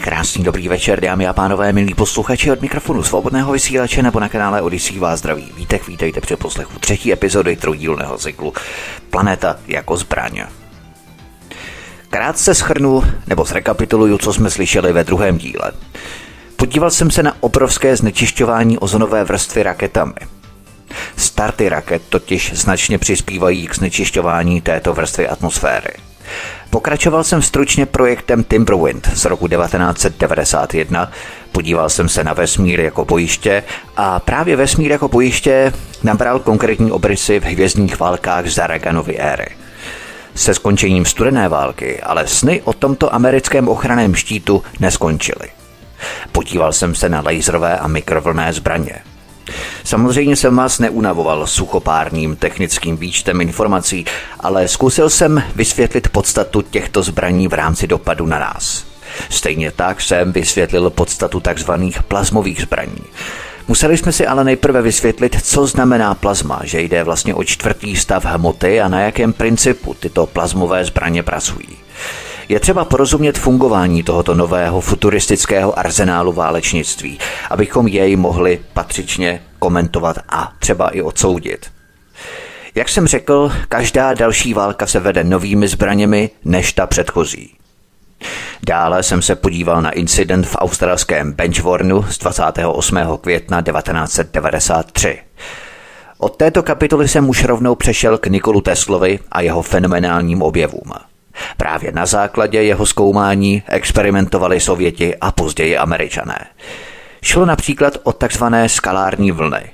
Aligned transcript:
Krásný, 0.00 0.44
dobrý 0.44 0.68
večer, 0.68 1.00
dámy 1.00 1.26
a 1.26 1.32
pánové, 1.32 1.72
milí 1.72 1.94
posluchači 1.94 2.50
od 2.50 2.60
mikrofonu 2.60 3.02
svobodného 3.02 3.52
vysílače 3.52 4.02
nebo 4.02 4.20
na 4.20 4.28
kanále 4.28 4.62
Odisí 4.62 4.98
vás 4.98 5.18
zdraví. 5.18 5.52
Vítek, 5.56 5.88
vítejte 5.88 6.20
při 6.20 6.36
poslechu 6.36 6.78
třetí 6.78 7.12
epizody 7.12 7.56
trojdílného 7.56 8.18
cyklu 8.18 8.52
Planeta 9.10 9.56
jako 9.66 9.96
zbraň. 9.96 10.42
Krátce 12.10 12.54
schrnu 12.54 13.02
nebo 13.26 13.44
zrekapituluju, 13.44 14.18
co 14.18 14.32
jsme 14.32 14.50
slyšeli 14.50 14.92
ve 14.92 15.04
druhém 15.04 15.38
díle. 15.38 15.72
Podíval 16.56 16.90
jsem 16.90 17.10
se 17.10 17.22
na 17.22 17.36
obrovské 17.40 17.96
znečišťování 17.96 18.78
ozonové 18.78 19.24
vrstvy 19.24 19.62
raketami. 19.62 20.14
Starty 21.16 21.68
raket 21.68 22.02
totiž 22.08 22.52
značně 22.54 22.98
přispívají 22.98 23.66
k 23.66 23.74
znečišťování 23.74 24.60
této 24.60 24.94
vrstvy 24.94 25.28
atmosféry. 25.28 26.09
Pokračoval 26.70 27.24
jsem 27.24 27.42
stručně 27.42 27.86
projektem 27.86 28.44
Timberwind 28.44 29.10
z 29.14 29.24
roku 29.24 29.48
1991, 29.48 31.10
podíval 31.52 31.90
jsem 31.90 32.08
se 32.08 32.24
na 32.24 32.32
vesmír 32.32 32.80
jako 32.80 33.04
bojiště 33.04 33.62
a 33.96 34.20
právě 34.20 34.56
vesmír 34.56 34.90
jako 34.90 35.08
bojiště 35.08 35.72
nabral 36.02 36.38
konkrétní 36.38 36.92
obrysy 36.92 37.40
v 37.40 37.44
hvězdních 37.44 38.00
válkách 38.00 38.46
Zaraganovy 38.46 39.18
éry. 39.18 39.46
Se 40.34 40.54
skončením 40.54 41.04
studené 41.04 41.48
války 41.48 42.00
ale 42.00 42.26
sny 42.26 42.62
o 42.64 42.72
tomto 42.72 43.14
americkém 43.14 43.68
ochraném 43.68 44.14
štítu 44.14 44.62
neskončily. 44.80 45.48
Podíval 46.32 46.72
jsem 46.72 46.94
se 46.94 47.08
na 47.08 47.20
laserové 47.20 47.78
a 47.78 47.88
mikrovlné 47.88 48.52
zbraně– 48.52 48.94
Samozřejmě 49.84 50.36
jsem 50.36 50.56
vás 50.56 50.78
neunavoval 50.78 51.46
suchopárním 51.46 52.36
technickým 52.36 52.96
výčtem 52.96 53.40
informací, 53.40 54.04
ale 54.40 54.68
zkusil 54.68 55.10
jsem 55.10 55.42
vysvětlit 55.56 56.08
podstatu 56.08 56.62
těchto 56.62 57.02
zbraní 57.02 57.48
v 57.48 57.52
rámci 57.52 57.86
dopadu 57.86 58.26
na 58.26 58.38
nás. 58.38 58.84
Stejně 59.28 59.70
tak 59.70 60.00
jsem 60.00 60.32
vysvětlil 60.32 60.90
podstatu 60.90 61.40
tzv. 61.40 61.70
plazmových 62.08 62.62
zbraní. 62.62 63.04
Museli 63.68 63.96
jsme 63.96 64.12
si 64.12 64.26
ale 64.26 64.44
nejprve 64.44 64.82
vysvětlit, 64.82 65.36
co 65.42 65.66
znamená 65.66 66.14
plazma, 66.14 66.60
že 66.64 66.80
jde 66.80 67.04
vlastně 67.04 67.34
o 67.34 67.44
čtvrtý 67.44 67.96
stav 67.96 68.24
hmoty 68.24 68.80
a 68.80 68.88
na 68.88 69.00
jakém 69.00 69.32
principu 69.32 69.94
tyto 69.94 70.26
plazmové 70.26 70.84
zbraně 70.84 71.22
pracují. 71.22 71.68
Je 72.50 72.60
třeba 72.60 72.84
porozumět 72.84 73.38
fungování 73.38 74.02
tohoto 74.02 74.34
nového 74.34 74.80
futuristického 74.80 75.78
arzenálu 75.78 76.32
válečnictví, 76.32 77.18
abychom 77.50 77.88
jej 77.88 78.16
mohli 78.16 78.60
patřičně 78.72 79.42
komentovat 79.58 80.18
a 80.28 80.52
třeba 80.58 80.88
i 80.88 81.02
odsoudit. 81.02 81.70
Jak 82.74 82.88
jsem 82.88 83.06
řekl, 83.06 83.52
každá 83.68 84.14
další 84.14 84.54
válka 84.54 84.86
se 84.86 85.00
vede 85.00 85.24
novými 85.24 85.68
zbraněmi 85.68 86.30
než 86.44 86.72
ta 86.72 86.86
předchozí. 86.86 87.54
Dále 88.66 89.02
jsem 89.02 89.22
se 89.22 89.34
podíval 89.34 89.82
na 89.82 89.90
incident 89.90 90.46
v 90.46 90.56
australském 90.58 91.32
Benchwarnu 91.32 92.02
z 92.02 92.18
28. 92.18 92.98
května 93.20 93.62
1993. 93.62 95.18
Od 96.18 96.36
této 96.36 96.62
kapitoly 96.62 97.08
jsem 97.08 97.28
už 97.28 97.44
rovnou 97.44 97.74
přešel 97.74 98.18
k 98.18 98.26
Nikolu 98.26 98.60
Teslovi 98.60 99.18
a 99.32 99.40
jeho 99.40 99.62
fenomenálním 99.62 100.42
objevům. 100.42 101.09
Právě 101.56 101.92
na 101.92 102.06
základě 102.06 102.62
jeho 102.62 102.86
zkoumání 102.86 103.62
experimentovali 103.68 104.60
Sověti 104.60 105.16
a 105.16 105.32
později 105.32 105.76
Američané. 105.76 106.46
Šlo 107.22 107.46
například 107.46 107.98
o 108.02 108.12
takzvané 108.12 108.68
skalární 108.68 109.32
vlny. 109.32 109.70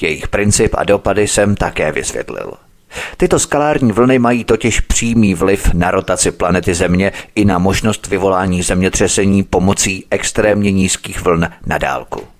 Jejich 0.00 0.28
princip 0.28 0.74
a 0.78 0.84
dopady 0.84 1.28
jsem 1.28 1.56
také 1.56 1.92
vysvětlil. 1.92 2.52
Tyto 3.16 3.38
skalární 3.38 3.92
vlny 3.92 4.18
mají 4.18 4.44
totiž 4.44 4.80
přímý 4.80 5.34
vliv 5.34 5.74
na 5.74 5.90
rotaci 5.90 6.30
planety 6.30 6.74
Země 6.74 7.12
i 7.34 7.44
na 7.44 7.58
možnost 7.58 8.06
vyvolání 8.06 8.62
zemětřesení 8.62 9.42
pomocí 9.42 10.04
extrémně 10.10 10.72
nízkých 10.72 11.20
vln 11.20 11.48
na 11.66 11.78
dálku. 11.78 12.37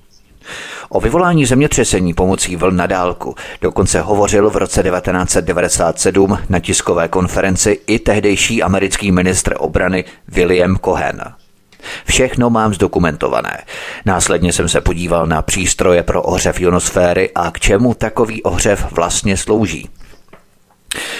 O 0.88 1.00
vyvolání 1.00 1.46
zemětřesení 1.46 2.14
pomocí 2.14 2.56
vln 2.56 2.76
na 2.76 2.86
dálku 2.86 3.34
dokonce 3.60 4.00
hovořil 4.00 4.50
v 4.50 4.56
roce 4.56 4.82
1997 4.82 6.38
na 6.48 6.60
tiskové 6.60 7.08
konferenci 7.08 7.80
i 7.86 7.98
tehdejší 7.98 8.62
americký 8.62 9.12
ministr 9.12 9.54
obrany 9.58 10.04
William 10.28 10.76
Cohen. 10.84 11.20
Všechno 12.04 12.50
mám 12.50 12.74
zdokumentované. 12.74 13.58
Následně 14.06 14.52
jsem 14.52 14.68
se 14.68 14.80
podíval 14.80 15.26
na 15.26 15.42
přístroje 15.42 16.02
pro 16.02 16.22
ohřev 16.22 16.60
ionosféry 16.60 17.30
a 17.34 17.50
k 17.50 17.60
čemu 17.60 17.94
takový 17.94 18.42
ohřev 18.42 18.92
vlastně 18.92 19.36
slouží. 19.36 19.88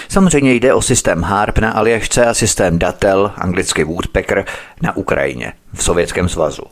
Samozřejmě 0.09 0.53
jde 0.53 0.73
o 0.73 0.81
systém 0.81 1.21
HARP 1.21 1.57
na 1.57 1.71
Aljašce 1.71 2.25
a 2.25 2.33
systém 2.33 2.79
Datel, 2.79 3.31
anglicky 3.35 3.83
Woodpecker, 3.83 4.45
na 4.81 4.97
Ukrajině, 4.97 5.53
v 5.73 5.83
Sovětském 5.83 6.29
svazu. 6.29 6.63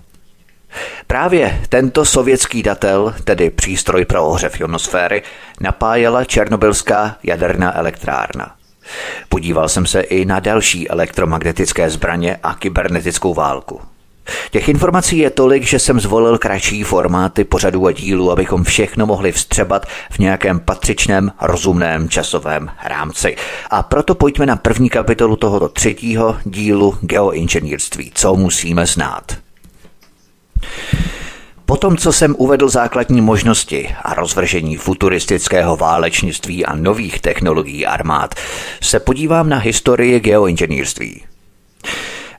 Právě 1.08 1.62
tento 1.70 2.06
sovětský 2.06 2.64
datel, 2.64 3.14
tedy 3.24 3.50
přístroj 3.50 4.06
pro 4.06 4.26
ohřev 4.26 4.60
ionosféry, 4.60 5.24
napájela 5.62 6.24
černobylská 6.24 7.16
jaderná 7.24 7.78
elektrárna. 7.78 8.56
Podíval 9.30 9.70
jsem 9.70 9.86
se 9.86 10.02
i 10.02 10.26
na 10.26 10.40
další 10.40 10.90
elektromagnetické 10.90 11.90
zbraně 11.90 12.38
a 12.44 12.54
kybernetickou 12.54 13.34
válku. 13.34 13.82
Těch 14.52 14.70
informací 14.70 15.18
je 15.18 15.30
tolik, 15.30 15.64
že 15.64 15.80
jsem 15.80 16.00
zvolil 16.00 16.38
kratší 16.38 16.84
formáty 16.84 17.44
pořadů 17.44 17.88
a 17.88 17.92
dílů, 17.92 18.32
abychom 18.32 18.64
všechno 18.64 19.06
mohli 19.06 19.32
vstřebat 19.32 19.86
v 20.12 20.20
nějakém 20.20 20.60
patřičném, 20.60 21.32
rozumném 21.42 22.10
časovém 22.10 22.70
rámci. 22.84 23.36
A 23.70 23.84
proto 23.84 24.16
pojďme 24.16 24.46
na 24.46 24.56
první 24.56 24.90
kapitolu 24.90 25.36
tohoto 25.36 25.70
třetího 25.70 26.38
dílu 26.44 26.98
geoinženýrství. 27.02 28.12
Co 28.14 28.36
musíme 28.36 28.86
znát? 28.86 29.47
Potom, 31.68 31.97
co 31.97 32.13
jsem 32.13 32.35
uvedl 32.38 32.69
základní 32.69 33.22
možnosti 33.22 33.95
a 34.03 34.13
rozvržení 34.13 34.78
futuristického 34.78 35.78
válečnictví 35.78 36.66
a 36.66 36.75
nových 36.75 37.22
technologií 37.22 37.85
armád, 37.85 38.35
se 38.81 39.00
podívám 39.00 39.50
na 39.50 39.57
historii 39.57 40.19
geoinženýrství. 40.19 41.23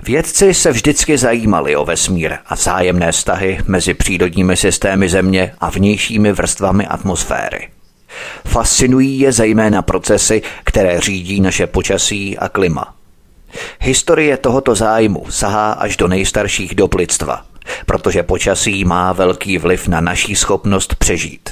Vědci 0.03 0.55
se 0.55 0.73
vždycky 0.73 1.19
zajímali 1.19 1.77
o 1.77 1.85
vesmír 1.85 2.37
a 2.47 2.55
vzájemné 2.55 3.13
vztahy 3.13 3.59
mezi 3.67 3.95
přírodními 3.95 4.57
systémy 4.57 5.09
Země 5.09 5.53
a 5.61 5.71
vnějšími 5.71 6.33
vrstvami 6.33 6.87
atmosféry. 6.87 7.69
Fascinují 8.47 9.21
je 9.21 9.33
zejména 9.33 9.83
procesy, 9.83 10.43
které 10.65 11.01
řídí 11.01 11.41
naše 11.41 11.67
počasí 11.67 12.39
a 12.39 12.49
klima. 12.49 12.95
Historie 13.81 14.37
tohoto 14.37 14.75
zájmu 14.75 15.27
sahá 15.31 15.73
až 15.73 15.97
do 15.97 16.09
nejstarších 16.09 16.75
dob 16.75 16.95
lidstva– 16.95 17.45
protože 17.87 18.23
počasí 18.23 18.85
má 18.85 19.13
velký 19.13 19.59
vliv 19.59 19.89
na 19.89 20.01
naší 20.01 20.37
schopnost 20.37 20.95
přežít. 20.95 21.51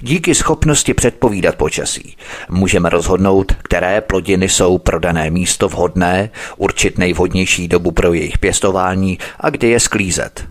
Díky 0.00 0.34
schopnosti 0.34 0.94
předpovídat 0.94 1.56
počasí 1.56 2.16
můžeme 2.48 2.90
rozhodnout, 2.90 3.52
které 3.62 4.00
plodiny 4.00 4.48
jsou 4.48 4.78
pro 4.78 4.98
dané 4.98 5.30
místo 5.30 5.68
vhodné, 5.68 6.30
určit 6.56 6.98
nejvhodnější 6.98 7.68
dobu 7.68 7.90
pro 7.90 8.12
jejich 8.12 8.38
pěstování 8.38 9.18
a 9.40 9.50
kdy 9.50 9.68
je 9.68 9.80
sklízet. 9.80 10.44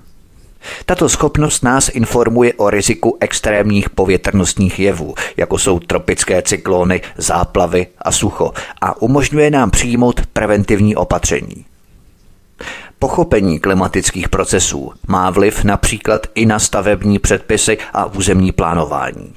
Tato 0.85 1.09
schopnost 1.09 1.63
nás 1.63 1.89
informuje 1.89 2.53
o 2.53 2.69
riziku 2.69 3.17
extrémních 3.19 3.89
povětrnostních 3.89 4.79
jevů, 4.79 5.15
jako 5.37 5.57
jsou 5.57 5.79
tropické 5.79 6.41
cyklóny, 6.41 7.01
záplavy 7.17 7.87
a 8.01 8.11
sucho, 8.11 8.51
a 8.81 9.01
umožňuje 9.01 9.51
nám 9.51 9.71
přijmout 9.71 10.21
preventivní 10.33 10.95
opatření. 10.95 11.65
Pochopení 12.99 13.59
klimatických 13.59 14.29
procesů 14.29 14.91
má 15.07 15.29
vliv 15.29 15.63
například 15.63 16.27
i 16.35 16.45
na 16.45 16.59
stavební 16.59 17.19
předpisy 17.19 17.77
a 17.93 18.05
územní 18.05 18.51
plánování. 18.51 19.33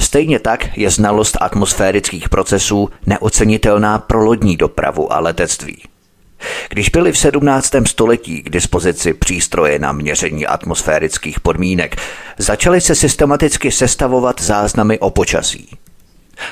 Stejně 0.00 0.38
tak 0.38 0.78
je 0.78 0.90
znalost 0.90 1.36
atmosférických 1.40 2.28
procesů 2.28 2.90
neocenitelná 3.06 3.98
pro 3.98 4.24
lodní 4.24 4.56
dopravu 4.56 5.12
a 5.12 5.18
letectví. 5.18 5.82
Když 6.68 6.88
byly 6.88 7.12
v 7.12 7.18
17. 7.18 7.72
století 7.86 8.42
k 8.42 8.50
dispozici 8.50 9.14
přístroje 9.14 9.78
na 9.78 9.92
měření 9.92 10.46
atmosférických 10.46 11.40
podmínek, 11.40 11.96
začaly 12.38 12.80
se 12.80 12.94
systematicky 12.94 13.70
sestavovat 13.72 14.42
záznamy 14.42 14.98
o 14.98 15.10
počasí. 15.10 15.68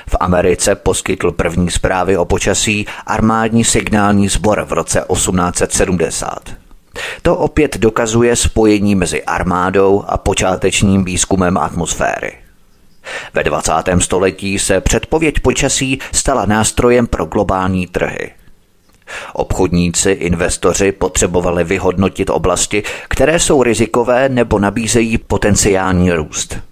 V 0.09 0.17
Americe 0.21 0.75
poskytl 0.75 1.33
první 1.33 1.71
zprávy 1.71 2.17
o 2.17 2.25
počasí 2.25 2.87
armádní 3.07 3.65
signální 3.65 4.29
sbor 4.29 4.65
v 4.65 4.73
roce 4.73 5.05
1870. 5.13 6.39
To 7.23 7.37
opět 7.37 7.79
dokazuje 7.79 8.37
spojení 8.37 8.95
mezi 8.95 9.25
armádou 9.25 10.05
a 10.07 10.17
počátečním 10.17 11.05
výzkumem 11.05 11.59
atmosféry. 11.59 12.33
Ve 13.35 13.45
20. 13.45 13.73
století 13.99 14.59
se 14.59 14.81
předpověď 14.81 15.41
počasí 15.41 15.99
stala 16.13 16.47
nástrojem 16.47 17.07
pro 17.07 17.25
globální 17.25 17.87
trhy. 17.87 18.31
Obchodníci, 19.33 20.11
investoři 20.11 20.93
potřebovali 20.93 21.65
vyhodnotit 21.65 22.31
oblasti, 22.31 22.83
které 23.09 23.41
jsou 23.41 23.63
rizikové 23.63 24.29
nebo 24.29 24.59
nabízejí 24.59 25.19
potenciální 25.19 26.13
růst. 26.13 26.68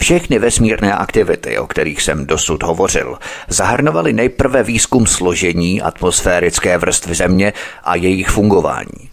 Všechny 0.00 0.38
vesmírné 0.38 0.94
aktivity, 0.94 1.58
o 1.58 1.66
kterých 1.66 2.02
jsem 2.02 2.26
dosud 2.26 2.62
hovořil, 2.62 3.18
zahrnovaly 3.48 4.12
nejprve 4.12 4.62
výzkum 4.62 5.06
složení 5.06 5.82
atmosférické 5.82 6.78
vrstvy 6.78 7.14
Země 7.14 7.52
a 7.84 7.94
jejich 7.94 8.28
fungování. 8.28 9.10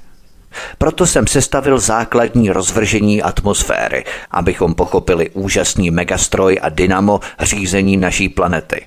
Proto 0.77 1.07
jsem 1.07 1.27
sestavil 1.27 1.79
základní 1.79 2.49
rozvržení 2.49 3.21
atmosféry, 3.21 4.05
abychom 4.31 4.75
pochopili 4.75 5.29
úžasný 5.29 5.91
megastroj 5.91 6.59
a 6.61 6.69
dynamo 6.69 7.19
řízení 7.39 7.97
naší 7.97 8.29
planety. 8.29 8.85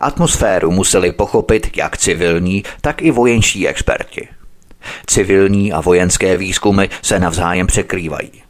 Atmosféru 0.00 0.70
museli 0.70 1.12
pochopit 1.12 1.76
jak 1.76 1.96
civilní, 1.96 2.64
tak 2.80 3.02
i 3.02 3.10
vojenští 3.10 3.68
experti. 3.68 4.28
Civilní 5.06 5.72
a 5.72 5.80
vojenské 5.80 6.36
výzkumy 6.36 6.88
se 7.02 7.18
navzájem 7.18 7.66
překrývají. 7.66 8.43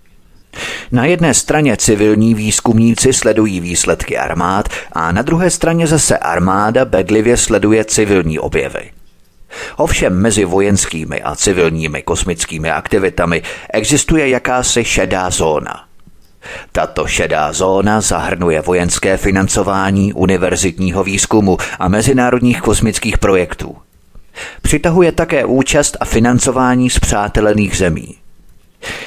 Na 0.93 1.05
jedné 1.05 1.35
straně 1.35 1.77
civilní 1.77 2.35
výzkumníci 2.35 3.13
sledují 3.13 3.61
výsledky 3.61 4.19
armád 4.19 4.69
a 4.93 5.13
na 5.13 5.23
druhé 5.23 5.51
straně 5.51 5.87
zase 5.87 6.19
armáda 6.19 6.85
bedlivě 6.85 7.37
sleduje 7.37 7.85
civilní 7.85 8.39
objevy. 8.39 8.91
Ovšem 9.77 10.23
mezi 10.23 10.45
vojenskými 10.45 11.23
a 11.23 11.35
civilními 11.35 12.03
kosmickými 12.03 12.71
aktivitami 12.71 13.43
existuje 13.73 14.29
jakási 14.29 14.85
šedá 14.85 15.31
zóna. 15.31 15.85
Tato 16.73 17.07
šedá 17.07 17.53
zóna 17.53 18.01
zahrnuje 18.01 18.61
vojenské 18.61 19.17
financování 19.17 20.13
univerzitního 20.13 21.05
výzkumu 21.05 21.57
a 21.79 21.89
mezinárodních 21.89 22.61
kosmických 22.61 23.19
projektů. 23.19 23.77
Přitahuje 24.63 25.13
také 25.13 25.45
účast 25.45 25.97
a 26.01 26.05
financování 26.05 26.91
z 26.91 26.99
přátelených 26.99 27.77
zemí. 27.77 28.15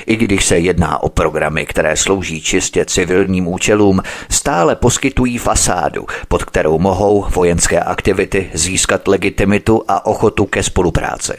I 0.05 0.15
když 0.15 0.45
se 0.45 0.59
jedná 0.59 1.03
o 1.03 1.09
programy, 1.09 1.65
které 1.65 1.95
slouží 1.95 2.41
čistě 2.41 2.85
civilním 2.85 3.47
účelům, 3.47 4.01
stále 4.29 4.75
poskytují 4.75 5.37
fasádu, 5.37 6.05
pod 6.27 6.45
kterou 6.45 6.79
mohou 6.79 7.25
vojenské 7.29 7.79
aktivity 7.79 8.49
získat 8.53 9.07
legitimitu 9.07 9.83
a 9.87 10.05
ochotu 10.05 10.45
ke 10.45 10.63
spolupráci. 10.63 11.33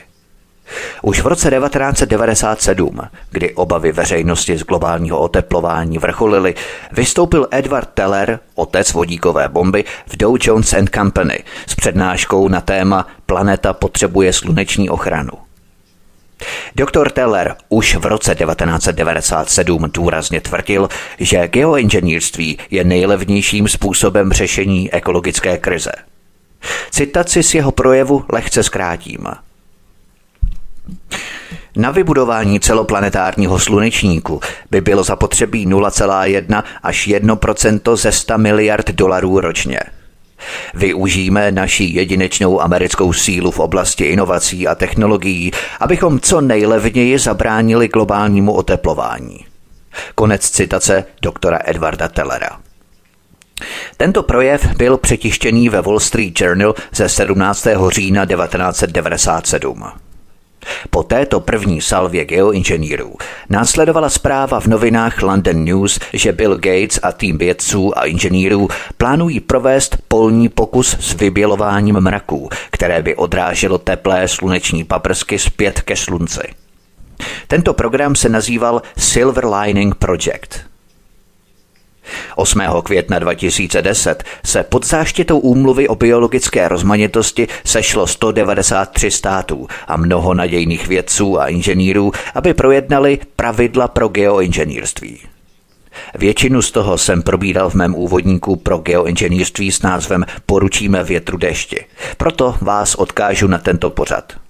Už 1.02 1.20
v 1.20 1.26
roce 1.26 1.50
1997, 1.50 3.00
kdy 3.30 3.54
obavy 3.54 3.92
veřejnosti 3.92 4.58
z 4.58 4.62
globálního 4.62 5.18
oteplování 5.18 5.98
vrcholily, 5.98 6.54
vystoupil 6.92 7.48
Edward 7.50 7.88
Teller, 7.94 8.40
otec 8.54 8.92
vodíkové 8.92 9.48
bomby, 9.48 9.84
v 10.06 10.16
Dow 10.16 10.36
Jones 10.40 10.72
and 10.72 10.90
Company 10.94 11.44
s 11.66 11.74
přednáškou 11.74 12.48
na 12.48 12.60
téma 12.60 13.06
Planeta 13.26 13.72
potřebuje 13.72 14.32
sluneční 14.32 14.90
ochranu. 14.90 15.47
Doktor 16.76 17.10
Teller 17.10 17.56
už 17.68 17.94
v 17.94 18.06
roce 18.06 18.34
1997 18.34 19.90
důrazně 19.94 20.40
tvrdil, 20.40 20.88
že 21.18 21.48
geoinženýrství 21.48 22.58
je 22.70 22.84
nejlevnějším 22.84 23.68
způsobem 23.68 24.32
řešení 24.32 24.92
ekologické 24.92 25.58
krize. 25.58 25.92
Citaci 26.90 27.42
z 27.42 27.54
jeho 27.54 27.72
projevu 27.72 28.24
lehce 28.32 28.62
zkrátím. 28.62 29.26
Na 31.76 31.90
vybudování 31.90 32.60
celoplanetárního 32.60 33.58
slunečníku 33.58 34.40
by 34.70 34.80
bylo 34.80 35.04
zapotřebí 35.04 35.66
0,1 35.66 36.62
až 36.82 37.08
1% 37.08 37.96
ze 37.96 38.12
100 38.12 38.38
miliard 38.38 38.90
dolarů 38.90 39.40
ročně– 39.40 39.80
Využijeme 40.74 41.52
naši 41.52 41.84
jedinečnou 41.84 42.60
americkou 42.60 43.12
sílu 43.12 43.50
v 43.50 43.58
oblasti 43.58 44.04
inovací 44.04 44.68
a 44.68 44.74
technologií, 44.74 45.50
abychom 45.80 46.20
co 46.20 46.40
nejlevněji 46.40 47.18
zabránili 47.18 47.88
globálnímu 47.88 48.52
oteplování. 48.52 49.46
Konec 50.14 50.50
citace 50.50 51.04
doktora 51.22 51.58
Edwarda 51.64 52.08
Tellera. 52.08 52.58
Tento 53.96 54.22
projev 54.22 54.76
byl 54.76 54.96
přetištěný 54.96 55.68
ve 55.68 55.82
Wall 55.82 56.00
Street 56.00 56.40
Journal 56.40 56.74
ze 56.94 57.08
17. 57.08 57.66
října 57.88 58.26
1997. 58.26 59.84
Po 60.90 61.02
této 61.02 61.40
první 61.40 61.80
salvě 61.80 62.24
geoinženýrů 62.24 63.16
následovala 63.48 64.08
zpráva 64.08 64.60
v 64.60 64.66
novinách 64.66 65.22
London 65.22 65.64
News, 65.64 65.98
že 66.12 66.32
Bill 66.32 66.54
Gates 66.54 67.00
a 67.02 67.12
tým 67.12 67.38
vědců 67.38 67.98
a 67.98 68.04
inženýrů 68.04 68.68
plánují 68.96 69.40
provést 69.40 69.96
polní 70.08 70.48
pokus 70.48 70.96
s 71.00 71.14
vybělováním 71.14 72.00
mraků, 72.00 72.48
které 72.70 73.02
by 73.02 73.16
odráželo 73.16 73.78
teplé 73.78 74.28
sluneční 74.28 74.84
paprsky 74.84 75.38
zpět 75.38 75.80
ke 75.80 75.96
slunci. 75.96 76.40
Tento 77.46 77.74
program 77.74 78.14
se 78.14 78.28
nazýval 78.28 78.82
Silver 78.98 79.46
Lining 79.46 79.94
Project– 79.94 80.60
8. 82.36 82.60
května 82.82 83.18
2010 83.18 84.24
se 84.44 84.62
pod 84.62 84.86
záštitou 84.86 85.38
úmluvy 85.38 85.88
o 85.88 85.94
biologické 85.94 86.68
rozmanitosti 86.68 87.48
sešlo 87.64 88.06
193 88.06 89.10
států 89.10 89.66
a 89.86 89.96
mnoho 89.96 90.34
nadějných 90.34 90.88
vědců 90.88 91.40
a 91.40 91.48
inženýrů, 91.48 92.12
aby 92.34 92.54
projednali 92.54 93.18
pravidla 93.36 93.88
pro 93.88 94.08
geoinženýrství. 94.08 95.18
Většinu 96.14 96.62
z 96.62 96.70
toho 96.70 96.98
jsem 96.98 97.22
probíral 97.22 97.70
v 97.70 97.74
mém 97.74 97.94
úvodníku 97.94 98.56
pro 98.56 98.78
geoinženýrství 98.78 99.72
s 99.72 99.82
názvem 99.82 100.24
Poručíme 100.46 101.04
větru 101.04 101.38
dešti. 101.38 101.84
Proto 102.16 102.54
vás 102.60 102.94
odkážu 102.94 103.46
na 103.46 103.58
tento 103.58 103.90
pořad. 103.90 104.47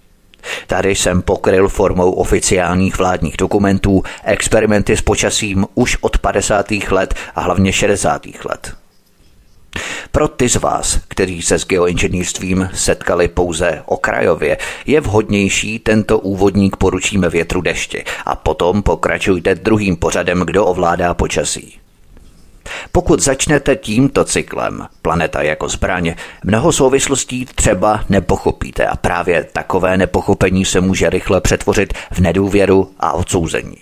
Tady 0.67 0.95
jsem 0.95 1.23
pokryl 1.23 1.69
formou 1.69 2.11
oficiálních 2.11 2.99
vládních 2.99 3.37
dokumentů 3.37 4.03
experimenty 4.25 4.97
s 4.97 5.03
počasím 5.03 5.67
už 5.75 5.97
od 6.01 6.19
50. 6.19 6.71
let 6.91 7.15
a 7.35 7.41
hlavně 7.41 7.73
60. 7.73 8.27
let. 8.45 8.75
Pro 10.11 10.29
ty 10.29 10.49
z 10.49 10.57
vás, 10.57 10.99
kteří 11.09 11.43
se 11.43 11.59
s 11.59 11.67
geoinženýrstvím 11.67 12.71
setkali 12.75 13.29
pouze 13.29 13.83
okrajově, 13.87 14.59
je 14.87 15.01
vhodnější 15.01 15.79
tento 15.79 16.19
úvodník 16.19 16.77
poručíme 16.77 17.29
větru 17.29 17.61
deště 17.61 18.05
a 18.25 18.37
potom 18.37 18.83
pokračujte 18.83 19.55
druhým 19.55 19.97
pořadem, 19.97 20.41
kdo 20.41 20.67
ovládá 20.67 21.15
počasí. 21.15 21.79
Pokud 22.93 23.21
začnete 23.21 23.77
tímto 23.77 24.25
cyklem, 24.25 24.87
planeta 25.03 25.43
jako 25.43 25.69
zbraň, 25.69 26.15
mnoho 26.45 26.73
souvislostí 26.73 27.47
třeba 27.55 28.05
nepochopíte 28.09 28.87
a 28.87 28.97
právě 28.97 29.45
takové 29.53 29.97
nepochopení 29.97 30.65
se 30.65 30.81
může 30.81 31.11
rychle 31.11 31.41
přetvořit 31.41 31.93
v 32.13 32.19
nedůvěru 32.19 32.91
a 33.01 33.13
odsouzení. 33.13 33.77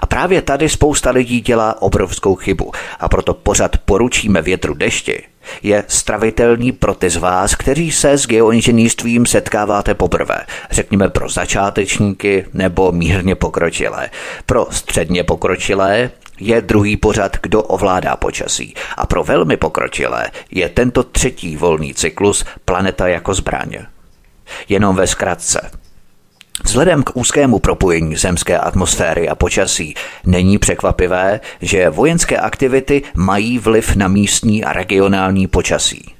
A 0.00 0.06
právě 0.06 0.42
tady 0.42 0.68
spousta 0.68 1.10
lidí 1.10 1.40
dělá 1.40 1.82
obrovskou 1.82 2.34
chybu 2.34 2.72
a 3.00 3.08
proto 3.08 3.34
pořad 3.34 3.78
poručíme 3.78 4.42
větru 4.42 4.74
dešti 4.74 5.22
je 5.62 5.84
stravitelný 5.88 6.72
pro 6.72 6.94
ty 6.94 7.10
z 7.10 7.16
vás, 7.16 7.54
kteří 7.54 7.92
se 7.92 8.18
s 8.18 8.26
geoinženýrstvím 8.26 9.26
setkáváte 9.26 9.94
poprvé, 9.94 10.40
řekněme 10.70 11.08
pro 11.08 11.28
začátečníky 11.28 12.46
nebo 12.52 12.92
mírně 12.92 13.34
pokročilé. 13.34 14.10
Pro 14.46 14.66
středně 14.70 15.24
pokročilé 15.24 16.10
je 16.40 16.60
druhý 16.60 16.96
pořad, 16.96 17.36
kdo 17.42 17.62
ovládá 17.62 18.16
počasí. 18.16 18.74
A 18.96 19.06
pro 19.06 19.24
velmi 19.24 19.56
pokročilé 19.56 20.30
je 20.50 20.68
tento 20.68 21.02
třetí 21.02 21.56
volný 21.56 21.94
cyklus 21.94 22.44
Planeta 22.64 23.08
jako 23.08 23.34
zbraně. 23.34 23.86
Jenom 24.68 24.96
ve 24.96 25.06
zkratce. 25.06 25.70
Vzhledem 26.64 27.02
k 27.02 27.16
úzkému 27.16 27.58
propojení 27.58 28.16
zemské 28.16 28.58
atmosféry 28.58 29.28
a 29.28 29.34
počasí 29.34 29.94
není 30.24 30.58
překvapivé, 30.58 31.40
že 31.60 31.90
vojenské 31.90 32.36
aktivity 32.36 33.02
mají 33.14 33.58
vliv 33.58 33.96
na 33.96 34.08
místní 34.08 34.64
a 34.64 34.72
regionální 34.72 35.46
počasí. 35.46 36.14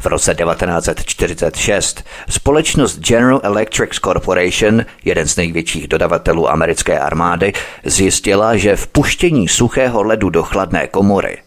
V 0.00 0.06
roce 0.06 0.34
1946 0.34 2.04
společnost 2.28 2.98
General 2.98 3.40
Electric 3.42 3.90
Corporation, 3.94 4.84
jeden 5.04 5.28
z 5.28 5.36
největších 5.36 5.88
dodavatelů 5.88 6.50
americké 6.50 6.98
armády, 6.98 7.52
zjistila, 7.84 8.56
že 8.56 8.76
vpuštění 8.76 9.48
suchého 9.48 10.02
ledu 10.02 10.30
do 10.30 10.42
chladné 10.42 10.86
komory 10.86 11.38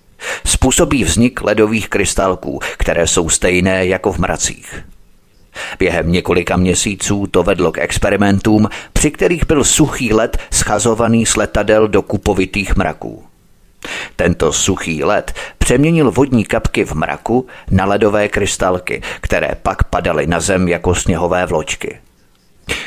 způsobí 0.46 1.04
vznik 1.04 1.42
ledových 1.42 1.90
krystalků, 1.90 2.60
které 2.78 3.08
jsou 3.08 3.30
stejné 3.30 3.86
jako 3.86 4.12
v 4.12 4.18
mracích. 4.18 4.84
Během 5.80 6.12
několika 6.12 6.58
měsíců 6.58 7.28
to 7.28 7.44
vedlo 7.44 7.72
k 7.72 7.78
experimentům, 7.78 8.70
při 8.94 9.12
kterých 9.12 9.48
byl 9.48 9.64
suchý 9.64 10.14
led 10.14 10.38
schazovaný 10.52 11.26
z 11.26 11.36
letadel 11.36 11.88
do 11.88 12.02
kupovitých 12.02 12.76
mraků. 12.76 13.31
Tento 14.16 14.54
suchý 14.54 15.04
led 15.04 15.34
přeměnil 15.58 16.12
vodní 16.12 16.46
kapky 16.46 16.86
v 16.86 16.94
mraku 16.94 17.48
na 17.72 17.86
ledové 17.86 18.28
krystalky, 18.28 19.02
které 19.22 19.50
pak 19.64 19.84
padaly 19.84 20.28
na 20.28 20.40
zem 20.40 20.68
jako 20.68 20.96
sněhové 20.96 21.46
vločky. 21.46 22.00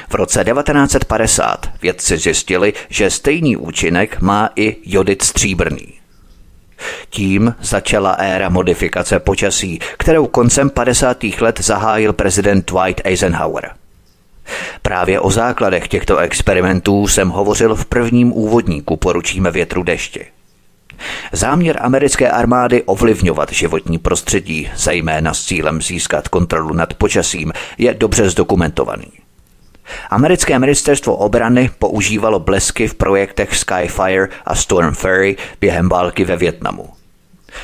V 0.08 0.14
roce 0.14 0.44
1950 0.44 1.70
vědci 1.82 2.18
zjistili, 2.18 2.72
že 2.88 3.10
stejný 3.10 3.56
účinek 3.56 4.20
má 4.20 4.50
i 4.56 4.76
jodid 4.84 5.22
stříbrný. 5.22 5.94
Tím 7.10 7.54
začala 7.60 8.10
éra 8.10 8.48
modifikace 8.48 9.18
počasí, 9.18 9.78
kterou 9.98 10.26
koncem 10.26 10.70
50. 10.70 11.24
let 11.40 11.60
zahájil 11.60 12.12
prezident 12.12 12.72
Dwight 12.72 13.00
Eisenhower. 13.04 13.70
Právě 14.82 15.20
o 15.20 15.30
základech 15.30 15.88
těchto 15.88 16.18
experimentů 16.18 17.08
jsem 17.08 17.28
hovořil 17.28 17.74
v 17.74 17.84
prvním 17.86 18.32
úvodníku 18.32 18.96
Poručíme 18.96 19.50
větru 19.50 19.82
dešti. 19.82 20.33
Záměr 21.32 21.76
americké 21.80 22.30
armády 22.30 22.82
ovlivňovat 22.82 23.52
životní 23.52 23.98
prostředí, 23.98 24.70
zejména 24.76 25.34
s 25.34 25.44
cílem 25.44 25.82
získat 25.82 26.28
kontrolu 26.28 26.74
nad 26.74 26.94
počasím, 26.94 27.52
je 27.78 27.94
dobře 27.94 28.30
zdokumentovaný. 28.30 29.12
Americké 30.10 30.58
ministerstvo 30.58 31.16
obrany 31.16 31.70
používalo 31.78 32.38
blesky 32.38 32.88
v 32.88 32.94
projektech 32.94 33.56
Skyfire 33.56 34.28
a 34.44 34.54
Storm 34.54 34.94
Ferry 34.94 35.36
během 35.60 35.88
války 35.88 36.24
ve 36.24 36.36
Větnamu. 36.36 36.88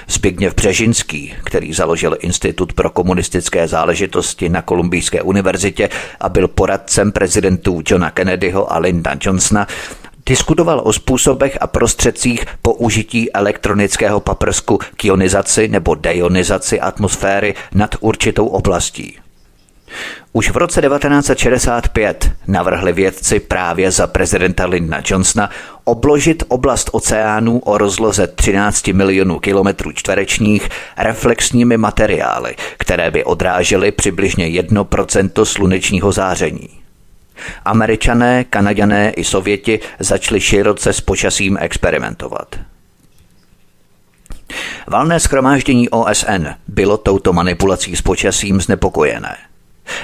Zbigněv 0.09 0.55
Břežinský, 0.55 1.35
který 1.45 1.73
založil 1.73 2.17
Institut 2.21 2.73
pro 2.73 2.91
komunistické 2.91 3.69
záležitosti 3.69 4.49
na 4.49 4.63
Kolumbijské 4.63 5.23
univerzitě 5.23 5.89
a 6.21 6.29
byl 6.29 6.49
poradcem 6.49 7.13
prezidentů 7.13 7.83
Johna 7.87 8.11
Kennedyho 8.11 8.73
a 8.73 8.79
Linda 8.79 9.17
Johnsona, 9.21 9.67
diskutoval 10.31 10.81
o 10.85 10.93
způsobech 10.93 11.59
a 11.61 11.67
prostředcích 11.67 12.47
použití 12.63 13.33
elektronického 13.33 14.21
paprsku 14.21 14.79
k 14.97 15.05
ionizaci 15.05 15.69
nebo 15.69 15.95
deionizaci 15.95 16.81
atmosféry 16.81 17.55
nad 17.75 17.95
určitou 18.01 18.47
oblastí. 18.47 19.19
Už 20.33 20.51
v 20.51 20.57
roce 20.57 20.83
1965 20.83 22.31
navrhli 22.47 22.93
vědci 22.93 23.41
právě 23.41 23.91
za 23.91 24.07
prezidenta 24.07 24.67
Lyndona 24.67 25.03
Johnsona 25.07 25.51
obložit 25.85 26.43
oblast 26.49 26.91
oceánů 26.93 27.59
o 27.59 27.79
rozloze 27.79 28.27
13 28.27 28.87
milionů 28.89 29.39
kilometrů 29.39 29.93
čtverečních 29.93 30.69
reflexními 30.99 31.77
materiály, 31.77 32.57
které 32.79 33.11
by 33.11 33.25
odrážely 33.25 33.93
přibližně 33.93 34.47
1% 34.47 35.45
slunečního 35.45 36.13
záření. 36.13 36.80
Američané, 37.65 38.45
Kanaďané 38.45 39.11
i 39.11 39.25
Sověti 39.25 39.81
začali 39.99 40.41
široce 40.41 40.93
s 40.93 41.01
počasím 41.01 41.59
experimentovat. 41.61 42.57
Valné 44.87 45.21
schromáždění 45.21 45.89
OSN 45.89 46.47
bylo 46.69 46.97
touto 46.97 47.33
manipulací 47.33 47.97
s 47.97 48.03
počasím 48.03 48.61
znepokojené– 48.61 49.37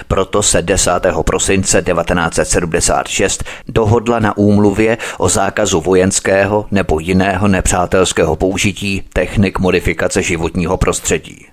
proto 0.09 0.43
se 0.43 0.63
10. 0.63 0.91
prosince 1.27 1.83
1976 1.83 3.45
dohodla 3.69 4.19
na 4.19 4.37
úmluvě 4.37 4.99
o 5.19 5.29
zákazu 5.29 5.81
vojenského 5.81 6.67
nebo 6.71 7.01
jiného 7.01 7.49
nepřátelského 7.49 8.37
použití 8.37 9.03
technik 9.13 9.59
modifikace 9.59 10.23
životního 10.23 10.77
prostředí. 10.77 11.47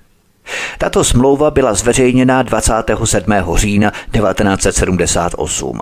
Tato 0.77 1.03
smlouva 1.03 1.51
byla 1.51 1.73
zveřejněna 1.73 2.43
27. 2.43 3.33
října 3.55 3.91
1978. 3.91 5.79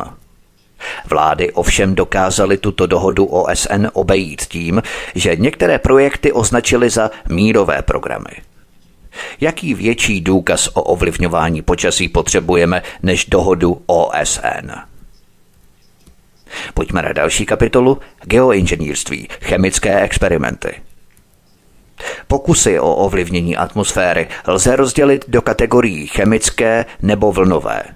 Vlády 1.09 1.51
ovšem 1.51 1.95
dokázaly 1.95 2.57
tuto 2.57 2.87
dohodu 2.87 3.25
OSN 3.25 3.87
obejít 3.93 4.41
tím, 4.41 4.83
že 5.15 5.35
některé 5.35 5.79
projekty 5.79 6.31
označily 6.31 6.89
za 6.89 7.11
mírové 7.29 7.81
programy– 7.81 8.31
Jaký 9.41 9.73
větší 9.73 10.21
důkaz 10.21 10.67
o 10.73 10.81
ovlivňování 10.81 11.61
počasí 11.61 12.09
potřebujeme 12.09 12.81
než 13.03 13.25
dohodu 13.25 13.81
OSN? 13.85 14.71
Pojďme 16.73 17.01
na 17.01 17.13
další 17.13 17.45
kapitolu 17.45 17.99
Geoinženýrství, 18.23 19.27
chemické 19.41 20.01
experimenty. 20.01 20.81
Pokusy 22.27 22.79
o 22.79 22.95
ovlivnění 22.95 23.57
atmosféry 23.57 24.27
lze 24.47 24.75
rozdělit 24.75 25.25
do 25.27 25.41
kategorií 25.41 26.07
chemické 26.07 26.85
nebo 27.01 27.31
vlnové– 27.31 27.83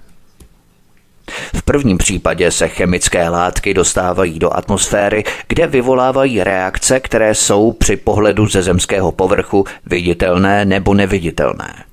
v 1.54 1.62
prvním 1.62 1.98
případě 1.98 2.50
se 2.50 2.68
chemické 2.68 3.28
látky 3.28 3.74
dostávají 3.74 4.38
do 4.38 4.56
atmosféry, 4.56 5.24
kde 5.48 5.66
vyvolávají 5.66 6.44
reakce, 6.44 7.00
které 7.00 7.34
jsou 7.34 7.72
při 7.72 7.96
pohledu 7.96 8.46
ze 8.46 8.62
zemského 8.62 9.12
povrchu 9.12 9.64
viditelné 9.86 10.64
nebo 10.64 10.94
neviditelné. 10.94 11.85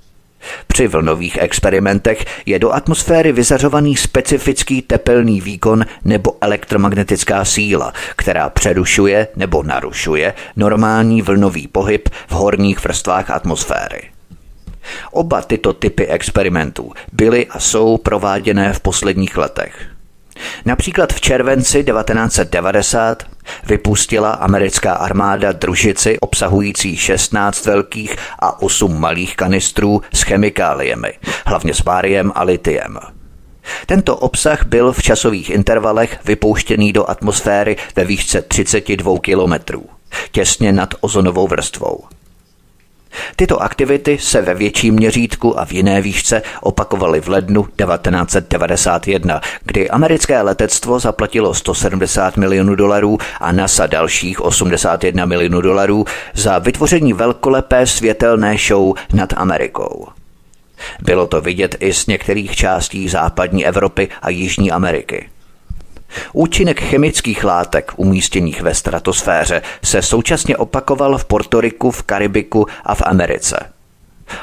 Při 0.68 0.88
vlnových 0.88 1.38
experimentech 1.38 2.26
je 2.46 2.60
do 2.60 2.72
atmosféry 2.72 3.32
vyzařovaný 3.32 3.96
specifický 3.96 4.82
tepelný 4.82 5.42
výkon 5.42 5.86
nebo 6.06 6.38
elektromagnetická 6.42 7.46
síla, 7.46 7.94
která 8.16 8.50
přerušuje 8.50 9.28
nebo 9.36 9.64
narušuje 9.64 10.34
normální 10.56 11.22
vlnový 11.22 11.68
pohyb 11.68 12.10
v 12.28 12.32
horních 12.32 12.84
vrstvách 12.84 13.30
atmosféry. 13.30 14.02
Oba 15.12 15.42
tyto 15.42 15.74
typy 15.74 16.08
experimentů 16.08 16.92
byly 17.12 17.48
a 17.48 17.60
jsou 17.60 17.98
prováděné 17.98 18.74
v 18.74 18.80
posledních 18.80 19.38
letech. 19.38 19.93
Například 20.66 21.14
v 21.14 21.22
červenci 21.22 21.84
1990 21.84 23.24
vypustila 23.68 24.32
americká 24.32 24.94
armáda 24.94 25.52
družici 25.52 26.20
obsahující 26.20 26.98
16 26.98 27.66
velkých 27.66 28.16
a 28.40 28.62
8 28.62 29.00
malých 29.00 29.36
kanistrů 29.36 30.02
s 30.14 30.22
chemikáliemi, 30.22 31.14
hlavně 31.46 31.74
s 31.74 31.82
báriem 31.82 32.32
a 32.36 32.44
litiem. 32.44 33.00
Tento 33.86 34.18
obsah 34.18 34.66
byl 34.66 34.92
v 34.92 35.02
časových 35.02 35.50
intervalech 35.50 36.20
vypouštěný 36.26 36.94
do 36.94 37.10
atmosféry 37.10 37.78
ve 37.96 38.06
výšce 38.06 38.42
32 38.42 39.20
kilometrů, 39.20 39.86
těsně 40.32 40.72
nad 40.72 40.94
ozonovou 41.02 41.48
vrstvou. 41.48 42.04
Tyto 43.36 43.62
aktivity 43.62 44.18
se 44.18 44.42
ve 44.42 44.54
větším 44.54 44.94
měřítku 44.94 45.60
a 45.60 45.66
v 45.66 45.72
jiné 45.72 46.02
výšce 46.02 46.42
opakovaly 46.62 47.22
v 47.22 47.28
lednu 47.28 47.64
1991, 47.64 49.42
kdy 49.64 49.90
americké 49.90 50.42
letectvo 50.42 51.00
zaplatilo 51.00 51.54
170 51.54 52.38
milionů 52.38 52.76
dolarů 52.76 53.18
a 53.40 53.52
NASA 53.52 53.88
dalších 53.88 54.42
81 54.42 55.26
milionů 55.26 55.62
dolarů 55.62 56.06
za 56.34 56.60
vytvoření 56.60 57.14
velkolepé 57.14 57.88
světelné 57.88 58.58
show 58.68 58.94
nad 59.14 59.34
Amerikou. 59.38 60.08
Bylo 61.02 61.28
to 61.28 61.42
vidět 61.42 61.76
i 61.80 61.94
z 61.94 62.08
některých 62.08 62.56
částí 62.56 63.10
západní 63.10 63.66
Evropy 63.66 64.10
a 64.22 64.30
Jižní 64.30 64.72
Ameriky. 64.72 65.30
Účinek 66.34 66.82
chemických 66.82 67.44
látek 67.44 67.92
umístěných 67.96 68.62
ve 68.62 68.74
stratosféře 68.74 69.62
se 69.84 70.02
současně 70.02 70.58
opakoval 70.58 71.18
v 71.18 71.26
Portoriku, 71.26 71.92
v 71.92 72.04
Karibiku 72.04 72.68
a 72.84 72.96
v 72.96 73.02
Americe. 73.06 73.74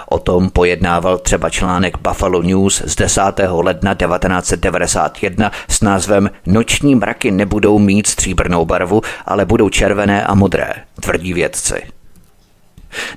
O 0.07 0.19
tom 0.19 0.51
pojednával 0.51 1.19
třeba 1.19 1.51
článek 1.51 1.99
Buffalo 1.99 2.43
News 2.43 2.83
z 2.85 2.97
10. 2.97 3.21
ledna 3.49 3.95
1991 3.95 5.53
s 5.69 5.81
názvem 5.81 6.31
Noční 6.47 6.95
mraky 6.95 7.31
nebudou 7.31 7.79
mít 7.79 8.07
stříbrnou 8.07 8.65
barvu, 8.65 9.03
ale 9.27 9.45
budou 9.45 9.69
červené 9.69 10.25
a 10.25 10.35
modré, 10.35 10.73
tvrdí 11.01 11.33
vědci. 11.33 11.83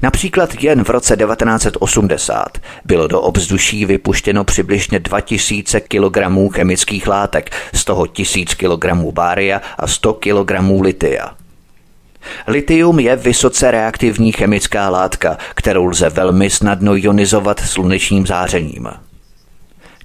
Například 0.01 0.63
jen 0.63 0.83
v 0.83 0.89
roce 0.89 1.17
1980 1.17 2.57
bylo 2.85 3.07
do 3.07 3.21
obzduší 3.21 3.85
vypuštěno 3.85 4.43
přibližně 4.43 4.99
2000 4.99 5.79
kg 5.79 6.17
chemických 6.53 7.07
látek, 7.07 7.49
z 7.73 7.85
toho 7.85 8.07
1000 8.07 8.53
kg 8.53 8.85
bária 9.11 9.61
a 9.77 9.87
100 9.87 10.13
kg 10.13 10.51
litia. 10.81 11.35
Litium 12.47 12.99
je 12.99 13.15
vysoce 13.15 13.71
reaktivní 13.71 14.31
chemická 14.31 14.89
látka, 14.89 15.37
kterou 15.55 15.85
lze 15.85 16.09
velmi 16.09 16.49
snadno 16.49 16.95
ionizovat 16.95 17.59
slunečním 17.59 18.27
zářením. 18.27 18.89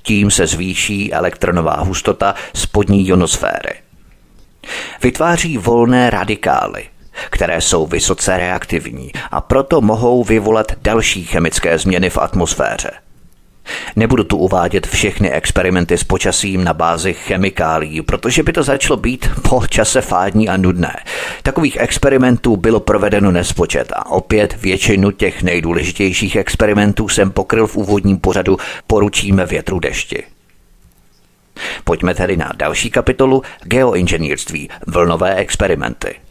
Tím 0.02 0.30
se 0.30 0.46
zvýší 0.46 1.12
elektronová 1.12 1.80
hustota 1.80 2.34
spodní 2.54 3.08
ionosféry. 3.08 3.74
Vytváří 5.02 5.58
volné 5.58 6.10
radikály– 6.10 6.84
které 7.30 7.60
jsou 7.60 7.86
vysoce 7.86 8.36
reaktivní 8.36 9.12
a 9.30 9.40
proto 9.40 9.80
mohou 9.80 10.24
vyvolat 10.24 10.72
další 10.82 11.24
chemické 11.24 11.78
změny 11.78 12.10
v 12.10 12.18
atmosféře. 12.18 12.90
Nebudu 13.96 14.24
tu 14.24 14.36
uvádět 14.36 14.86
všechny 14.86 15.30
experimenty 15.30 15.98
s 15.98 16.04
počasím 16.04 16.64
na 16.64 16.74
bázi 16.74 17.14
chemikálí, 17.14 18.02
protože 18.02 18.42
by 18.42 18.52
to 18.52 18.62
začalo 18.62 18.96
být 18.96 19.30
po 19.48 19.66
čase 19.66 20.00
fádní 20.00 20.48
a 20.48 20.56
nudné. 20.56 20.96
Takových 21.42 21.76
experimentů 21.76 22.56
bylo 22.56 22.80
provedeno 22.80 23.30
nespočet 23.30 23.92
a 23.92 24.10
opět 24.10 24.62
většinu 24.62 25.10
těch 25.10 25.42
nejdůležitějších 25.42 26.36
experimentů 26.36 27.08
jsem 27.08 27.30
pokryl 27.30 27.66
v 27.66 27.76
úvodním 27.76 28.18
pořadu 28.18 28.56
Poručíme 28.86 29.46
větru 29.46 29.78
dešti. 29.78 30.22
Pojďme 31.84 32.14
tedy 32.14 32.36
na 32.36 32.52
další 32.56 32.90
kapitolu 32.90 33.42
Geoinženýrství, 33.62 34.70
vlnové 34.86 35.34
experimenty. 35.34 36.27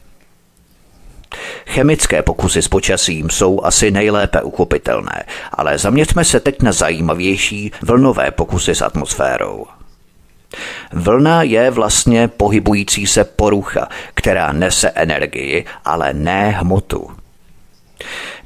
Chemické 1.68 2.22
pokusy 2.22 2.62
s 2.62 2.68
počasím 2.68 3.30
jsou 3.30 3.64
asi 3.64 3.92
nejlépe 3.92 4.42
uchopitelné, 4.42 5.24
ale 5.52 5.78
zaměřme 5.78 6.26
se 6.26 6.40
teď 6.40 6.62
na 6.62 6.72
zajímavější 6.72 7.72
vlnové 7.82 8.32
pokusy 8.32 8.76
s 8.76 8.82
atmosférou. 8.82 9.66
Vlna 10.94 11.44
je 11.44 11.72
vlastně 11.72 12.28
pohybující 12.28 13.08
se 13.08 13.24
porucha, 13.24 13.88
která 14.14 14.52
nese 14.52 14.90
energii, 14.90 15.66
ale 15.86 16.14
ne 16.14 16.50
hmotu. 16.50 17.12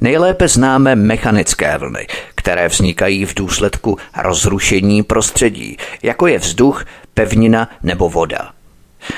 Nejlépe 0.02 0.48
známe 0.48 0.96
mechanické 0.96 1.78
vlny, 1.78 2.08
které 2.36 2.68
vznikají 2.68 3.26
v 3.26 3.34
důsledku 3.34 3.98
rozrušení 4.18 5.04
prostředí, 5.04 5.78
jako 6.04 6.28
je 6.28 6.40
vzduch, 6.40 6.86
pevnina 7.14 7.70
nebo 7.84 8.10
voda. 8.10 8.52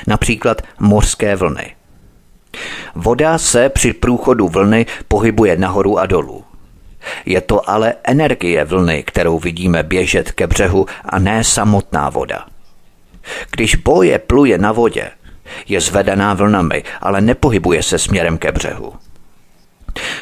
Například 0.07 0.61
mořské 0.79 1.35
vlny. 1.35 1.75
Voda 2.95 3.37
se 3.37 3.69
při 3.69 3.93
průchodu 3.93 4.47
vlny 4.47 4.85
pohybuje 5.07 5.57
nahoru 5.57 5.99
a 5.99 6.05
dolů. 6.05 6.43
Je 7.25 7.41
to 7.41 7.69
ale 7.69 7.93
energie 8.03 8.65
vlny, 8.65 9.03
kterou 9.03 9.39
vidíme 9.39 9.83
běžet 9.83 10.31
ke 10.31 10.47
břehu 10.47 10.85
a 11.05 11.19
ne 11.19 11.43
samotná 11.43 12.09
voda. 12.09 12.45
Když 13.51 13.75
boje 13.75 14.19
pluje 14.19 14.57
na 14.57 14.71
vodě, 14.71 15.11
je 15.67 15.81
zvedaná 15.81 16.33
vlnami, 16.33 16.83
ale 17.01 17.21
nepohybuje 17.21 17.83
se 17.83 17.99
směrem 17.99 18.37
ke 18.37 18.51
břehu. 18.51 18.93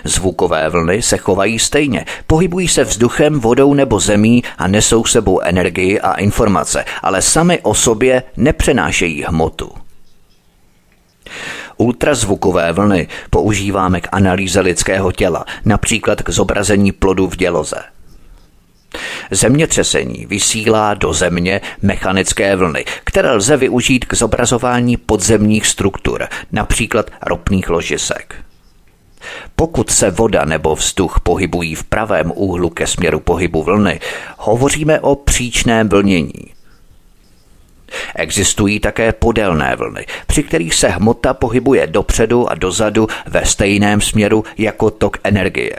Zvukové 0.04 0.70
vlny 0.70 1.02
se 1.02 1.18
chovají 1.18 1.60
stejně, 1.60 2.06
pohybují 2.28 2.68
se 2.68 2.84
vzduchem, 2.84 3.40
vodou 3.40 3.74
nebo 3.74 4.00
zemí 4.00 4.44
a 4.58 4.68
nesou 4.68 5.06
sebou 5.06 5.42
energii 5.42 6.00
a 6.00 6.14
informace, 6.14 6.86
ale 7.02 7.22
sami 7.22 7.60
o 7.60 7.74
sobě 7.74 8.24
nepřenášejí 8.38 9.24
hmotu. 9.24 9.72
Ultrazvukové 11.82 12.74
vlny 12.74 13.08
používáme 13.30 14.02
k 14.02 14.08
analýze 14.12 14.62
lidského 14.62 15.12
těla, 15.12 15.46
například 15.66 16.22
k 16.22 16.30
zobrazení 16.30 16.92
plodu 16.92 17.28
v 17.28 17.36
děloze. 17.36 17.76
Zemětřesení 19.32 20.26
vysílá 20.26 20.94
do 20.94 21.14
země 21.14 21.62
mechanické 21.82 22.56
vlny, 22.56 22.86
které 23.04 23.32
lze 23.32 23.58
využít 23.58 24.06
k 24.06 24.14
zobrazování 24.14 24.98
podzemních 24.98 25.68
struktur, 25.68 26.28
například 26.52 27.12
ropných 27.22 27.70
ložisek. 27.70 28.36
Pokud 29.56 29.90
se 29.90 30.12
voda 30.12 30.46
nebo 30.46 30.76
vzduch 30.76 31.20
pohybují 31.20 31.76
v 31.76 31.84
pravém 31.84 32.32
úhlu 32.36 32.70
ke 32.70 32.88
směru 32.88 33.20
pohybu 33.20 33.64
vlny, 33.64 34.00
hovoříme 34.38 35.00
o 35.00 35.16
příčném 35.16 35.90
vlnění. 35.90 36.61
Existují 38.15 38.79
také 38.79 39.12
podélné 39.12 39.75
vlny, 39.75 40.05
při 40.27 40.43
kterých 40.43 40.75
se 40.75 40.88
hmota 40.88 41.33
pohybuje 41.33 41.88
dopředu 41.88 42.50
a 42.50 42.55
dozadu 42.55 43.07
ve 43.25 43.45
stejném 43.45 44.01
směru 44.01 44.43
jako 44.57 44.91
tok 44.91 45.17
energie. 45.24 45.75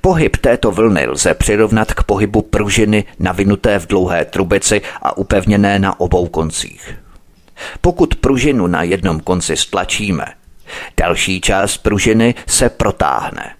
Pohyb 0.00 0.36
této 0.36 0.70
vlny 0.70 1.06
lze 1.06 1.34
přirovnat 1.34 1.94
k 1.94 2.02
pohybu 2.02 2.42
pružiny 2.42 3.04
navinuté 3.18 3.78
v 3.78 3.86
dlouhé 3.86 4.24
trubici 4.24 4.82
a 5.02 5.16
upevněné 5.16 5.78
na 5.78 6.00
obou 6.00 6.26
koncích. 6.26 6.94
Pokud 7.80 8.14
pružinu 8.14 8.66
na 8.66 8.82
jednom 8.82 9.20
konci 9.20 9.56
stlačíme, 9.56 10.24
další 10.96 11.40
část 11.40 11.76
pružiny 11.76 12.34
se 12.46 12.68
protáhne. 12.68 13.57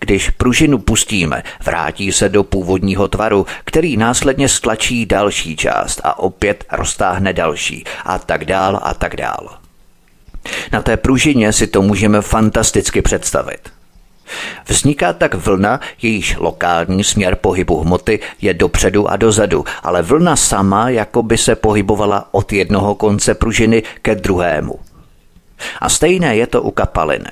Když 0.00 0.30
pružinu 0.30 0.78
pustíme, 0.78 1.42
vrátí 1.64 2.12
se 2.12 2.28
do 2.28 2.44
původního 2.44 3.08
tvaru, 3.08 3.46
který 3.64 3.96
následně 3.96 4.48
stlačí 4.48 5.06
další 5.06 5.56
část 5.56 6.00
a 6.04 6.18
opět 6.18 6.64
roztáhne 6.72 7.32
další 7.32 7.84
a 8.04 8.18
tak 8.18 8.44
dál 8.44 8.80
a 8.82 8.94
tak 8.94 9.16
dál. 9.16 9.58
Na 10.72 10.82
té 10.82 10.96
pružině 10.96 11.52
si 11.52 11.66
to 11.66 11.82
můžeme 11.82 12.22
fantasticky 12.22 13.02
představit. 13.02 13.70
Vzniká 14.68 15.12
tak 15.12 15.34
vlna, 15.34 15.80
jejíž 16.02 16.36
lokální 16.38 17.04
směr 17.04 17.36
pohybu 17.36 17.80
hmoty 17.80 18.20
je 18.40 18.54
dopředu 18.54 19.08
a 19.08 19.16
dozadu, 19.16 19.64
ale 19.82 20.02
vlna 20.02 20.36
sama 20.36 20.88
jako 20.88 21.22
by 21.22 21.38
se 21.38 21.56
pohybovala 21.56 22.28
od 22.30 22.52
jednoho 22.52 22.94
konce 22.94 23.34
pružiny 23.34 23.82
ke 24.02 24.14
druhému. 24.14 24.80
A 25.80 25.88
stejné 25.88 26.36
je 26.36 26.46
to 26.46 26.62
u 26.62 26.70
kapaliny. 26.70 27.30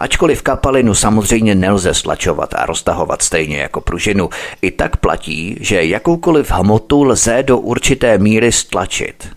Ačkoliv 0.00 0.42
kapalinu 0.42 0.94
samozřejmě 0.94 1.54
nelze 1.54 1.94
stlačovat 1.94 2.54
a 2.54 2.66
roztahovat 2.66 3.22
stejně 3.22 3.58
jako 3.58 3.80
pružinu, 3.80 4.30
i 4.62 4.70
tak 4.70 4.96
platí, 4.96 5.56
že 5.60 5.84
jakoukoliv 5.84 6.50
hmotu 6.50 7.02
lze 7.02 7.42
do 7.42 7.58
určité 7.58 8.18
míry 8.18 8.52
stlačit. 8.52 9.28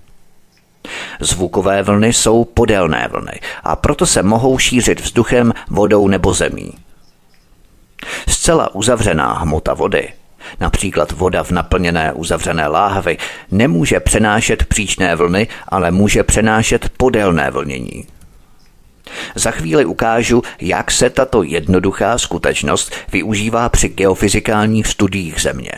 Zvukové 1.19 1.83
vlny 1.83 2.13
jsou 2.13 2.45
podélné 2.45 3.07
vlny 3.11 3.39
a 3.63 3.75
proto 3.75 4.05
se 4.05 4.23
mohou 4.23 4.57
šířit 4.57 5.01
vzduchem, 5.01 5.53
vodou 5.69 6.07
nebo 6.07 6.33
zemí. 6.33 6.73
Zcela 8.27 8.75
uzavřená 8.75 9.33
hmota 9.33 9.73
vody, 9.73 10.13
například 10.59 11.11
voda 11.11 11.43
v 11.43 11.51
naplněné 11.51 12.13
uzavřené 12.13 12.67
láhvi, 12.67 13.17
nemůže 13.51 13.99
přenášet 13.99 14.65
příčné 14.65 15.15
vlny, 15.15 15.47
ale 15.67 15.91
může 15.91 16.23
přenášet 16.23 16.89
podélné 16.97 17.51
vlnění. 17.51 18.07
Za 19.35 19.51
chvíli 19.51 19.85
ukážu, 19.85 20.41
jak 20.61 20.91
se 20.91 21.09
tato 21.09 21.43
jednoduchá 21.43 22.17
skutečnost 22.17 22.93
využívá 23.11 23.69
při 23.69 23.89
geofyzikálních 23.89 24.87
studiích 24.87 25.41
Země. 25.41 25.71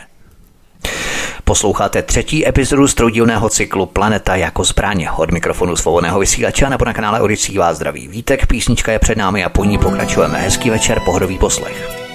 Posloucháte 1.44 2.02
třetí 2.02 2.48
epizodu 2.48 2.88
z 2.88 2.94
troudílného 2.94 3.48
cyklu 3.48 3.86
Planeta 3.86 4.36
jako 4.36 4.64
zbraň. 4.64 5.08
Od 5.16 5.30
mikrofonu 5.30 5.76
svobodného 5.76 6.18
vysílače 6.18 6.70
nebo 6.70 6.84
na 6.84 6.92
kanále 6.92 7.20
Odisí 7.20 7.58
vás 7.58 7.76
zdraví 7.76 8.08
Vítek, 8.08 8.46
písnička 8.46 8.92
je 8.92 8.98
před 8.98 9.18
námi 9.18 9.44
a 9.44 9.48
po 9.48 9.64
ní 9.64 9.78
pokračujeme. 9.78 10.38
Hezký 10.38 10.70
večer, 10.70 11.00
pohodový 11.04 11.38
poslech. 11.38 12.06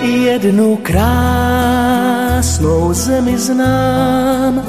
Jednu 0.00 0.76
krásnou 0.76 1.72
zemi 2.92 3.38
znám, 3.38 4.62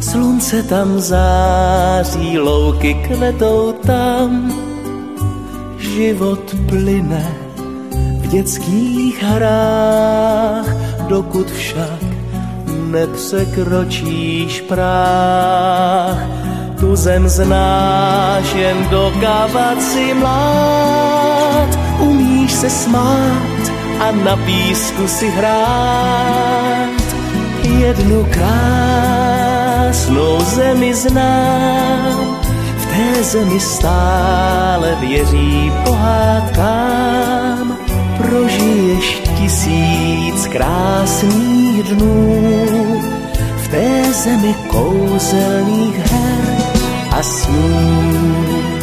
slunce 0.00 0.62
tam 0.62 1.00
září, 1.00 2.38
louky 2.38 2.94
kvetou 2.94 3.72
tam, 3.72 4.52
život 5.78 6.54
plyne 6.68 7.34
v 8.18 8.26
dětských 8.26 9.22
hrách, 9.22 10.66
dokud 11.08 11.50
však 11.50 12.02
nepřekročíš 12.90 14.60
práh. 14.60 16.18
Tu 16.80 16.96
zem 16.96 17.28
znáš 17.28 18.54
jen 18.54 18.88
dokávat 18.90 19.82
si 19.82 20.14
mlád, 20.14 21.78
umíš 22.00 22.52
se 22.52 22.70
smát, 22.70 23.73
a 24.00 24.12
na 24.12 24.36
písku 24.36 25.08
si 25.08 25.30
hrát. 25.30 27.04
Jednu 27.78 28.26
krásnou 28.30 30.40
zemi 30.40 30.94
znám, 30.94 32.36
v 32.76 32.86
té 32.86 33.22
zemi 33.22 33.60
stále 33.60 34.96
věří 35.00 35.72
pohádkám. 35.84 37.76
Prožiješ 38.18 39.22
tisíc 39.38 40.46
krásných 40.46 41.82
dnů, 41.82 43.02
v 43.56 43.68
té 43.68 44.12
zemi 44.12 44.54
kouzelných 44.68 45.96
her 45.96 46.56
a 47.10 47.22
snů. 47.22 48.73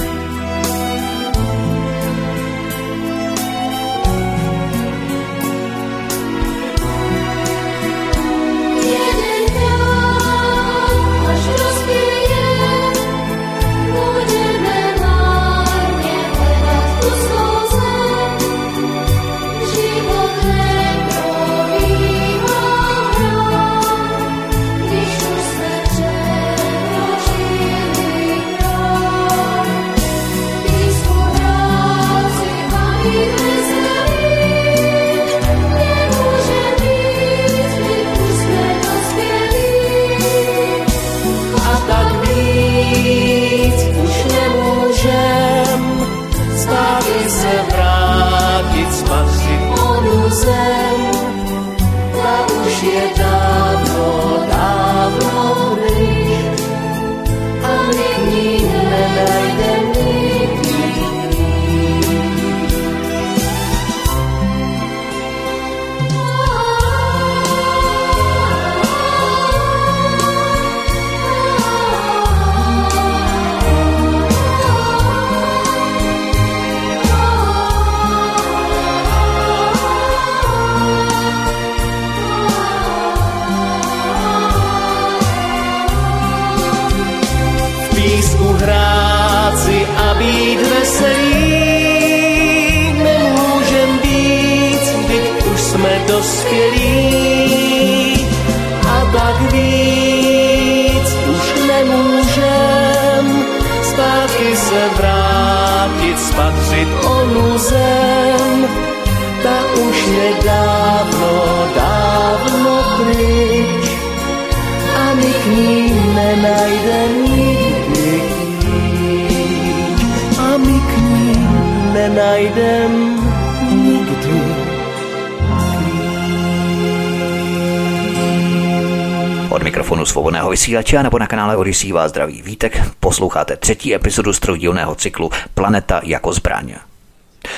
Vysílače 130.72 131.04
nebo 131.04 131.20
na 131.20 131.28
kanále 131.28 131.58
Odisí 131.58 131.92
vás 131.92 132.12
zdraví 132.12 132.42
Vítek. 132.42 132.82
Posloucháte 133.00 133.58
třetí 133.58 133.96
epizodu 133.96 134.34
stroudílného 134.34 134.96
cyklu 134.96 135.30
Planeta 135.54 136.02
jako 136.04 136.34
zbraň. 136.34 136.76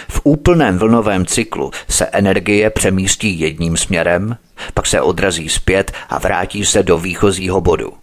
V 0.09 0.21
úplném 0.23 0.77
vlnovém 0.77 1.25
cyklu 1.25 1.71
se 1.89 2.05
energie 2.05 2.69
přemístí 2.69 3.39
jedním 3.39 3.77
směrem, 3.77 4.37
pak 4.73 4.85
se 4.85 5.01
odrazí 5.01 5.49
zpět 5.49 5.91
a 6.09 6.19
vrátí 6.19 6.65
se 6.65 6.83
do 6.83 6.97
výchozího 6.97 7.61
bodu. 7.61 7.93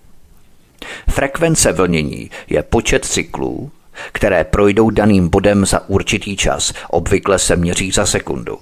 Frekvence 1.10 1.72
vlnění 1.72 2.30
je 2.50 2.62
počet 2.62 3.04
cyklů, 3.04 3.70
které 4.12 4.44
projdou 4.44 4.90
daným 4.90 5.28
bodem 5.28 5.66
za 5.66 5.88
určitý 5.88 6.36
čas, 6.36 6.72
obvykle 6.90 7.38
se 7.38 7.56
měří 7.56 7.90
za 7.90 8.06
sekundu. 8.06 8.58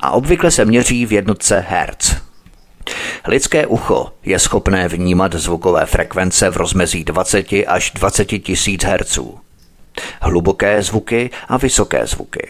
A 0.00 0.10
obvykle 0.10 0.50
se 0.50 0.64
měří 0.64 1.06
v 1.06 1.12
jednotce 1.12 1.64
Hertz. 1.68 2.31
Lidské 3.26 3.66
ucho 3.66 4.12
je 4.24 4.38
schopné 4.38 4.88
vnímat 4.88 5.34
zvukové 5.34 5.86
frekvence 5.86 6.50
v 6.50 6.56
rozmezí 6.56 7.04
20 7.04 7.46
až 7.66 7.90
20 7.90 8.24
tisíc 8.24 8.84
herců. 8.84 9.40
Hluboké 10.22 10.82
zvuky 10.82 11.30
a 11.48 11.56
vysoké 11.56 12.06
zvuky. 12.06 12.48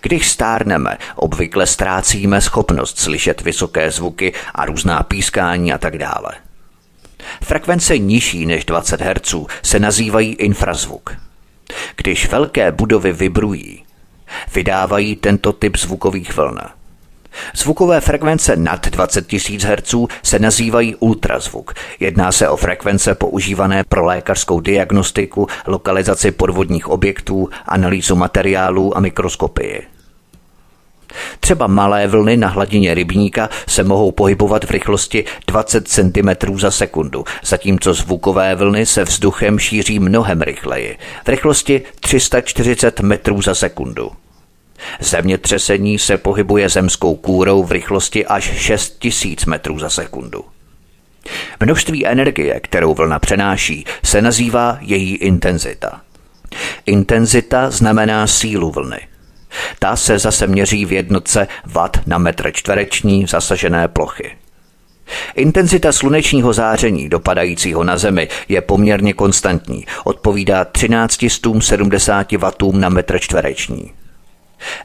Když 0.00 0.28
stárneme, 0.28 0.98
obvykle 1.14 1.66
ztrácíme 1.66 2.40
schopnost 2.40 2.98
slyšet 2.98 3.40
vysoké 3.40 3.90
zvuky 3.90 4.32
a 4.54 4.64
různá 4.64 5.02
pískání 5.02 5.72
a 5.72 5.78
tak 5.78 5.98
dále. 5.98 6.32
Frekvence 7.42 7.98
nižší 7.98 8.46
než 8.46 8.64
20 8.64 9.00
Hz 9.00 9.34
se 9.62 9.78
nazývají 9.78 10.32
infrazvuk. 10.32 11.16
Když 11.96 12.28
velké 12.28 12.72
budovy 12.72 13.12
vibrují, 13.12 13.84
vydávají 14.54 15.16
tento 15.16 15.52
typ 15.52 15.76
zvukových 15.76 16.36
vln. 16.36 16.58
Zvukové 17.56 18.00
frekvence 18.00 18.56
nad 18.56 18.88
20 18.88 19.32
000 19.32 19.76
Hz 19.76 19.94
se 20.22 20.38
nazývají 20.38 20.94
ultrazvuk. 20.94 21.74
Jedná 22.00 22.32
se 22.32 22.48
o 22.48 22.56
frekvence 22.56 23.14
používané 23.14 23.84
pro 23.88 24.04
lékařskou 24.04 24.60
diagnostiku, 24.60 25.46
lokalizaci 25.66 26.30
podvodních 26.30 26.88
objektů, 26.88 27.48
analýzu 27.66 28.16
materiálů 28.16 28.96
a 28.96 29.00
mikroskopii. 29.00 29.86
Třeba 31.40 31.66
malé 31.66 32.06
vlny 32.06 32.36
na 32.36 32.48
hladině 32.48 32.94
rybníka 32.94 33.48
se 33.68 33.84
mohou 33.84 34.12
pohybovat 34.12 34.64
v 34.64 34.70
rychlosti 34.70 35.24
20 35.46 35.88
cm 35.88 36.58
za 36.58 36.70
sekundu, 36.70 37.24
zatímco 37.44 37.94
zvukové 37.94 38.54
vlny 38.54 38.86
se 38.86 39.04
vzduchem 39.04 39.58
šíří 39.58 39.98
mnohem 39.98 40.42
rychleji, 40.42 40.98
v 41.24 41.28
rychlosti 41.28 41.82
340 42.00 43.00
metrů 43.00 43.42
za 43.42 43.54
sekundu. 43.54 44.12
Zemětřesení 45.00 45.98
se 45.98 46.18
pohybuje 46.18 46.68
zemskou 46.68 47.16
kůrou 47.16 47.64
v 47.64 47.72
rychlosti 47.72 48.26
až 48.26 48.44
6000 48.44 49.46
metrů 49.46 49.78
za 49.78 49.90
sekundu. 49.90 50.44
Množství 51.60 52.06
energie, 52.06 52.60
kterou 52.60 52.94
vlna 52.94 53.18
přenáší, 53.18 53.84
se 54.04 54.22
nazývá 54.22 54.78
její 54.80 55.16
intenzita. 55.16 56.00
Intenzita 56.86 57.70
znamená 57.70 58.26
sílu 58.26 58.70
vlny. 58.70 59.00
Ta 59.78 59.96
se 59.96 60.18
zase 60.18 60.46
měří 60.46 60.84
v 60.84 60.92
jednotce 60.92 61.48
watt 61.64 62.06
na 62.06 62.18
metr 62.18 62.50
čtvereční 62.52 63.26
zasažené 63.26 63.88
plochy. 63.88 64.36
Intenzita 65.34 65.92
slunečního 65.92 66.52
záření 66.52 67.08
dopadajícího 67.08 67.84
na 67.84 67.98
Zemi 67.98 68.28
je 68.48 68.60
poměrně 68.60 69.12
konstantní, 69.12 69.86
odpovídá 70.04 70.64
1370 70.64 72.32
W 72.32 72.72
na 72.72 72.88
metr 72.88 73.18
čtvereční. 73.18 73.92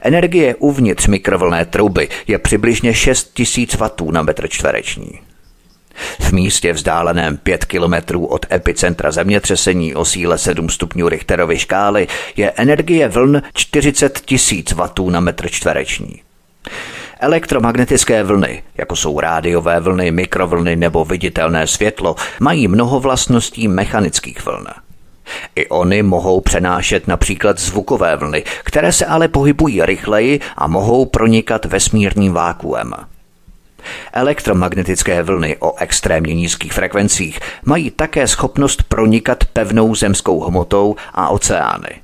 Energie 0.02 0.54
uvnitř 0.54 1.06
mikrovlné 1.06 1.64
trouby 1.64 2.08
je 2.26 2.38
přibližně 2.38 2.94
6000 2.94 3.74
W 3.74 4.12
na 4.12 4.22
metr 4.22 4.48
čtvereční. 4.48 5.20
V 6.20 6.32
místě 6.32 6.72
vzdáleném 6.72 7.36
5 7.36 7.64
kilometrů 7.64 8.26
od 8.26 8.46
epicentra 8.52 9.12
zemětřesení 9.12 9.94
o 9.94 10.04
síle 10.04 10.38
7 10.38 10.68
stupňů 10.68 11.08
Richterovy 11.08 11.58
škály 11.58 12.06
je 12.36 12.50
energie 12.50 13.08
vln 13.08 13.42
40 13.54 14.20
tisíc 14.20 14.72
W 14.72 15.10
na 15.10 15.20
metr 15.20 15.48
čtvereční. 15.50 16.22
Elektromagnetické 17.20 18.22
vlny, 18.22 18.62
jako 18.78 18.96
jsou 18.96 19.20
rádiové 19.20 19.80
vlny, 19.80 20.10
mikrovlny 20.10 20.76
nebo 20.76 21.04
viditelné 21.04 21.66
světlo, 21.66 22.16
mají 22.40 22.68
mnoho 22.68 23.00
vlastností 23.00 23.68
mechanických 23.68 24.46
vln. 24.46 24.66
I 25.56 25.68
oni 25.68 26.02
mohou 26.02 26.40
přenášet 26.40 27.08
například 27.08 27.58
zvukové 27.58 28.16
vlny, 28.16 28.44
které 28.64 28.92
se 28.92 29.06
ale 29.06 29.28
pohybují 29.28 29.82
rychleji 29.84 30.40
a 30.56 30.66
mohou 30.66 31.06
pronikat 31.06 31.64
vesmírným 31.64 32.32
vákuem. 32.32 32.94
Elektromagnetické 34.12 35.22
vlny 35.22 35.56
o 35.60 35.76
extrémně 35.76 36.34
nízkých 36.34 36.72
frekvencích 36.72 37.40
mají 37.64 37.90
také 37.90 38.28
schopnost 38.28 38.82
pronikat 38.82 39.44
pevnou 39.44 39.94
zemskou 39.94 40.40
hmotou 40.40 40.96
a 41.14 41.28
oceány. 41.28 42.00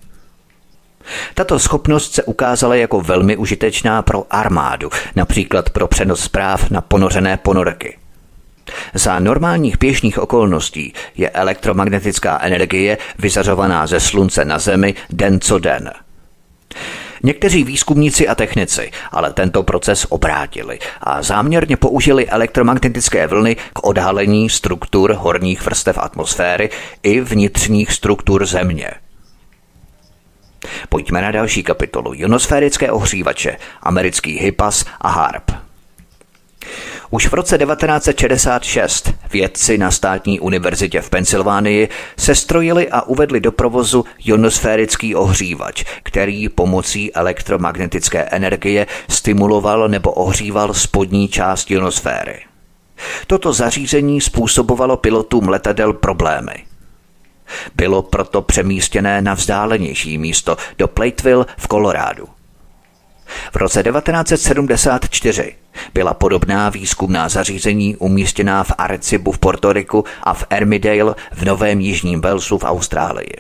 Tato 1.35 1.59
schopnost 1.59 2.15
se 2.15 2.23
ukázala 2.23 2.75
jako 2.75 3.01
velmi 3.01 3.37
užitečná 3.37 4.03
pro 4.03 4.25
armádu, 4.31 4.91
například 5.17 5.71
pro 5.71 5.89
přenos 5.89 6.21
zpráv 6.21 6.71
na 6.71 6.81
ponořené 6.81 7.37
ponorky. 7.37 7.98
Za 8.95 9.19
normálních 9.19 9.79
pěšních 9.79 10.19
okolností 10.19 10.93
je 11.17 11.31
elektromagnetická 11.31 12.39
energie 12.43 12.99
vyzařovaná 13.19 13.87
ze 13.87 14.01
slunce 14.01 14.45
na 14.45 14.59
Zemi 14.59 14.95
den 15.11 15.41
co 15.41 15.59
den. 15.59 15.91
Někteří 17.23 17.65
výzkumníci 17.65 18.29
a 18.29 18.35
technici 18.35 18.91
ale 19.13 19.33
tento 19.33 19.63
proces 19.63 20.07
obrátili 20.09 20.79
a 21.01 21.23
záměrně 21.23 21.77
použili 21.77 22.29
elektromagnetické 22.29 23.27
vlny 23.27 23.57
k 23.73 23.87
odhalení 23.87 24.51
struktur 24.51 25.13
horních 25.13 25.65
vrstev 25.65 25.99
atmosféry 25.99 26.71
i 27.03 27.21
vnitřních 27.21 27.93
struktur 27.93 28.47
Země. 28.47 28.91
Pojďme 30.89 31.23
na 31.23 31.31
další 31.31 31.63
kapitolu. 31.63 32.15
Ionosférické 32.15 32.91
ohřívače, 32.91 33.57
americký 33.83 34.39
HIPAS 34.39 34.85
a 35.01 35.09
HARP. 35.09 35.68
Už 37.11 37.29
v 37.29 37.35
roce 37.35 37.59
1966 37.59 39.15
vědci 39.33 39.79
na 39.79 39.91
státní 39.91 40.41
univerzitě 40.41 41.01
v 41.01 41.11
Pensylvánii 41.11 41.89
sestrojili 42.17 42.89
a 42.89 43.03
uvedli 43.03 43.41
do 43.41 43.53
provozu 43.53 44.05
ionosférický 44.25 45.15
ohřívač, 45.15 45.85
který 46.03 46.49
pomocí 46.49 47.15
elektromagnetické 47.15 48.23
energie 48.23 48.87
stimuloval 49.09 49.89
nebo 49.89 50.13
ohříval 50.13 50.75
spodní 50.75 51.29
část 51.29 51.71
ionosféry. 51.71 52.41
Toto 53.27 53.53
zařízení 53.53 54.21
způsobovalo 54.21 54.97
pilotům 54.97 55.49
letadel 55.49 55.93
problémy. 55.93 56.65
Bylo 57.75 58.03
proto 58.03 58.43
přemístěné 58.43 59.23
na 59.23 59.35
vzdálenější 59.35 60.19
místo 60.19 60.57
do 60.79 60.89
Plateville 60.89 61.47
v 61.59 61.67
Kolorádu. 61.67 62.38
V 63.53 63.57
roce 63.57 63.83
1974 63.83 65.55
byla 65.95 66.15
podobná 66.15 66.69
výzkumná 66.71 67.29
zařízení 67.29 67.97
umístěná 67.97 68.65
v 68.65 68.73
Arecibu 68.79 69.33
v 69.33 69.39
Portoriku 69.39 70.05
a 70.23 70.35
v 70.35 70.45
Ermidale 70.51 71.15
v 71.33 71.45
Novém 71.45 71.81
Jižním 71.81 72.21
Walesu 72.21 72.59
v 72.59 72.65
Austrálii. 72.65 73.35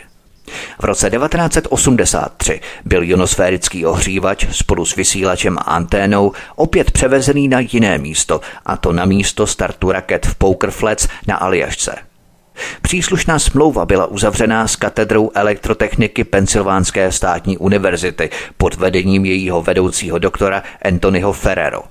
V 0.80 0.84
roce 0.84 1.10
1983 1.10 2.60
byl 2.84 3.02
ionosférický 3.02 3.86
ohřívač 3.86 4.46
spolu 4.50 4.84
s 4.84 4.96
vysílačem 4.96 5.58
a 5.58 5.62
anténou 5.62 6.32
opět 6.56 6.90
převezený 6.90 7.48
na 7.48 7.60
jiné 7.60 7.98
místo, 7.98 8.40
a 8.66 8.76
to 8.76 8.92
na 8.92 9.04
místo 9.04 9.46
startu 9.46 9.92
raket 9.92 10.26
v 10.26 10.34
Poker 10.34 10.70
Flats 10.70 11.08
na 11.26 11.36
Aljašce. 11.36 12.07
Příslušná 12.82 13.38
smlouva 13.38 13.86
byla 13.86 14.06
uzavřená 14.06 14.68
s 14.68 14.76
katedrou 14.76 15.30
elektrotechniky 15.34 16.24
Pensylvánské 16.24 17.12
státní 17.12 17.58
univerzity 17.58 18.30
pod 18.56 18.74
vedením 18.74 19.24
jejího 19.24 19.62
vedoucího 19.62 20.18
doktora 20.18 20.62
Anthonyho 20.82 21.32
Ferrero. 21.32 21.82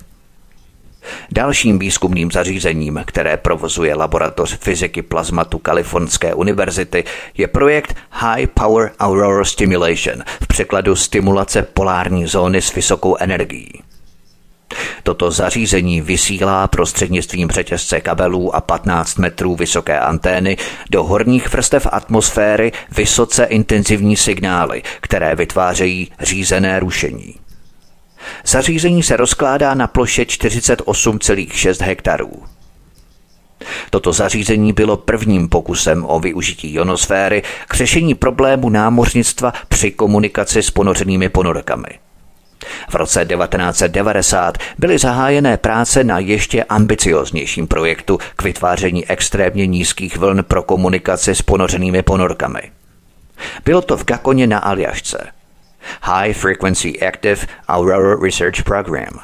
Dalším 1.32 1.80
výzkumným 1.80 2.32
zařízením, 2.32 3.04
které 3.06 3.38
provozuje 3.38 3.96
laboratoř 3.96 4.58
fyziky 4.58 5.02
plazmatu 5.02 5.58
Kalifornské 5.58 6.34
univerzity, 6.34 7.04
je 7.38 7.48
projekt 7.48 7.96
High 8.10 8.48
Power 8.48 8.92
Aurora 9.00 9.46
Stimulation, 9.46 10.24
v 10.44 10.48
překladu 10.48 10.96
stimulace 10.96 11.62
polární 11.62 12.28
zóny 12.28 12.62
s 12.62 12.74
vysokou 12.74 13.16
energií. 13.20 13.82
Toto 15.04 15.32
zařízení 15.32 16.02
vysílá 16.02 16.68
prostřednictvím 16.68 17.50
řetězce 17.50 18.02
kabelů 18.02 18.56
a 18.56 18.62
15 18.62 19.18
metrů 19.18 19.56
vysoké 19.56 20.00
antény 20.00 20.58
do 20.90 21.04
horních 21.04 21.54
vrstev 21.54 21.88
atmosféry 21.92 22.72
vysoce 22.92 23.44
intenzivní 23.44 24.18
signály, 24.18 24.84
které 25.02 25.36
vytvářejí 25.36 26.12
řízené 26.20 26.80
rušení. 26.80 27.36
Zařízení 28.46 29.04
se 29.04 29.18
rozkládá 29.18 29.74
na 29.74 29.88
ploše 29.88 30.24
48,6 30.24 31.86
hektarů. 31.86 32.44
Toto 33.90 34.14
zařízení 34.14 34.74
bylo 34.74 34.98
prvním 34.98 35.50
pokusem 35.50 36.06
o 36.08 36.20
využití 36.20 36.74
ionosféry 36.74 37.44
k 37.68 37.74
řešení 37.74 38.16
problému 38.16 38.70
námořnictva 38.70 39.54
při 39.70 39.92
komunikaci 39.92 40.64
s 40.64 40.72
ponořenými 40.72 41.30
ponorkami. 41.30 41.88
V 42.90 42.96
roce 42.96 43.26
1990 43.26 44.58
byly 44.78 44.98
zahájené 44.98 45.58
práce 45.58 46.04
na 46.04 46.20
ještě 46.20 46.64
ambicioznějším 46.64 47.68
projektu 47.68 48.20
k 48.36 48.44
vytváření 48.44 49.08
extrémně 49.08 49.68
nízkých 49.68 50.18
vln 50.18 50.44
pro 50.44 50.64
komunikaci 50.64 51.36
s 51.36 51.42
ponořenými 51.42 52.04
ponorkami. 52.04 52.62
Bylo 53.66 53.82
to 53.82 53.98
v 53.98 54.06
Gakoně 54.06 54.48
na 54.48 54.60
Aljašce. 54.60 55.28
High 56.02 56.34
Frequency 56.34 57.00
Active 57.00 57.48
Aurora 57.68 58.24
Research 58.24 58.64
Program. 58.64 59.20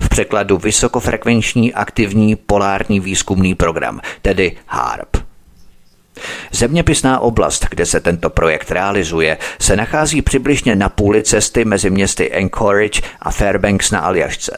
V 0.00 0.08
překladu 0.08 0.58
vysokofrekvenční 0.58 1.74
aktivní 1.74 2.36
polární 2.36 3.00
výzkumný 3.00 3.54
program, 3.54 4.00
tedy 4.22 4.56
HARP. 4.66 5.31
Zeměpisná 6.52 7.20
oblast, 7.20 7.66
kde 7.70 7.86
se 7.86 8.00
tento 8.00 8.30
projekt 8.30 8.70
realizuje, 8.70 9.38
se 9.60 9.76
nachází 9.76 10.22
přibližně 10.22 10.76
na 10.76 10.88
půli 10.88 11.22
cesty 11.22 11.64
mezi 11.64 11.90
městy 11.90 12.32
Anchorage 12.32 13.00
a 13.20 13.30
Fairbanks 13.30 13.90
na 13.90 14.00
Aljašce. 14.00 14.56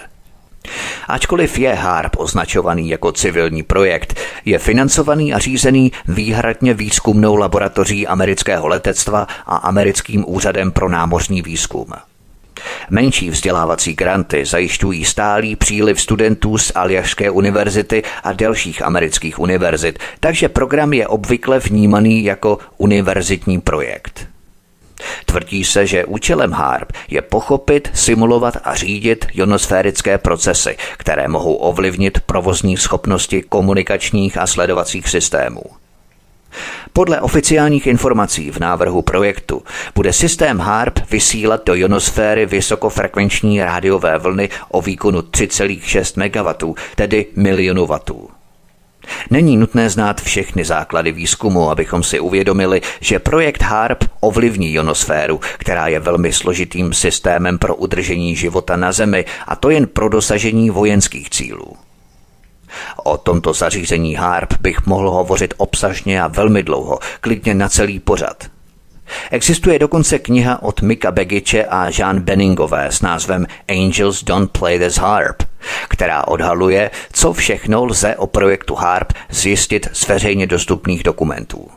Ačkoliv 1.08 1.58
je 1.58 1.74
HARP 1.74 2.16
označovaný 2.18 2.88
jako 2.88 3.12
civilní 3.12 3.62
projekt, 3.62 4.20
je 4.44 4.58
financovaný 4.58 5.34
a 5.34 5.38
řízený 5.38 5.92
výhradně 6.08 6.74
výzkumnou 6.74 7.36
laboratoří 7.36 8.06
amerického 8.06 8.68
letectva 8.68 9.26
a 9.46 9.56
americkým 9.56 10.24
úřadem 10.28 10.72
pro 10.72 10.88
námořní 10.88 11.42
výzkum. 11.42 11.86
Menší 12.90 13.30
vzdělávací 13.30 13.94
granty 13.94 14.44
zajišťují 14.44 15.04
stálý 15.04 15.56
příliv 15.56 16.00
studentů 16.00 16.58
z 16.58 16.72
Aljašské 16.74 17.30
univerzity 17.30 18.02
a 18.22 18.32
dalších 18.32 18.82
amerických 18.82 19.38
univerzit, 19.38 19.98
takže 20.20 20.48
program 20.48 20.92
je 20.92 21.06
obvykle 21.06 21.58
vnímaný 21.58 22.24
jako 22.24 22.58
univerzitní 22.76 23.60
projekt. 23.60 24.26
Tvrdí 25.24 25.64
se, 25.64 25.86
že 25.86 26.04
účelem 26.04 26.52
HARP 26.52 26.92
je 27.08 27.22
pochopit, 27.22 27.90
simulovat 27.94 28.56
a 28.64 28.74
řídit 28.74 29.26
ionosférické 29.32 30.18
procesy, 30.18 30.76
které 30.96 31.28
mohou 31.28 31.54
ovlivnit 31.54 32.20
provozní 32.20 32.76
schopnosti 32.76 33.42
komunikačních 33.42 34.38
a 34.38 34.46
sledovacích 34.46 35.08
systémů. 35.08 35.62
Podle 36.92 37.20
oficiálních 37.20 37.86
informací 37.86 38.50
v 38.50 38.58
návrhu 38.58 39.02
projektu 39.02 39.62
bude 39.94 40.12
systém 40.12 40.58
HARP 40.58 40.98
vysílat 41.10 41.66
do 41.66 41.74
ionosféry 41.74 42.46
vysokofrekvenční 42.46 43.64
rádiové 43.64 44.18
vlny 44.18 44.48
o 44.68 44.82
výkonu 44.82 45.20
3,6 45.20 46.16
MW, 46.16 46.74
tedy 46.96 47.26
milionu 47.36 47.86
vatů. 47.86 48.28
Není 49.30 49.56
nutné 49.56 49.90
znát 49.90 50.20
všechny 50.20 50.64
základy 50.64 51.12
výzkumu, 51.12 51.70
abychom 51.70 52.02
si 52.02 52.20
uvědomili, 52.20 52.80
že 53.00 53.18
projekt 53.18 53.62
HARP 53.62 54.04
ovlivní 54.20 54.72
ionosféru, 54.72 55.40
která 55.58 55.88
je 55.88 56.00
velmi 56.00 56.32
složitým 56.32 56.92
systémem 56.92 57.58
pro 57.58 57.74
udržení 57.74 58.36
života 58.36 58.76
na 58.76 58.92
Zemi, 58.92 59.24
a 59.46 59.56
to 59.56 59.70
jen 59.70 59.86
pro 59.86 60.08
dosažení 60.08 60.70
vojenských 60.70 61.30
cílů. 61.30 61.76
O 63.04 63.16
tomto 63.16 63.52
zařízení 63.52 64.14
HARP 64.14 64.54
bych 64.60 64.86
mohl 64.86 65.10
hovořit 65.10 65.54
obsažně 65.56 66.22
a 66.22 66.28
velmi 66.28 66.62
dlouho, 66.62 66.98
klidně 67.20 67.54
na 67.54 67.68
celý 67.68 68.00
pořad. 68.00 68.44
Existuje 69.30 69.78
dokonce 69.78 70.18
kniha 70.18 70.62
od 70.62 70.82
Mika 70.82 71.10
Begiče 71.10 71.64
a 71.64 71.90
Jean 71.98 72.20
Benningové 72.20 72.86
s 72.86 73.00
názvem 73.00 73.46
Angels 73.68 74.24
Don't 74.24 74.50
Play 74.58 74.78
This 74.78 74.96
Harp, 74.96 75.42
která 75.88 76.26
odhaluje, 76.28 76.90
co 77.12 77.32
všechno 77.32 77.84
lze 77.84 78.16
o 78.16 78.26
projektu 78.26 78.74
HARP 78.74 79.12
zjistit 79.30 79.88
z 79.92 80.08
veřejně 80.08 80.46
dostupných 80.46 81.02
dokumentů. 81.02 81.68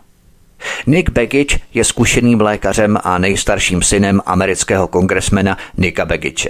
Nick 0.87 1.09
Begich 1.09 1.59
je 1.73 1.83
zkušeným 1.83 2.41
lékařem 2.41 2.97
a 3.03 3.17
nejstarším 3.17 3.81
synem 3.81 4.21
amerického 4.25 4.87
kongresmena 4.87 5.57
Nika 5.77 6.05
Begiče. 6.05 6.49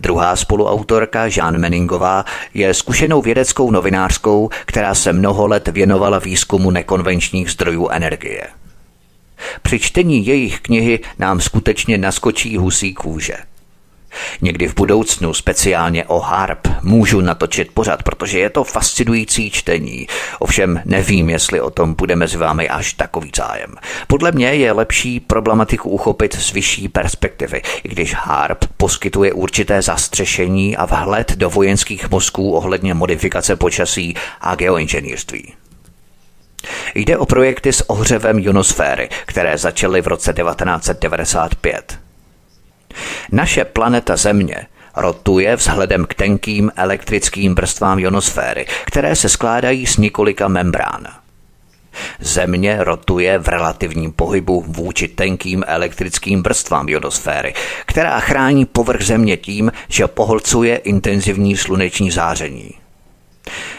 Druhá 0.00 0.36
spoluautorka, 0.36 1.26
Jean 1.26 1.58
Meningová, 1.58 2.24
je 2.54 2.74
zkušenou 2.74 3.22
vědeckou 3.22 3.70
novinářkou, 3.70 4.50
která 4.66 4.94
se 4.94 5.12
mnoho 5.12 5.46
let 5.46 5.68
věnovala 5.68 6.18
výzkumu 6.18 6.70
nekonvenčních 6.70 7.50
zdrojů 7.50 7.88
energie. 7.88 8.46
Při 9.62 9.78
čtení 9.78 10.26
jejich 10.26 10.60
knihy 10.60 11.00
nám 11.18 11.40
skutečně 11.40 11.98
naskočí 11.98 12.56
husí 12.56 12.94
kůže– 12.94 13.36
Někdy 14.42 14.68
v 14.68 14.74
budoucnu 14.74 15.34
speciálně 15.34 16.04
o 16.04 16.20
harp 16.20 16.68
můžu 16.82 17.20
natočit 17.20 17.70
pořad, 17.74 18.02
protože 18.02 18.38
je 18.38 18.50
to 18.50 18.64
fascinující 18.64 19.50
čtení. 19.50 20.06
Ovšem 20.38 20.82
nevím, 20.84 21.30
jestli 21.30 21.60
o 21.60 21.70
tom 21.70 21.94
bude 21.94 22.16
mezi 22.16 22.36
vámi 22.36 22.68
až 22.68 22.92
takový 22.92 23.32
zájem. 23.36 23.74
Podle 24.06 24.32
mě 24.32 24.46
je 24.46 24.72
lepší 24.72 25.20
problematiku 25.20 25.90
uchopit 25.90 26.34
z 26.34 26.52
vyšší 26.52 26.88
perspektivy, 26.88 27.62
i 27.84 27.88
když 27.88 28.14
harp 28.14 28.64
poskytuje 28.76 29.32
určité 29.32 29.82
zastřešení 29.82 30.76
a 30.76 30.84
vhled 30.84 31.32
do 31.32 31.50
vojenských 31.50 32.10
mozků 32.10 32.52
ohledně 32.52 32.94
modifikace 32.94 33.56
počasí 33.56 34.14
a 34.40 34.54
geoinženýrství. 34.54 35.54
Jde 36.94 37.18
o 37.18 37.26
projekty 37.26 37.72
s 37.72 37.90
ohřevem 37.90 38.38
ionosféry, 38.38 39.08
které 39.26 39.58
začaly 39.58 40.02
v 40.02 40.06
roce 40.06 40.32
1995. 40.32 42.03
Naše 43.32 43.64
planeta 43.64 44.16
Země 44.16 44.66
rotuje 44.96 45.56
vzhledem 45.56 46.04
k 46.04 46.14
tenkým 46.14 46.72
elektrickým 46.76 47.54
vrstvám 47.54 47.98
ionosféry, 47.98 48.66
které 48.84 49.16
se 49.16 49.28
skládají 49.28 49.86
z 49.86 49.96
několika 49.96 50.48
membrán. 50.48 51.06
Země 52.20 52.76
rotuje 52.80 53.38
v 53.38 53.48
relativním 53.48 54.12
pohybu 54.12 54.64
vůči 54.66 55.08
tenkým 55.08 55.64
elektrickým 55.66 56.42
vrstvám 56.42 56.88
ionosféry, 56.88 57.54
která 57.86 58.20
chrání 58.20 58.64
povrch 58.64 59.02
Země 59.02 59.36
tím, 59.36 59.72
že 59.88 60.06
poholcuje 60.06 60.76
intenzivní 60.76 61.56
sluneční 61.56 62.10
záření. 62.10 62.70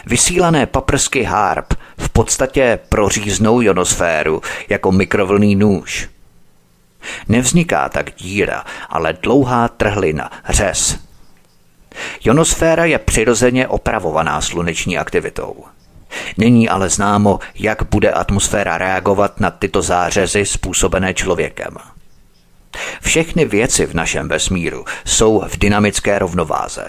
Vysílané 0.06 0.66
paprsky 0.66 1.24
HARP 1.24 1.74
v 1.98 2.10
podstatě 2.10 2.80
proříznou 2.90 3.62
ionosféru 3.62 4.42
jako 4.70 4.92
mikrovlný 4.92 5.56
nůž– 5.56 6.10
Nevzniká 7.30 7.90
tak 7.90 8.16
díra, 8.16 8.64
ale 8.90 9.14
dlouhá 9.14 9.68
trhlina, 9.68 10.32
řez. 10.50 11.00
Ionosféra 12.24 12.86
je 12.86 13.00
přirozeně 13.00 13.68
opravovaná 13.68 14.42
sluneční 14.42 14.98
aktivitou. 14.98 15.64
Není 16.38 16.70
ale 16.70 16.90
známo, 16.90 17.40
jak 17.56 17.84
bude 17.92 18.12
atmosféra 18.12 18.78
reagovat 18.78 19.40
na 19.40 19.52
tyto 19.52 19.82
zářezy 19.82 20.46
způsobené 20.46 21.14
člověkem. 21.14 21.78
Všechny 23.02 23.46
věci 23.46 23.86
v 23.86 23.94
našem 23.94 24.28
vesmíru 24.28 24.86
jsou 25.06 25.44
v 25.48 25.58
dynamické 25.58 26.20
rovnováze. 26.20 26.88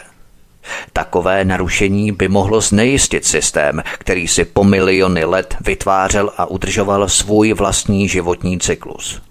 Takové 0.92 1.44
narušení 1.44 2.12
by 2.12 2.28
mohlo 2.28 2.60
znejistit 2.60 3.24
systém, 3.24 3.82
který 3.98 4.28
si 4.28 4.44
po 4.44 4.64
miliony 4.64 5.24
let 5.24 5.56
vytvářel 5.60 6.32
a 6.36 6.46
udržoval 6.46 7.08
svůj 7.08 7.52
vlastní 7.52 8.08
životní 8.08 8.58
cyklus. 8.58 9.22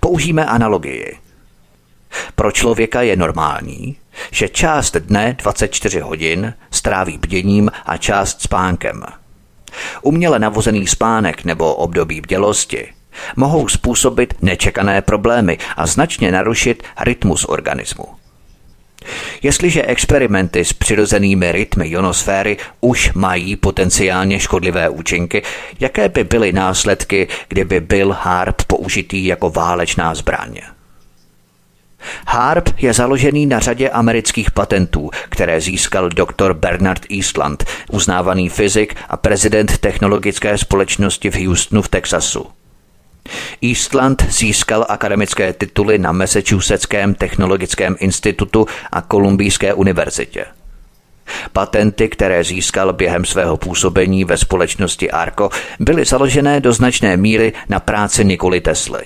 Použijeme 0.00 0.44
analogii. 0.44 1.18
Pro 2.34 2.52
člověka 2.52 3.02
je 3.02 3.16
normální, 3.16 3.96
že 4.30 4.48
část 4.48 4.96
dne 4.96 5.36
24 5.42 6.00
hodin 6.00 6.54
stráví 6.70 7.18
bděním 7.18 7.70
a 7.86 7.96
část 7.96 8.42
spánkem. 8.42 9.04
Uměle 10.02 10.38
navozený 10.38 10.86
spánek 10.86 11.44
nebo 11.44 11.74
období 11.74 12.20
bdělosti 12.20 12.92
mohou 13.36 13.68
způsobit 13.68 14.34
nečekané 14.42 15.02
problémy 15.02 15.58
a 15.76 15.86
značně 15.86 16.32
narušit 16.32 16.82
rytmus 17.00 17.44
organismu. 17.44 18.23
Jestliže 19.42 19.82
experimenty 19.82 20.64
s 20.64 20.72
přirozenými 20.72 21.52
rytmy 21.52 21.88
ionosféry 21.88 22.56
už 22.80 23.12
mají 23.12 23.56
potenciálně 23.56 24.40
škodlivé 24.40 24.88
účinky, 24.88 25.42
jaké 25.80 26.08
by 26.08 26.24
byly 26.24 26.52
následky, 26.52 27.28
kdyby 27.48 27.80
byl 27.80 28.16
HARP 28.20 28.62
použitý 28.62 29.26
jako 29.26 29.50
válečná 29.50 30.14
zbraň? 30.14 30.60
HARP 32.26 32.68
je 32.78 32.92
založený 32.92 33.46
na 33.46 33.58
řadě 33.58 33.90
amerických 33.90 34.50
patentů, 34.50 35.10
které 35.28 35.60
získal 35.60 36.08
dr. 36.08 36.52
Bernard 36.52 37.02
Eastland, 37.10 37.64
uznávaný 37.90 38.48
fyzik 38.48 38.94
a 39.08 39.16
prezident 39.16 39.78
technologické 39.78 40.58
společnosti 40.58 41.30
v 41.30 41.46
Houstonu 41.46 41.82
v 41.82 41.88
Texasu. 41.88 42.46
Eastland 43.62 44.26
získal 44.30 44.86
akademické 44.88 45.52
tituly 45.52 45.98
na 45.98 46.12
Massachusettském 46.12 47.14
technologickém 47.14 47.96
institutu 47.98 48.66
a 48.92 49.02
Kolumbijské 49.02 49.74
univerzitě. 49.74 50.44
Patenty, 51.52 52.08
které 52.08 52.44
získal 52.44 52.92
během 52.92 53.24
svého 53.24 53.56
působení 53.56 54.24
ve 54.24 54.36
společnosti 54.36 55.10
Arco, 55.10 55.50
byly 55.80 56.04
založené 56.04 56.60
do 56.60 56.72
značné 56.72 57.16
míry 57.16 57.52
na 57.68 57.80
práci 57.80 58.24
Nikoli 58.24 58.60
Tesly. 58.60 59.02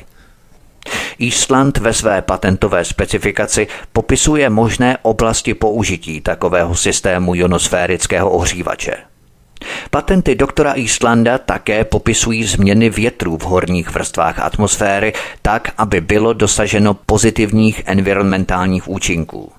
Eastland 1.21 1.79
ve 1.79 1.93
své 1.93 2.23
patentové 2.23 2.85
specifikaci 2.85 3.67
popisuje 3.93 4.51
možné 4.51 4.99
oblasti 5.03 5.55
použití 5.55 6.21
takového 6.21 6.77
systému 6.77 7.35
ionosférického 7.35 8.31
ohřívače. 8.31 9.08
Patenty 9.91 10.35
doktora 10.35 10.73
Eastlanda 10.73 11.39
také 11.39 11.85
popisují 11.85 12.45
změny 12.45 12.91
větrů 12.91 13.39
v 13.39 13.43
horních 13.43 13.91
vrstvách 13.91 14.39
atmosféry 14.39 15.13
tak, 15.43 15.73
aby 15.79 16.01
bylo 16.01 16.33
dosaženo 16.33 16.95
pozitivních 16.95 17.83
environmentálních 17.87 18.89
účinků. 18.89 19.53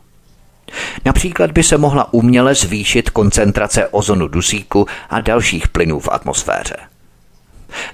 Například 1.06 1.52
by 1.52 1.64
se 1.64 1.78
mohla 1.78 2.14
uměle 2.14 2.56
zvýšit 2.56 3.10
koncentrace 3.10 3.88
ozonu 3.88 4.28
dusíku 4.28 4.86
a 5.10 5.22
dalších 5.22 5.68
plynů 5.68 6.00
v 6.00 6.10
atmosféře. 6.12 6.76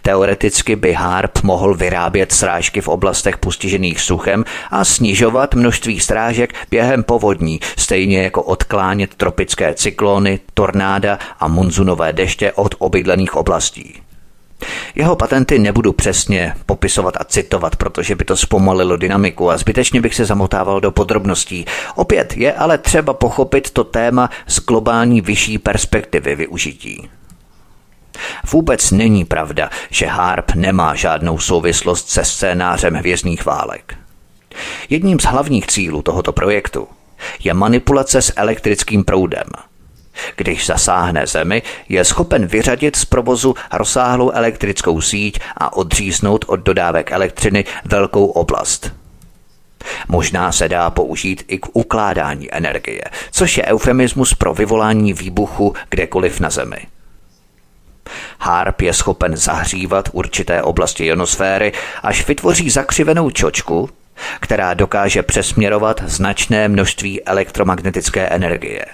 Teoreticky 0.02 0.76
by 0.76 0.94
HARP 0.94 1.44
mohl 1.44 1.74
vyrábět 1.74 2.32
srážky 2.32 2.82
v 2.82 2.88
oblastech 2.88 3.38
postižených 3.38 4.02
suchem 4.02 4.46
a 4.72 4.86
snižovat 4.86 5.56
množství 5.56 6.00
strážek 6.00 6.54
během 6.72 7.04
povodní, 7.04 7.60
stejně 7.78 8.24
jako 8.24 8.44
odklánět 8.44 9.16
tropické 9.16 9.74
cyklony, 9.74 10.40
tornáda 10.54 11.20
a 11.40 11.48
monzunové 11.48 12.14
deště 12.14 12.52
od 12.52 12.76
obydlených 12.80 13.36
oblastí. 13.36 14.02
Jeho 14.96 15.16
patenty 15.16 15.60
nebudu 15.60 15.94
přesně 15.94 16.54
popisovat 16.66 17.14
a 17.20 17.24
citovat, 17.24 17.76
protože 17.76 18.16
by 18.16 18.26
to 18.26 18.38
zpomalilo 18.38 18.98
dynamiku 18.98 19.52
a 19.52 19.58
zbytečně 19.58 20.02
bych 20.02 20.16
se 20.16 20.26
zamotával 20.26 20.82
do 20.82 20.92
podrobností. 20.92 21.66
Opět 21.96 22.38
je 22.38 22.54
ale 22.54 22.78
třeba 22.78 23.14
pochopit 23.14 23.72
to 23.72 23.84
téma 23.84 24.30
z 24.48 24.60
globální 24.60 25.22
vyšší 25.22 25.58
perspektivy 25.58 26.36
využití. 26.36 27.10
Vůbec 28.52 28.92
není 28.92 29.26
pravda, 29.26 29.70
že 29.90 30.06
HARP 30.06 30.52
nemá 30.56 30.96
žádnou 30.96 31.40
souvislost 31.40 32.10
se 32.10 32.26
scénářem 32.26 32.94
hvězdných 32.94 33.46
válek. 33.46 33.98
Jedním 34.90 35.20
z 35.20 35.24
hlavních 35.24 35.68
cílů 35.68 36.02
tohoto 36.02 36.32
projektu 36.32 36.88
je 37.44 37.54
manipulace 37.54 38.22
s 38.22 38.34
elektrickým 38.36 39.04
proudem. 39.04 39.48
Když 40.36 40.66
zasáhne 40.66 41.28
Zemi, 41.28 41.62
je 41.90 42.06
schopen 42.06 42.46
vyřadit 42.46 42.96
z 42.96 43.06
provozu 43.06 43.56
rozsáhlou 43.74 44.32
elektrickou 44.32 45.02
síť 45.02 45.40
a 45.58 45.74
odříznout 45.74 46.46
od 46.48 46.60
dodávek 46.60 47.12
elektřiny 47.12 47.66
velkou 47.86 48.26
oblast. 48.26 48.92
Možná 50.08 50.52
se 50.52 50.70
dá 50.70 50.90
použít 50.90 51.44
i 51.48 51.58
k 51.58 51.68
ukládání 51.74 52.54
energie, 52.54 53.02
což 53.32 53.58
je 53.58 53.66
eufemismus 53.66 54.34
pro 54.34 54.54
vyvolání 54.54 55.14
výbuchu 55.14 55.74
kdekoliv 55.90 56.40
na 56.40 56.50
Zemi. 56.50 56.78
Harp 58.40 58.82
je 58.82 58.94
schopen 58.94 59.38
zahřívat 59.38 60.10
určité 60.12 60.62
oblasti 60.62 61.06
ionosféry, 61.06 61.72
až 62.04 62.28
vytvoří 62.28 62.70
zakřivenou 62.70 63.30
čočku, 63.30 63.90
která 64.40 64.74
dokáže 64.74 65.24
přesměrovat 65.24 66.02
značné 66.06 66.68
množství 66.68 67.24
elektromagnetické 67.24 68.28
energie. 68.28 68.86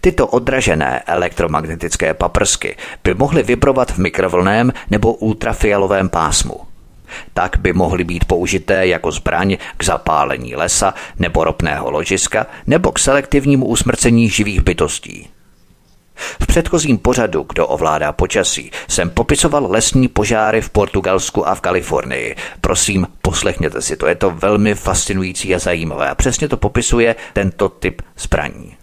Tyto 0.00 0.26
odražené 0.26 1.02
elektromagnetické 1.06 2.14
paprsky 2.14 2.76
by 3.04 3.14
mohly 3.14 3.42
vibrovat 3.42 3.90
v 3.90 3.98
mikrovlném 3.98 4.72
nebo 4.90 5.14
ultrafialovém 5.14 6.08
pásmu. 6.08 6.60
Tak 7.34 7.56
by 7.56 7.72
mohly 7.72 8.04
být 8.04 8.24
použité 8.24 8.86
jako 8.86 9.12
zbraň 9.12 9.56
k 9.76 9.84
zapálení 9.84 10.56
lesa 10.56 10.94
nebo 11.18 11.44
ropného 11.44 11.90
ložiska 11.90 12.46
nebo 12.66 12.92
k 12.92 12.98
selektivnímu 12.98 13.66
usmrcení 13.66 14.30
živých 14.30 14.60
bytostí. 14.60 15.28
V 16.16 16.46
předchozím 16.46 16.98
pořadu 16.98 17.46
Kdo 17.48 17.66
ovládá 17.66 18.12
počasí 18.12 18.70
jsem 18.88 19.10
popisoval 19.10 19.66
lesní 19.70 20.08
požáry 20.08 20.60
v 20.60 20.70
Portugalsku 20.70 21.48
a 21.48 21.54
v 21.54 21.60
Kalifornii. 21.60 22.36
Prosím, 22.60 23.06
poslechněte 23.22 23.82
si 23.82 23.96
to, 23.96 24.06
je 24.06 24.14
to 24.14 24.30
velmi 24.30 24.74
fascinující 24.74 25.54
a 25.54 25.58
zajímavé 25.58 26.10
a 26.10 26.14
přesně 26.14 26.48
to 26.48 26.56
popisuje 26.56 27.16
tento 27.32 27.68
typ 27.68 28.02
zbraní. 28.18 28.76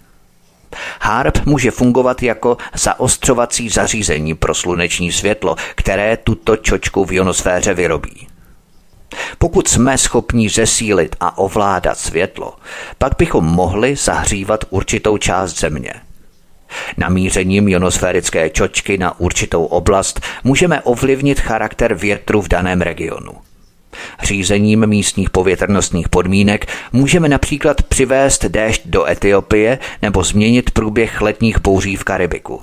HARP 1.02 1.46
může 1.46 1.72
fungovat 1.72 2.24
jako 2.24 2.58
zaostřovací 2.74 3.70
zařízení 3.70 4.34
pro 4.34 4.56
sluneční 4.56 5.12
světlo, 5.12 5.56
které 5.76 6.18
tuto 6.18 6.58
čočku 6.58 7.06
v 7.06 7.12
ionosféře 7.12 7.74
vyrobí. 7.74 8.28
Pokud 9.38 9.68
jsme 9.68 9.98
schopni 9.98 10.50
zesílit 10.50 11.16
a 11.20 11.38
ovládat 11.38 11.98
světlo, 11.98 12.56
pak 12.98 13.14
bychom 13.18 13.46
mohli 13.46 13.96
zahřívat 13.96 14.66
určitou 14.70 15.18
část 15.18 15.60
země– 15.60 15.94
Namířením 16.98 17.68
ionosférické 17.68 18.50
čočky 18.50 18.98
na 18.98 19.20
určitou 19.20 19.66
oblast 19.66 20.22
můžeme 20.44 20.82
ovlivnit 20.82 21.40
charakter 21.40 21.94
větru 21.94 22.42
v 22.42 22.48
daném 22.48 22.82
regionu. 22.82 23.32
Řízením 24.24 24.88
místních 24.88 25.30
povětrnostních 25.30 26.10
podmínek 26.10 26.66
můžeme 26.92 27.30
například 27.30 27.84
přivést 27.84 28.46
déšť 28.46 28.82
do 28.86 29.10
Etiopie 29.10 29.80
nebo 30.02 30.24
změnit 30.24 30.72
průběh 30.72 31.22
letních 31.22 31.62
bouří 31.62 31.96
v 31.96 32.04
Karibiku. 32.04 32.62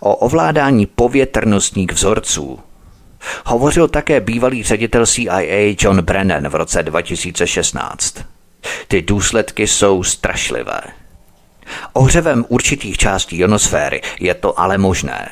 O 0.00 0.16
ovládání 0.16 0.86
povětrnostních 0.86 1.92
vzorců 1.92 2.58
hovořil 3.44 3.88
také 3.88 4.20
bývalý 4.20 4.62
ředitel 4.62 5.06
CIA 5.06 5.74
John 5.80 6.02
Brennan 6.02 6.48
v 6.48 6.54
roce 6.54 6.82
2016. 6.82 8.24
Ty 8.88 9.02
důsledky 9.02 9.66
jsou 9.66 10.02
strašlivé. 10.02 10.80
Ohřevem 11.92 12.44
určitých 12.48 12.98
částí 12.98 13.36
ionosféry 13.38 14.00
je 14.20 14.34
to 14.34 14.60
ale 14.60 14.78
možné. 14.78 15.28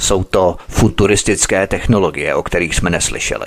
Jsou 0.00 0.24
to 0.24 0.56
futuristické 0.68 1.66
technologie, 1.66 2.34
o 2.34 2.42
kterých 2.42 2.74
jsme 2.74 2.90
neslyšeli. 2.90 3.46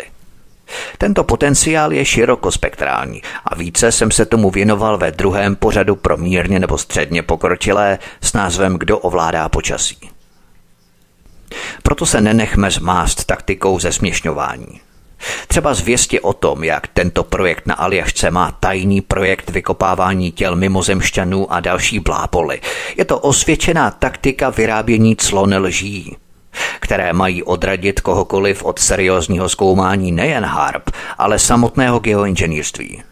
Tento 0.98 1.24
potenciál 1.24 1.94
je 1.94 2.06
širokospektrální 2.06 3.22
a 3.46 3.56
více 3.56 3.92
jsem 3.92 4.12
se 4.12 4.26
tomu 4.26 4.52
věnoval 4.52 4.98
ve 4.98 5.12
druhém 5.12 5.56
pořadu 5.56 5.96
pro 5.96 6.18
mírně 6.18 6.60
nebo 6.60 6.78
středně 6.78 7.24
pokročilé 7.24 8.00
s 8.22 8.34
názvem 8.34 8.78
Kdo 8.78 9.00
ovládá 9.00 9.50
počasí. 9.50 10.10
Proto 11.84 12.06
se 12.06 12.22
nenechme 12.22 12.72
zmást 12.72 13.26
taktikou 13.26 13.80
zesměšňování. 13.80 14.85
Třeba 15.56 15.74
zvěstě 15.74 16.22
o 16.22 16.34
tom, 16.34 16.64
jak 16.64 16.88
tento 16.88 17.24
projekt 17.24 17.66
na 17.66 17.76
Aljašce 17.76 18.32
má 18.32 18.52
tajný 18.52 19.02
projekt 19.02 19.50
vykopávání 19.50 20.32
těl 20.32 20.56
mimozemšťanů 20.56 21.54
a 21.54 21.60
další 21.60 22.00
bláboli. 22.00 22.62
Je 22.98 23.06
to 23.06 23.20
osvědčená 23.20 23.92
taktika 23.92 24.50
vyrábění 24.50 25.16
clon 25.16 25.58
lží 25.58 26.18
které 26.80 27.14
mají 27.14 27.44
odradit 27.44 28.02
kohokoliv 28.02 28.64
od 28.64 28.80
seriózního 28.80 29.50
zkoumání 29.50 30.12
nejen 30.12 30.46
HARP, 30.46 30.90
ale 31.18 31.40
samotného 31.40 32.00
geoinženýrství. 32.00 33.04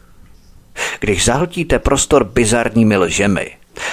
Když 1.00 1.26
zahltíte 1.26 1.80
prostor 1.80 2.24
bizarními 2.24 2.98
lžemi, 2.98 3.52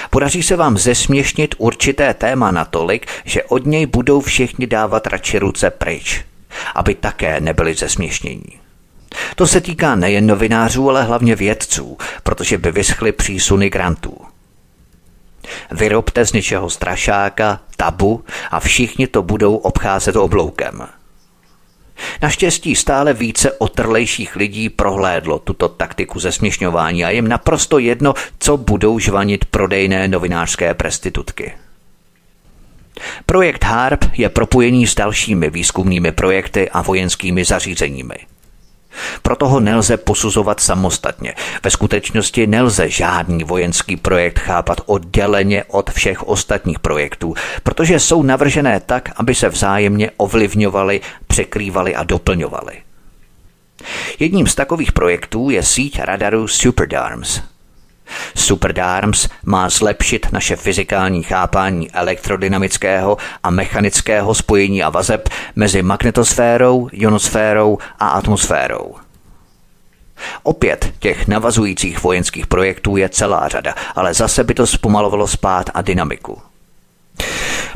Podaří 0.09 0.43
se 0.43 0.55
vám 0.55 0.77
zesměšnit 0.77 1.55
určité 1.57 2.13
téma 2.13 2.51
natolik, 2.51 3.07
že 3.25 3.43
od 3.43 3.65
něj 3.65 3.85
budou 3.85 4.21
všichni 4.21 4.67
dávat 4.67 5.07
radši 5.07 5.39
ruce 5.39 5.69
pryč 5.69 6.23
aby 6.75 6.95
také 6.95 7.39
nebyli 7.39 7.73
zesměšnění. 7.73 8.59
To 9.35 9.47
se 9.47 9.61
týká 9.61 9.95
nejen 9.95 10.27
novinářů, 10.27 10.89
ale 10.89 11.03
hlavně 11.03 11.35
vědců, 11.35 11.97
protože 12.23 12.57
by 12.57 12.71
vyschly 12.71 13.11
přísuny 13.11 13.69
grantů. 13.69 14.17
Vyrobte 15.71 16.25
z 16.25 16.33
něčeho 16.33 16.69
strašáka, 16.69 17.59
tabu 17.77 18.23
a 18.51 18.59
všichni 18.59 19.07
to 19.07 19.21
budou 19.21 19.55
obcházet 19.55 20.15
obloukem. 20.15 20.87
Naštěstí 22.21 22.75
stále 22.75 23.13
více 23.13 23.51
otrlejších 23.51 24.35
lidí 24.35 24.69
prohlédlo 24.69 25.39
tuto 25.39 25.69
taktiku 25.69 26.19
zesměšňování 26.19 27.05
a 27.05 27.09
jim 27.09 27.27
naprosto 27.27 27.79
jedno, 27.79 28.13
co 28.39 28.57
budou 28.57 28.99
žvanit 28.99 29.45
prodejné 29.45 30.07
novinářské 30.07 30.73
prestitutky. 30.73 31.53
Projekt 33.25 33.63
HARP 33.63 34.05
je 34.13 34.29
propojený 34.29 34.87
s 34.87 34.95
dalšími 34.95 35.49
výzkumnými 35.49 36.11
projekty 36.11 36.69
a 36.69 36.81
vojenskými 36.81 37.45
zařízeními. 37.45 38.15
Proto 39.21 39.47
ho 39.47 39.59
nelze 39.59 39.97
posuzovat 39.97 40.59
samostatně. 40.59 41.35
Ve 41.63 41.71
skutečnosti 41.71 42.47
nelze 42.47 42.89
žádný 42.89 43.43
vojenský 43.43 43.97
projekt 43.97 44.39
chápat 44.39 44.81
odděleně 44.85 45.63
od 45.63 45.89
všech 45.89 46.23
ostatních 46.23 46.79
projektů, 46.79 47.33
protože 47.63 47.99
jsou 47.99 48.23
navržené 48.23 48.79
tak, 48.79 49.09
aby 49.15 49.35
se 49.35 49.49
vzájemně 49.49 50.11
ovlivňovaly, 50.17 51.01
překrývaly 51.27 51.95
a 51.95 52.03
doplňovaly. 52.03 52.73
Jedním 54.19 54.47
z 54.47 54.55
takových 54.55 54.91
projektů 54.91 55.49
je 55.49 55.63
síť 55.63 55.99
radarů 55.99 56.47
SuperDarms– 56.47 57.41
Superdarms 58.35 59.29
má 59.45 59.69
zlepšit 59.69 60.27
naše 60.31 60.55
fyzikální 60.55 61.23
chápání 61.23 61.91
elektrodynamického 61.91 63.17
a 63.43 63.49
mechanického 63.49 64.33
spojení 64.33 64.83
a 64.83 64.89
vazeb 64.89 65.29
mezi 65.55 65.83
magnetosférou, 65.83 66.89
ionosférou 66.91 67.77
a 67.99 68.07
atmosférou. 68.07 68.95
Opět 70.43 70.93
těch 70.99 71.27
navazujících 71.27 72.03
vojenských 72.03 72.47
projektů 72.47 72.97
je 72.97 73.09
celá 73.09 73.47
řada, 73.47 73.75
ale 73.95 74.13
zase 74.13 74.43
by 74.43 74.53
to 74.53 74.67
zpomalovalo 74.67 75.27
spát 75.27 75.69
a 75.73 75.81
dynamiku. 75.81 76.50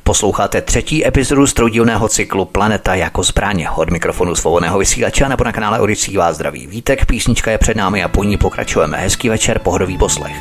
Posloucháte 0.07 0.61
třetí 0.61 1.07
epizodu 1.07 1.47
stroudílného 1.47 2.07
cyklu 2.07 2.45
Planeta 2.45 2.95
jako 2.95 3.23
zbraně 3.23 3.69
od 3.69 3.89
mikrofonu 3.89 4.35
svobodného 4.35 4.79
vysílače 4.79 5.29
nebo 5.29 5.43
na 5.43 5.51
kanále 5.51 5.79
Odisí 5.79 6.17
vás 6.17 6.35
zdraví 6.35 6.67
vítek, 6.67 7.05
písnička 7.05 7.51
je 7.51 7.57
před 7.57 7.77
námi 7.77 8.03
a 8.03 8.07
po 8.07 8.23
ní 8.23 8.37
pokračujeme. 8.37 8.97
Hezký 8.97 9.29
večer, 9.29 9.59
pohodový 9.59 9.97
poslech. 9.97 10.35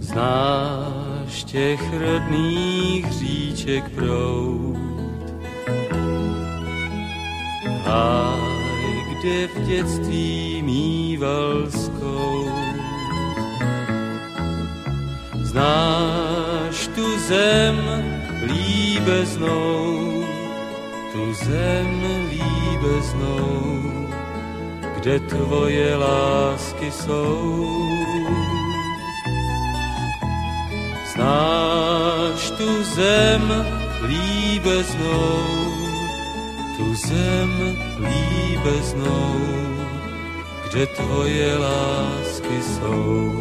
Znáš 0.00 1.44
těch 1.44 1.80
rodných 1.92 3.12
říček 3.12 3.84
proud, 3.94 4.77
Háj, 7.88 9.04
kde 9.10 9.46
v 9.46 9.66
dětství 9.66 10.62
mýval. 10.62 11.58
Znáš 15.58 16.86
tu 16.94 17.18
zem 17.18 17.76
líbeznou, 18.46 20.24
tu 21.12 21.34
zem 21.34 21.88
líbeznou, 22.30 23.82
kde 24.94 25.20
tvoje 25.20 25.96
lásky 25.96 26.90
jsou. 26.90 27.66
Znáš 31.14 32.50
tu 32.50 32.84
zem 32.84 33.66
líbeznou, 34.06 35.38
zem 37.08 37.76
líbeznou, 37.98 39.40
kde 40.64 40.86
tvoje 40.86 41.58
lásky 41.58 42.58
jsou. 42.62 43.32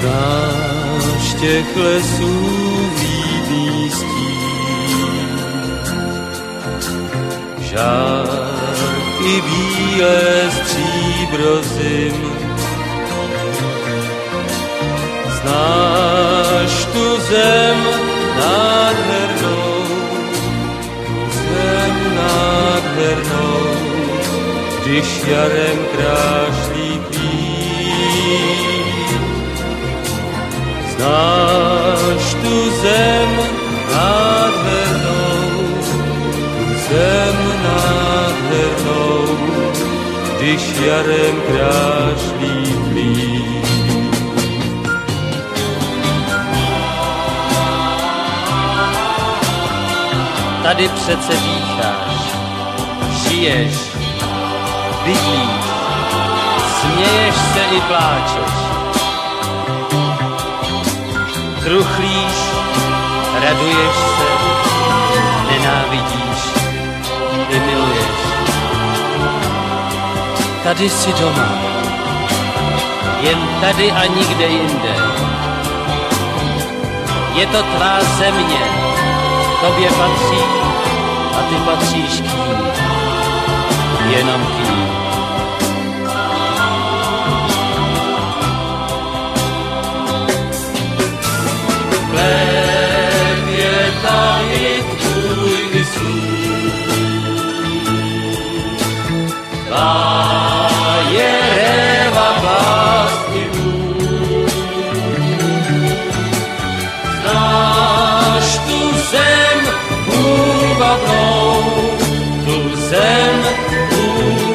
Znáš 0.00 1.34
těch 1.40 1.76
lesů 1.76 2.34
líbý 3.00 3.90
stín, 3.90 5.38
žár 7.60 8.28
i 9.26 9.42
bílé 9.42 10.50
stříbro 10.50 11.62
zim. 11.62 12.32
Znáš 15.40 16.84
tu 16.84 17.20
zem 17.20 17.76
nádhernou, 18.38 19.33
nádhernou, 23.04 23.66
když 24.82 25.22
jarem 25.26 25.78
krášlí. 25.96 27.00
Znáš 30.96 32.34
tu 32.34 32.70
zem 32.82 33.28
nádhernou, 33.92 35.50
tu 36.54 36.74
zem 36.88 37.36
nádhernou, 37.64 39.38
když 40.38 40.62
jarem 40.86 41.36
krášlí 41.48 42.74
kvít. 42.88 43.64
Tady 50.62 50.88
přece 50.88 51.32
dýcháš, 51.32 52.13
žiješ, 53.44 53.76
bydlíš, 55.04 55.64
směješ 56.80 57.34
se 57.34 57.60
i 57.76 57.80
pláčeš. 57.80 58.54
Truchlíš, 61.62 62.36
raduješ 63.42 63.96
se, 64.16 64.30
nenávidíš 65.50 66.40
i 67.50 67.60
miluješ. 67.60 68.16
Tady 70.62 70.88
jsi 70.90 71.12
doma, 71.12 71.48
jen 73.20 73.38
tady 73.60 73.92
a 73.92 74.06
nikde 74.06 74.46
jinde. 74.46 74.94
Je 77.34 77.46
to 77.46 77.62
tvá 77.62 78.00
země, 78.18 78.60
tobě 79.60 79.88
patří 79.90 80.44
a 81.38 81.42
ty 81.48 81.54
patříš 81.54 82.20
k 82.20 82.24
ní, 82.24 82.83
jenom 84.10 84.40
k 84.46 84.58
ní. 84.58 84.84
Chléb 92.10 92.53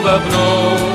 úvavnou, 0.10 0.78
kde 0.78 0.89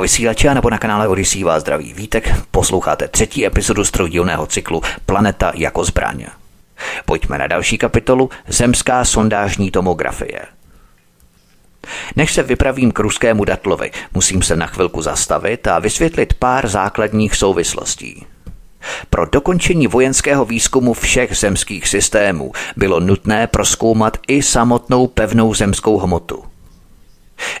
svobodného 0.00 0.02
vysílače 0.02 0.54
nebo 0.54 0.70
na 0.70 0.78
kanále 0.78 1.08
Odisí 1.08 1.44
vás 1.44 1.60
zdraví 1.60 1.92
vítek. 1.92 2.34
Posloucháte 2.50 3.08
třetí 3.08 3.46
epizodu 3.46 3.84
stroudílného 3.84 4.46
cyklu 4.46 4.82
Planeta 5.06 5.52
jako 5.54 5.84
zbraň. 5.84 6.26
Pojďme 7.04 7.38
na 7.38 7.46
další 7.46 7.78
kapitolu 7.78 8.30
Zemská 8.48 9.04
sondážní 9.04 9.70
tomografie. 9.70 10.40
Než 12.16 12.32
se 12.32 12.42
vypravím 12.42 12.92
k 12.92 12.98
ruskému 12.98 13.44
datlovi, 13.44 13.90
musím 14.14 14.42
se 14.42 14.56
na 14.56 14.66
chvilku 14.66 15.02
zastavit 15.02 15.66
a 15.66 15.78
vysvětlit 15.78 16.34
pár 16.34 16.68
základních 16.68 17.36
souvislostí. 17.36 18.26
Pro 19.10 19.26
dokončení 19.26 19.86
vojenského 19.86 20.44
výzkumu 20.44 20.94
všech 20.94 21.36
zemských 21.36 21.88
systémů 21.88 22.52
bylo 22.76 23.00
nutné 23.00 23.46
proskoumat 23.46 24.16
i 24.28 24.42
samotnou 24.42 25.06
pevnou 25.06 25.54
zemskou 25.54 25.98
hmotu. 25.98 26.49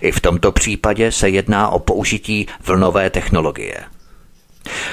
I 0.00 0.12
v 0.12 0.20
tomto 0.20 0.52
případě 0.52 1.12
se 1.12 1.28
jedná 1.28 1.68
o 1.68 1.78
použití 1.78 2.46
vlnové 2.66 3.10
technologie. 3.10 3.76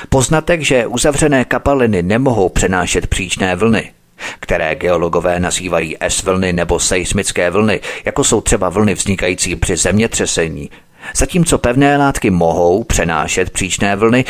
Poznatek, 0.10 0.62
že 0.62 0.88
uzavřené 0.88 1.46
kapaliny 1.46 2.04
nemohou 2.04 2.50
přenášet 2.50 3.08
příčné 3.08 3.56
vlny, 3.56 3.92
které 4.40 4.76
geologové 4.76 5.40
nazývají 5.40 5.98
S-vlny 6.00 6.54
nebo 6.54 6.80
seismické 6.80 7.50
vlny, 7.50 7.80
jako 8.06 8.24
jsou 8.24 8.42
třeba 8.42 8.70
vlny 8.70 8.94
vznikající 8.94 9.56
při 9.56 9.78
zemětřesení, 9.78 10.70
zatímco 11.16 11.58
pevné 11.58 11.98
látky 11.98 12.30
mohou 12.30 12.84
přenášet 12.84 13.50
příčné 13.50 13.96
vlny, 13.96 14.26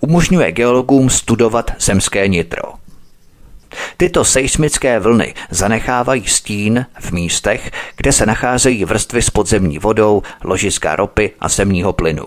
umožňuje 0.00 0.52
geologům 0.52 1.10
studovat 1.10 1.70
zemské 1.78 2.28
nitro. 2.28 2.81
Tyto 3.96 4.24
seismické 4.24 5.00
vlny 5.00 5.34
zanechávají 5.50 6.26
stín 6.26 6.86
v 7.00 7.12
místech, 7.12 7.70
kde 7.96 8.12
se 8.12 8.26
nacházejí 8.26 8.84
vrstvy 8.84 9.22
s 9.22 9.30
podzemní 9.30 9.78
vodou, 9.78 10.22
ložiska 10.44 10.96
ropy 10.96 11.30
a 11.40 11.48
zemního 11.48 11.92
plynu. 11.92 12.24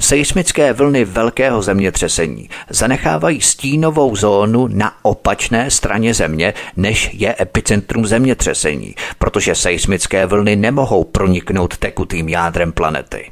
Seismické 0.00 0.72
vlny 0.72 1.04
velkého 1.04 1.62
zemětřesení 1.62 2.48
zanechávají 2.70 3.40
stínovou 3.40 4.16
zónu 4.16 4.68
na 4.72 4.92
opačné 5.02 5.70
straně 5.70 6.14
země, 6.14 6.54
než 6.76 7.10
je 7.12 7.34
epicentrum 7.40 8.06
zemětřesení, 8.06 8.94
protože 9.18 9.54
seismické 9.54 10.26
vlny 10.26 10.56
nemohou 10.56 11.04
proniknout 11.04 11.76
tekutým 11.76 12.28
jádrem 12.28 12.72
planety. 12.72 13.30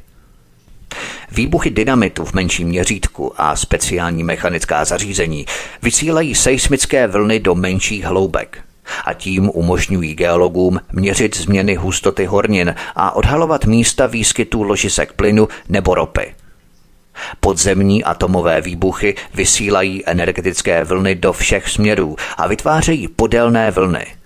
Výbuchy 1.31 1.69
dynamitu 1.69 2.25
v 2.25 2.33
menším 2.33 2.67
měřítku 2.67 3.33
a 3.37 3.55
speciální 3.55 4.23
mechanická 4.23 4.85
zařízení 4.85 5.45
vysílají 5.81 6.35
seismické 6.35 7.07
vlny 7.07 7.39
do 7.39 7.55
menších 7.55 8.03
hloubek 8.03 8.63
a 9.05 9.13
tím 9.13 9.49
umožňují 9.53 10.13
geologům 10.13 10.79
měřit 10.91 11.37
změny 11.37 11.75
hustoty 11.75 12.25
hornin 12.25 12.75
a 12.95 13.15
odhalovat 13.15 13.65
místa 13.65 14.07
výskytů 14.07 14.63
ložisek 14.63 15.13
plynu 15.13 15.47
nebo 15.69 15.95
ropy. 15.95 16.35
Podzemní 17.39 18.03
atomové 18.03 18.61
výbuchy 18.61 19.15
vysílají 19.33 20.03
energetické 20.05 20.83
vlny 20.83 21.15
do 21.15 21.33
všech 21.33 21.69
směrů 21.69 22.15
a 22.37 22.47
vytvářejí 22.47 23.07
podélné 23.07 23.71
vlny– 23.71 24.05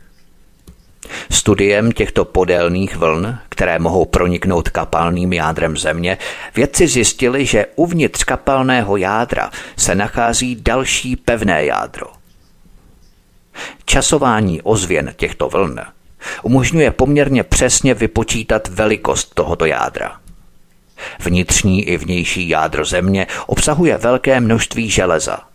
Studiem 1.32 1.92
těchto 1.92 2.26
podélných 2.26 2.96
vln, 2.96 3.38
které 3.50 3.80
mohou 3.80 4.06
proniknout 4.06 4.70
kapalným 4.70 5.34
jádrem 5.34 5.78
Země, 5.78 6.18
vědci 6.56 6.88
zjistili, 6.88 7.46
že 7.46 7.66
uvnitř 7.76 8.24
kapalného 8.24 8.98
jádra 8.98 9.52
se 9.78 9.96
nachází 9.96 10.56
další 10.56 11.16
pevné 11.16 11.66
jádro. 11.66 12.08
Časování 13.86 14.62
ozvěn 14.62 15.14
těchto 15.18 15.50
vln 15.50 15.82
umožňuje 16.44 16.92
poměrně 16.92 17.44
přesně 17.44 17.94
vypočítat 17.94 18.68
velikost 18.68 19.34
tohoto 19.34 19.66
jádra. 19.66 20.20
Vnitřní 21.20 21.84
i 21.84 21.98
vnější 21.98 22.50
jádro 22.50 22.86
Země 22.86 23.28
obsahuje 23.48 23.98
velké 23.98 24.40
množství 24.40 24.90
železa– 24.90 25.40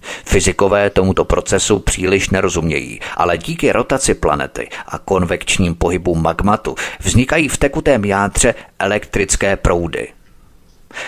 Fyzikové 0.00 0.90
tomuto 0.90 1.24
procesu 1.24 1.78
příliš 1.78 2.30
nerozumějí, 2.30 3.00
ale 3.16 3.38
díky 3.38 3.72
rotaci 3.72 4.14
planety 4.14 4.68
a 4.86 4.98
konvekčním 4.98 5.74
pohybům 5.74 6.22
magmatu 6.22 6.74
vznikají 7.00 7.48
v 7.48 7.56
tekutém 7.56 8.04
jádře 8.04 8.54
elektrické 8.78 9.56
proudy. 9.56 10.08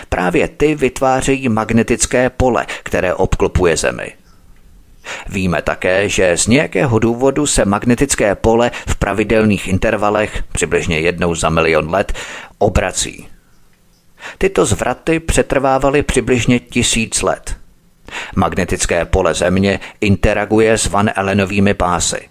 Právě 0.09 0.47
ty 0.47 0.75
vytvářejí 0.75 1.49
magnetické 1.49 2.29
pole, 2.29 2.65
které 2.83 3.13
obklopuje 3.13 3.77
Zemi. 3.77 4.11
Víme 5.29 5.61
také, 5.61 6.09
že 6.09 6.37
z 6.37 6.47
nějakého 6.47 6.99
důvodu 6.99 7.47
se 7.47 7.65
magnetické 7.65 8.35
pole 8.35 8.71
v 8.87 8.95
pravidelných 8.95 9.67
intervalech, 9.67 10.43
přibližně 10.51 10.99
jednou 10.99 11.35
za 11.35 11.49
milion 11.49 11.89
let, 11.89 12.13
obrací. 12.57 13.27
Tyto 14.37 14.65
zvraty 14.65 15.19
přetrvávaly 15.19 16.03
přibližně 16.03 16.59
tisíc 16.59 17.21
let– 17.21 17.55
Magnetické 18.35 19.05
pole 19.05 19.33
Země 19.33 19.79
interaguje 20.01 20.77
s 20.77 20.85
Van 20.85 21.09
Allenovými 21.15 21.73
pásy. 21.73 22.29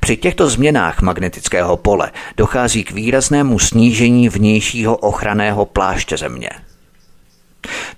Při 0.00 0.16
těchto 0.16 0.50
změnách 0.50 1.02
magnetického 1.02 1.76
pole 1.76 2.10
dochází 2.36 2.84
k 2.84 2.90
výraznému 2.90 3.58
snížení 3.58 4.28
vnějšího 4.28 4.96
ochranného 4.96 5.66
pláště 5.66 6.16
Země. 6.16 6.50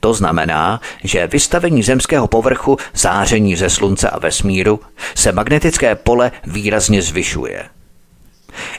To 0.01 0.15
znamená, 0.15 0.81
že 1.05 1.27
vystavení 1.27 1.83
zemského 1.83 2.27
povrchu, 2.27 2.77
záření 2.95 3.57
ze 3.57 3.71
slunce 3.71 4.11
a 4.11 4.19
vesmíru 4.19 4.81
se 5.15 5.33
magnetické 5.33 5.95
pole 5.95 6.33
výrazně 6.47 7.03
zvyšuje. 7.03 7.65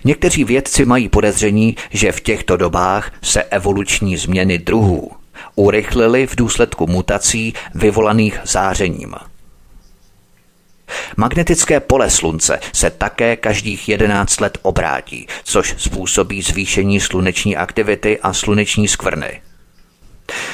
Někteří 0.03 0.43
vědci 0.43 0.86
mají 0.86 1.09
podezření, 1.09 1.76
že 1.89 2.11
v 2.11 2.22
těchto 2.22 2.57
dobách 2.57 3.11
se 3.22 3.43
evoluční 3.43 4.18
změny 4.18 4.57
druhů 4.57 5.11
urychlily 5.58 6.28
v 6.28 6.36
důsledku 6.36 6.88
mutací 6.88 7.53
vyvolaných 7.76 8.39
zářením. 8.43 9.16
Magnetické 11.18 11.80
pole 11.80 12.10
Slunce 12.10 12.60
se 12.74 12.89
také 12.89 13.36
každých 13.36 13.89
11 13.89 14.41
let 14.41 14.58
obrátí, 14.62 15.28
což 15.43 15.76
způsobí 15.78 16.41
zvýšení 16.41 16.99
sluneční 16.99 17.58
aktivity 17.58 18.20
a 18.20 18.34
sluneční 18.34 18.88
skvrny. 18.88 19.41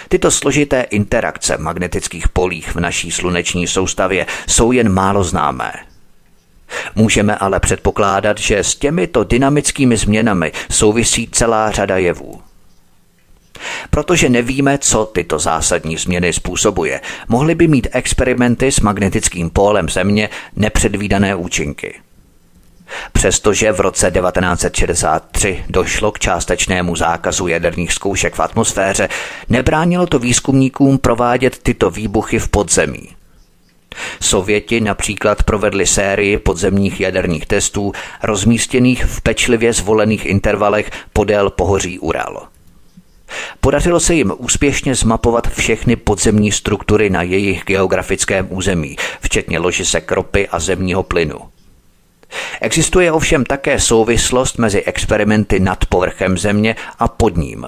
Tyto 0.10 0.32
složité 0.32 0.82
interakce 0.82 1.58
magnetických 1.58 2.28
polích 2.28 2.76
v 2.76 2.80
naší 2.80 3.12
sluneční 3.12 3.68
soustavě 3.68 4.26
jsou 4.48 4.72
jen 4.72 4.90
málo 4.90 5.24
známé. 5.24 5.74
Můžeme 6.96 7.36
ale 7.36 7.60
předpokládat, 7.60 8.38
že 8.38 8.60
s 8.60 8.76
těmito 8.76 9.24
dynamickými 9.24 9.98
změnami 9.98 10.52
souvisí 10.72 11.28
celá 11.32 11.72
řada 11.72 11.98
jevů. 11.98 12.42
Protože 13.90 14.30
nevíme, 14.30 14.78
co 14.78 15.06
tyto 15.06 15.40
zásadní 15.40 15.98
změny 15.98 16.34
způsobuje, 16.34 17.02
mohly 17.28 17.56
by 17.56 17.68
mít 17.68 17.88
experimenty 17.92 18.72
s 18.72 18.80
magnetickým 18.80 19.50
pólem 19.50 19.90
Země 19.90 20.30
nepředvídané 20.56 21.36
účinky. 21.36 22.00
Přestože 23.12 23.72
v 23.72 23.80
roce 23.80 24.12
1963 24.12 25.66
došlo 25.70 26.12
k 26.12 26.20
částečnému 26.20 26.96
zákazu 26.96 27.48
jaderných 27.48 27.94
zkoušek 27.94 28.36
v 28.36 28.40
atmosféře, 28.40 29.10
nebránilo 29.50 30.08
to 30.08 30.20
výzkumníkům 30.20 30.98
provádět 30.98 31.58
tyto 31.64 31.90
výbuchy 31.90 32.40
v 32.40 32.48
podzemí. 32.48 33.10
Sověti 34.22 34.82
například 34.82 35.44
provedli 35.44 35.88
sérii 35.88 36.38
podzemních 36.38 37.00
jaderných 37.02 37.46
testů 37.46 37.92
rozmístěných 38.24 39.06
v 39.06 39.22
pečlivě 39.22 39.74
zvolených 39.74 40.26
intervalech 40.26 40.92
podél 41.14 41.50
pohoří 41.50 42.00
Ural. 42.00 42.53
Podařilo 43.62 44.00
se 44.00 44.14
jim 44.14 44.34
úspěšně 44.38 44.96
zmapovat 44.96 45.48
všechny 45.48 45.96
podzemní 45.96 46.52
struktury 46.52 47.10
na 47.10 47.22
jejich 47.22 47.64
geografickém 47.66 48.48
území, 48.50 48.96
včetně 49.22 49.60
ložisek 49.60 50.12
ropy 50.12 50.48
a 50.48 50.60
zemního 50.60 51.04
plynu. 51.04 51.40
Existuje 52.62 53.12
ovšem 53.12 53.46
také 53.46 53.80
souvislost 53.80 54.58
mezi 54.58 54.84
experimenty 54.84 55.60
nad 55.60 55.86
povrchem 55.86 56.38
země 56.38 56.76
a 57.00 57.08
pod 57.08 57.38
ním. 57.38 57.66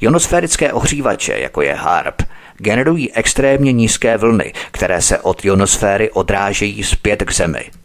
Ionosférické 0.00 0.72
ohřívače, 0.72 1.38
jako 1.38 1.62
je 1.62 1.74
HARP, 1.74 2.22
generují 2.56 3.12
extrémně 3.12 3.72
nízké 3.72 4.16
vlny, 4.16 4.52
které 4.70 5.02
se 5.02 5.18
od 5.18 5.44
ionosféry 5.44 6.10
odrážejí 6.10 6.84
zpět 6.84 7.22
k 7.22 7.32
Zemi– 7.32 7.70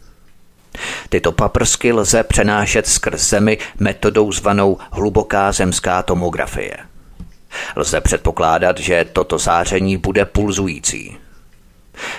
Tyto 1.08 1.32
paprsky 1.32 1.92
lze 1.92 2.22
přenášet 2.22 2.86
skrz 2.86 3.28
zemi 3.28 3.58
metodou 3.78 4.32
zvanou 4.32 4.78
hluboká 4.90 5.52
zemská 5.52 6.02
tomografie. 6.02 6.76
Lze 7.76 8.00
předpokládat, 8.00 8.78
že 8.78 9.06
toto 9.12 9.38
záření 9.38 9.96
bude 9.96 10.24
pulzující. 10.24 11.16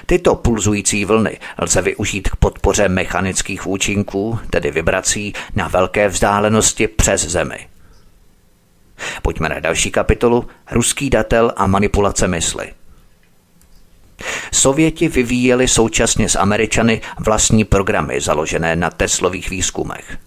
Tyto 0.05 0.35
pulzující 0.35 1.05
vlny 1.05 1.39
lze 1.57 1.81
využít 1.81 2.29
k 2.29 2.35
podpoře 2.35 2.89
mechanických 2.89 3.67
účinků, 3.67 4.39
tedy 4.49 4.71
vibrací, 4.71 5.33
na 5.55 5.67
velké 5.67 6.07
vzdálenosti 6.07 6.87
přes 6.87 7.21
Zemi. 7.27 7.67
Pojďme 9.21 9.49
na 9.49 9.59
další 9.59 9.91
kapitolu 9.91 10.47
Ruský 10.71 11.09
datel 11.09 11.53
a 11.55 11.67
manipulace 11.67 12.27
mysli. 12.27 12.73
Sověti 14.51 15.07
vyvíjeli 15.07 15.67
současně 15.67 16.29
s 16.29 16.35
Američany 16.35 17.01
vlastní 17.19 17.63
programy 17.63 18.21
založené 18.21 18.75
na 18.75 18.89
Teslových 18.89 19.49
výzkumech. 19.49 20.17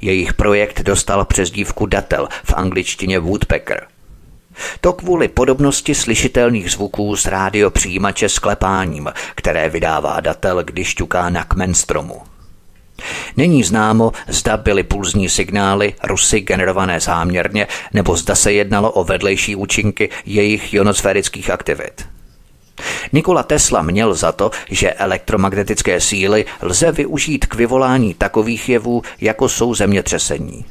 Jejich 0.00 0.34
projekt 0.34 0.80
dostal 0.80 1.24
přezdívku 1.24 1.86
Datel 1.86 2.28
v 2.44 2.54
angličtině 2.54 3.18
Woodpecker. 3.18 3.86
To 4.80 4.92
kvůli 4.92 5.28
podobnosti 5.28 5.94
slyšitelných 5.94 6.70
zvuků 6.70 7.16
z 7.16 7.26
rádiopřijímače 7.26 8.28
s 8.28 8.38
klepáním, 8.38 9.12
které 9.34 9.68
vydává 9.68 10.20
datel, 10.20 10.62
když 10.64 10.94
ťuká 10.94 11.30
na 11.30 11.44
kmen 11.44 11.74
stromu. 11.74 12.22
Není 13.36 13.64
známo, 13.64 14.12
zda 14.28 14.56
byly 14.56 14.82
pulzní 14.82 15.28
signály 15.28 15.94
Rusy 16.04 16.40
generované 16.40 17.00
záměrně, 17.00 17.66
nebo 17.92 18.16
zda 18.16 18.34
se 18.34 18.52
jednalo 18.52 18.92
o 18.92 19.04
vedlejší 19.04 19.56
účinky 19.56 20.10
jejich 20.26 20.74
ionosférických 20.74 21.50
aktivit. 21.50 22.06
Nikola 23.12 23.42
Tesla 23.42 23.82
měl 23.82 24.14
za 24.14 24.32
to, 24.32 24.50
že 24.70 24.92
elektromagnetické 24.92 26.00
síly 26.00 26.44
lze 26.62 26.92
využít 26.92 27.46
k 27.46 27.54
vyvolání 27.54 28.14
takových 28.14 28.68
jevů, 28.68 29.02
jako 29.20 29.48
jsou 29.48 29.74
zemětřesení. 29.74 30.64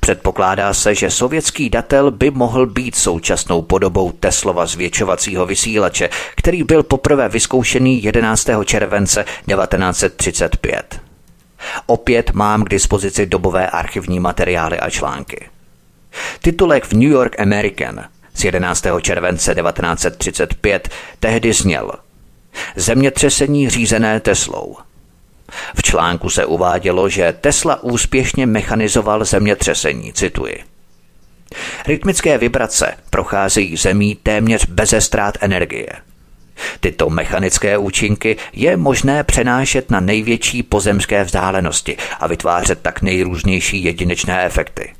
Předpokládá 0.00 0.74
se, 0.74 0.94
že 0.94 1.10
sovětský 1.10 1.70
datel 1.70 2.10
by 2.10 2.30
mohl 2.30 2.66
být 2.66 2.96
současnou 2.96 3.62
podobou 3.62 4.12
Teslova 4.12 4.66
zvětšovacího 4.66 5.46
vysílače, 5.46 6.08
který 6.36 6.62
byl 6.62 6.82
poprvé 6.82 7.28
vyzkoušený 7.28 8.04
11. 8.04 8.48
července 8.64 9.24
1935. 9.24 11.00
Opět 11.86 12.30
mám 12.32 12.64
k 12.64 12.68
dispozici 12.68 13.26
dobové 13.26 13.66
archivní 13.66 14.20
materiály 14.20 14.80
a 14.80 14.90
články. 14.90 15.48
Titulek 16.42 16.84
v 16.84 16.92
New 16.92 17.10
York 17.10 17.40
American 17.40 18.04
z 18.34 18.44
11. 18.44 18.86
července 19.02 19.54
1935 19.54 20.88
tehdy 21.20 21.52
zněl 21.52 21.92
Zemětřesení 22.76 23.68
řízené 23.70 24.20
Teslou. 24.20 24.76
V 25.76 25.82
článku 25.82 26.30
se 26.30 26.46
uvádělo, 26.46 27.08
že 27.08 27.34
Tesla 27.40 27.82
úspěšně 27.82 28.46
mechanizoval 28.46 29.24
zemětřesení, 29.24 30.12
cituji. 30.12 30.64
Rytmické 31.86 32.38
vibrace 32.38 32.94
procházejí 33.10 33.76
zemí 33.76 34.14
téměř 34.22 34.66
beze 34.66 35.00
ztrát 35.00 35.38
energie. 35.40 35.88
Tyto 36.80 37.10
mechanické 37.10 37.78
účinky 37.78 38.36
je 38.52 38.76
možné 38.76 39.24
přenášet 39.24 39.90
na 39.90 40.00
největší 40.00 40.62
pozemské 40.62 41.24
vzdálenosti 41.24 41.96
a 42.20 42.26
vytvářet 42.26 42.80
tak 42.82 43.02
nejrůznější 43.02 43.84
jedinečné 43.84 44.44
efekty. 44.44 44.92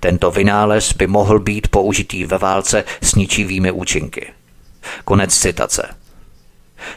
Tento 0.00 0.30
vynález 0.30 0.92
by 0.92 1.06
mohl 1.06 1.38
být 1.38 1.68
použitý 1.68 2.24
ve 2.24 2.38
válce 2.38 2.84
s 3.02 3.14
ničivými 3.14 3.70
účinky. 3.70 4.26
Konec 5.04 5.38
citace. 5.38 5.88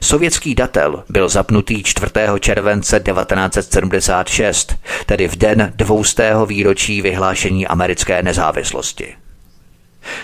Sovětský 0.02 0.56
datel 0.56 1.04
byl 1.10 1.30
zapnutý 1.30 1.84
4. 1.84 2.12
července 2.40 3.00
1976, 3.00 4.76
tedy 5.06 5.28
v 5.28 5.36
den 5.36 5.74
dvoustého 5.76 6.46
výročí 6.46 7.02
vyhlášení 7.02 7.68
americké 7.68 8.24
nezávislosti. 8.24 9.16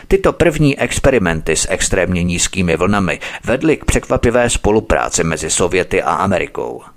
Tyto 0.07 0.33
první 0.33 0.79
experimenty 0.79 1.55
s 1.55 1.67
extrémně 1.69 2.23
nízkými 2.23 2.77
vlnami 2.77 3.19
vedly 3.43 3.77
k 3.77 3.85
překvapivé 3.85 4.49
spolupráci 4.49 5.23
mezi 5.23 5.49
Sověty 5.49 6.03
a 6.03 6.11
Amerikou– 6.11 6.81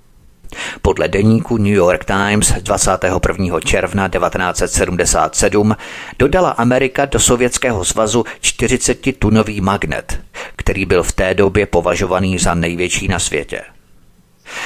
podle 0.81 1.07
deníku 1.07 1.57
New 1.57 1.73
York 1.73 2.05
Times 2.05 2.53
21. 2.53 3.59
června 3.59 4.09
1977 4.09 5.75
dodala 6.19 6.49
Amerika 6.49 7.05
do 7.05 7.19
Sovětského 7.19 7.85
svazu 7.85 8.25
40-tunový 8.41 9.61
magnet, 9.61 10.19
který 10.55 10.85
byl 10.85 11.03
v 11.03 11.11
té 11.11 11.33
době 11.33 11.65
považovaný 11.65 12.39
za 12.39 12.53
největší 12.53 13.07
na 13.07 13.19
světě. 13.19 13.61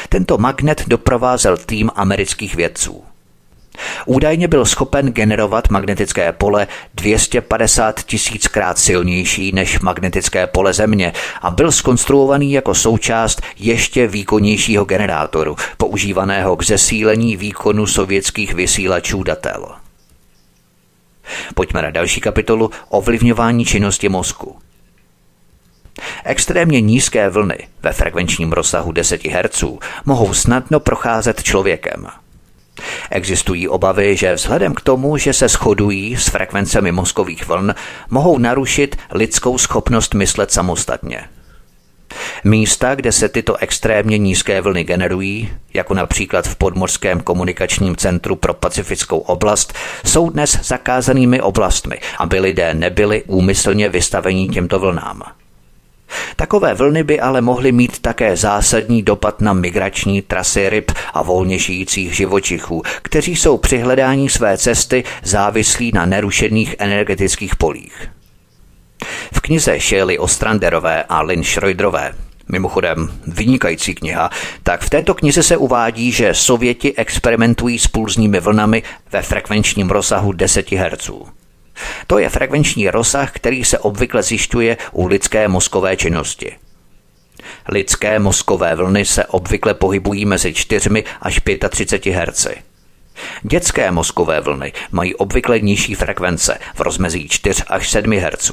Tento 0.09 0.37
magnet 0.37 0.83
doprovázel 0.87 1.57
tým 1.57 1.91
amerických 1.95 2.55
vědců– 2.55 3.03
Údajně 4.05 4.47
byl 4.47 4.65
schopen 4.65 5.07
generovat 5.11 5.69
magnetické 5.69 6.31
pole 6.31 6.67
250 6.93 8.03
tisíckrát 8.03 8.77
silnější 8.77 9.51
než 9.51 9.79
magnetické 9.79 10.47
pole 10.47 10.73
Země 10.73 11.13
a 11.41 11.51
byl 11.51 11.71
skonstruovaný 11.71 12.51
jako 12.51 12.75
součást 12.75 13.41
ještě 13.59 14.07
výkonnějšího 14.07 14.85
generátoru, 14.85 15.55
používaného 15.77 16.55
k 16.55 16.63
zesílení 16.63 17.37
výkonu 17.37 17.87
sovětských 17.87 18.53
vysílačů 18.53 19.23
datel. 19.23 19.67
Pojďme 21.55 21.81
na 21.81 21.89
další 21.89 22.21
kapitolu 22.21 22.71
Ovlivňování 22.89 23.65
činnosti 23.65 24.09
mozku. 24.09 24.55
Extrémně 26.23 26.81
nízké 26.81 27.29
vlny 27.29 27.57
ve 27.83 27.93
frekvenčním 27.93 28.51
rozsahu 28.51 28.91
10 28.91 29.25
Hz 29.25 29.63
mohou 30.05 30.33
snadno 30.33 30.79
procházet 30.79 31.43
člověkem– 31.43 32.07
Existují 33.11 33.67
obavy, 33.67 34.17
že 34.17 34.33
vzhledem 34.33 34.73
k 34.73 34.81
tomu, 34.81 35.17
že 35.17 35.33
se 35.33 35.47
shodují 35.47 36.17
s 36.17 36.27
frekvencemi 36.27 36.91
mozkových 36.91 37.47
vln, 37.47 37.75
mohou 38.09 38.37
narušit 38.37 38.95
lidskou 39.11 39.57
schopnost 39.57 40.13
myslet 40.13 40.51
samostatně. 40.51 41.23
Místa, 42.43 42.95
kde 42.95 43.11
se 43.11 43.29
tyto 43.29 43.55
extrémně 43.55 44.17
nízké 44.17 44.61
vlny 44.61 44.83
generují, 44.83 45.49
jako 45.73 45.93
například 45.93 46.47
v 46.47 46.55
podmorském 46.55 47.21
komunikačním 47.21 47.95
centru 47.95 48.35
pro 48.35 48.53
pacifickou 48.53 49.17
oblast, 49.17 49.73
jsou 50.05 50.29
dnes 50.29 50.59
zakázanými 50.63 51.41
oblastmi, 51.41 51.99
aby 52.19 52.39
lidé 52.39 52.73
nebyli 52.73 53.23
úmyslně 53.23 53.89
vystaveni 53.89 54.47
těmto 54.49 54.79
vlnám. 54.79 55.23
Takové 56.35 56.73
vlny 56.73 57.03
by 57.03 57.19
ale 57.19 57.41
mohly 57.41 57.71
mít 57.71 57.99
také 57.99 58.37
zásadní 58.37 59.03
dopad 59.03 59.41
na 59.41 59.53
migrační 59.53 60.21
trasy 60.21 60.69
ryb 60.69 60.91
a 61.13 61.23
volně 61.23 61.59
žijících 61.59 62.15
živočichů, 62.15 62.81
kteří 63.01 63.35
jsou 63.35 63.57
při 63.57 63.77
hledání 63.77 64.29
své 64.29 64.57
cesty 64.57 65.03
závislí 65.23 65.91
na 65.93 66.05
nerušených 66.05 66.75
energetických 66.79 67.55
polích. 67.55 68.09
V 69.33 69.41
knize 69.41 69.79
Shelley 69.79 70.19
Ostranderové 70.19 71.03
a 71.03 71.21
Lynn 71.21 71.43
Schroederové 71.43 72.13
Mimochodem, 72.49 73.11
vynikající 73.27 73.95
kniha, 73.95 74.29
tak 74.63 74.81
v 74.81 74.89
této 74.89 75.13
knize 75.13 75.43
se 75.43 75.57
uvádí, 75.57 76.11
že 76.11 76.33
Sověti 76.33 76.95
experimentují 76.95 77.79
s 77.79 77.87
pulzními 77.87 78.39
vlnami 78.39 78.83
ve 79.11 79.21
frekvenčním 79.21 79.89
rozsahu 79.89 80.31
10 80.31 80.71
Hz. 80.71 81.09
To 82.07 82.19
je 82.19 82.29
frekvenční 82.29 82.89
rozsah, 82.89 83.31
který 83.31 83.63
se 83.63 83.79
obvykle 83.79 84.23
zjišťuje 84.23 84.77
u 84.91 85.07
lidské 85.07 85.47
mozkové 85.47 85.97
činnosti. 85.97 86.55
Lidské 87.69 88.19
mozkové 88.19 88.75
vlny 88.75 89.05
se 89.05 89.25
obvykle 89.25 89.73
pohybují 89.73 90.25
mezi 90.25 90.53
4 90.53 91.03
až 91.21 91.41
35 91.69 92.11
Hz. 92.11 92.47
Dětské 93.43 93.91
mozkové 93.91 94.41
vlny 94.41 94.73
mají 94.91 95.15
obvykle 95.15 95.59
nižší 95.59 95.95
frekvence 95.95 96.57
v 96.75 96.79
rozmezí 96.79 97.29
4 97.29 97.63
až 97.67 97.89
7 97.89 98.11
Hz. 98.11 98.51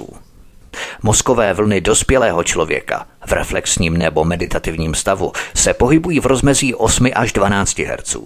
Mozkové 1.03 1.55
vlny 1.55 1.81
dospělého 1.81 2.45
člověka 2.45 3.07
v 3.27 3.33
reflexním 3.33 3.97
nebo 3.97 4.25
meditativním 4.25 4.95
stavu 4.95 5.33
se 5.55 5.75
pohybují 5.75 6.21
v 6.21 6.27
rozmezí 6.27 6.75
8 6.75 7.11
až 7.15 7.33
12 7.33 7.79
Hz. 7.79 8.17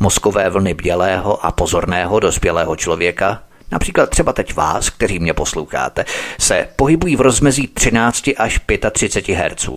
Mozkové 0.00 0.50
vlny 0.50 0.74
bělého 0.74 1.46
a 1.46 1.52
pozorného 1.52 2.20
dospělého 2.20 2.76
člověka 2.76 3.42
například 3.72 4.10
třeba 4.10 4.32
teď 4.32 4.54
vás, 4.54 4.90
kteří 4.90 5.18
mě 5.18 5.34
posloucháte, 5.34 6.04
se 6.40 6.68
pohybují 6.76 7.16
v 7.16 7.20
rozmezí 7.20 7.66
13 7.68 8.30
až 8.36 8.60
35 8.92 9.34
Hz. 9.34 9.68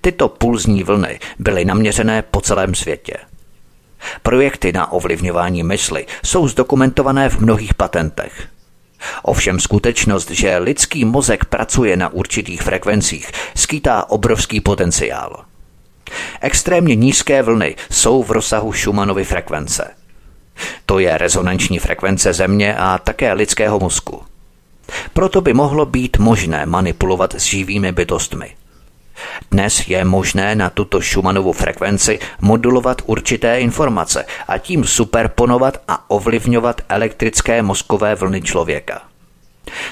Tyto 0.00 0.28
pulzní 0.28 0.82
vlny 0.82 1.20
byly 1.38 1.64
naměřené 1.64 2.22
po 2.22 2.40
celém 2.40 2.74
světě. 2.74 3.16
Projekty 4.22 4.72
na 4.72 4.92
ovlivňování 4.92 5.62
mysli 5.62 6.06
jsou 6.24 6.48
zdokumentované 6.48 7.28
v 7.28 7.40
mnohých 7.40 7.74
patentech. 7.74 8.48
Ovšem 9.22 9.60
skutečnost, 9.60 10.30
že 10.30 10.58
lidský 10.58 11.04
mozek 11.04 11.44
pracuje 11.44 11.96
na 11.96 12.08
určitých 12.08 12.62
frekvencích, 12.62 13.30
skýtá 13.56 14.10
obrovský 14.10 14.60
potenciál. 14.60 15.44
Extrémně 16.40 16.94
nízké 16.94 17.42
vlny 17.42 17.76
jsou 17.90 18.22
v 18.22 18.30
rozsahu 18.30 18.72
Schumannovy 18.72 19.24
frekvence– 19.24 19.90
to 20.86 20.98
je 20.98 21.18
rezonanční 21.18 21.78
frekvence 21.78 22.32
Země 22.32 22.76
a 22.76 22.98
také 22.98 23.32
lidského 23.32 23.80
mozku. 23.80 24.22
Proto 25.12 25.40
by 25.40 25.54
mohlo 25.54 25.86
být 25.86 26.18
možné 26.18 26.66
manipulovat 26.66 27.34
s 27.34 27.42
živými 27.42 27.92
bytostmi. 27.92 28.54
Dnes 29.50 29.88
je 29.88 30.04
možné 30.04 30.54
na 30.54 30.70
tuto 30.70 31.00
Schumannovu 31.00 31.52
frekvenci 31.52 32.18
modulovat 32.40 33.02
určité 33.06 33.60
informace 33.60 34.24
a 34.48 34.58
tím 34.58 34.84
superponovat 34.84 35.82
a 35.88 36.10
ovlivňovat 36.10 36.80
elektrické 36.88 37.62
mozkové 37.62 38.14
vlny 38.14 38.42
člověka. 38.42 39.02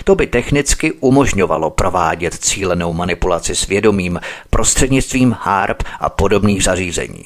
To 0.05 0.15
by 0.15 0.27
technicky 0.27 0.93
umožňovalo 0.93 1.71
provádět 1.71 2.35
cílenou 2.35 2.93
manipulaci 2.93 3.55
svědomím 3.55 4.21
prostřednictvím 4.51 5.37
HARP 5.41 5.83
a 6.01 6.09
podobných 6.09 6.65
zařízení. 6.65 7.25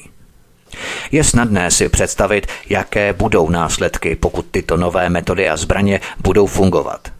Je 1.11 1.23
snadné 1.23 1.71
si 1.71 1.89
představit, 1.89 2.47
jaké 2.69 3.13
budou 3.13 3.49
následky, 3.49 4.15
pokud 4.15 4.45
tyto 4.51 4.77
nové 4.77 5.09
metody 5.09 5.49
a 5.49 5.57
zbraně 5.57 5.99
budou 6.19 6.47
fungovat. 6.47 7.11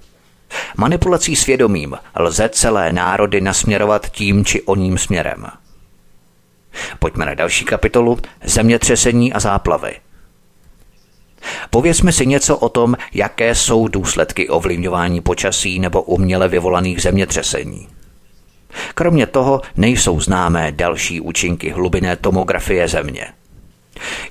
Manipulací 0.78 1.36
svědomím 1.36 1.96
lze 2.16 2.50
celé 2.50 2.94
národy 2.94 3.42
nasměrovat 3.42 4.10
tím 4.10 4.46
či 4.46 4.62
oním 4.62 4.98
směrem. 4.98 5.46
Pojďme 7.00 7.26
na 7.26 7.34
další 7.34 7.66
kapitolu 7.66 8.20
Zemětřesení 8.44 9.34
a 9.34 9.40
záplavy. 9.40 9.96
Povězme 11.70 12.12
si 12.12 12.26
něco 12.26 12.58
o 12.58 12.70
tom, 12.70 12.96
jaké 13.14 13.56
jsou 13.56 13.88
důsledky 13.88 14.50
ovlivňování 14.50 15.22
počasí 15.22 15.80
nebo 15.80 16.02
uměle 16.02 16.48
vyvolaných 16.48 17.02
zemětřesení. 17.02 17.88
Kromě 18.96 19.26
toho 19.28 19.62
nejsou 19.78 20.20
známé 20.20 20.72
další 20.72 21.22
účinky 21.22 21.70
hlubinné 21.70 22.16
tomografie 22.16 22.88
Země. 22.88 23.28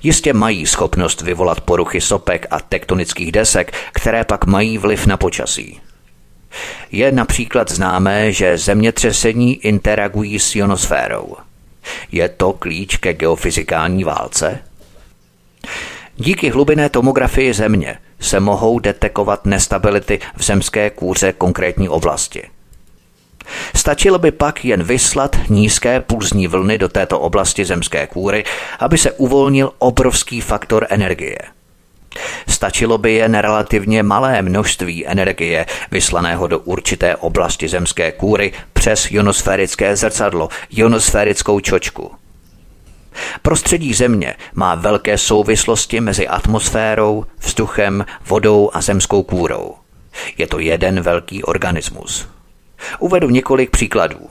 Jistě 0.03 0.33
mají 0.33 0.65
schopnost 0.65 1.21
vyvolat 1.21 1.61
poruchy 1.61 2.01
sopek 2.01 2.47
a 2.51 2.59
tektonických 2.59 3.31
desek, 3.31 3.73
které 3.93 4.23
pak 4.23 4.45
mají 4.45 4.77
vliv 4.77 5.05
na 5.05 5.17
počasí. 5.17 5.81
Je 6.91 7.11
například 7.11 7.71
známé, 7.71 8.31
že 8.31 8.57
zemětřesení 8.57 9.55
interagují 9.55 10.39
s 10.39 10.55
ionosférou. 10.55 11.35
Je 12.11 12.29
to 12.29 12.53
klíč 12.53 12.97
ke 12.97 13.13
geofyzikální 13.13 14.03
válce? 14.03 14.59
Díky 16.17 16.49
hlubinné 16.49 16.89
tomografii 16.89 17.53
Země 17.53 17.97
se 18.19 18.39
mohou 18.39 18.79
detekovat 18.79 19.45
nestability 19.45 20.19
v 20.35 20.43
zemské 20.43 20.89
kůře 20.89 21.33
konkrétní 21.33 21.89
oblasti. 21.89 22.43
Stačilo 23.75 24.19
by 24.19 24.31
pak 24.31 24.65
jen 24.65 24.83
vyslat 24.83 25.35
nízké 25.49 26.01
pulzní 26.01 26.47
vlny 26.47 26.77
do 26.77 26.89
této 26.89 27.19
oblasti 27.19 27.65
zemské 27.65 28.07
kůry, 28.07 28.43
aby 28.79 28.97
se 28.97 29.11
uvolnil 29.11 29.71
obrovský 29.79 30.41
faktor 30.41 30.87
energie. 30.89 31.37
Stačilo 32.47 32.97
by 32.97 33.13
jen 33.13 33.35
relativně 33.35 34.03
malé 34.03 34.41
množství 34.41 35.07
energie 35.07 35.65
vyslaného 35.91 36.47
do 36.47 36.59
určité 36.59 37.15
oblasti 37.15 37.67
zemské 37.67 38.11
kůry 38.11 38.51
přes 38.73 39.11
ionosférické 39.11 39.95
zrcadlo, 39.95 40.49
ionosférickou 40.69 41.59
čočku. 41.59 42.11
Prostředí 43.41 43.93
Země 43.93 44.35
má 44.53 44.75
velké 44.75 45.17
souvislosti 45.17 46.01
mezi 46.01 46.27
atmosférou, 46.27 47.25
vzduchem, 47.39 48.05
vodou 48.27 48.69
a 48.73 48.81
zemskou 48.81 49.23
kůrou. 49.23 49.75
Je 50.37 50.47
to 50.47 50.59
jeden 50.59 51.01
velký 51.01 51.43
organismus. 51.43 52.32
Uvedu 52.99 53.29
několik 53.29 53.69
příkladů. 53.69 54.29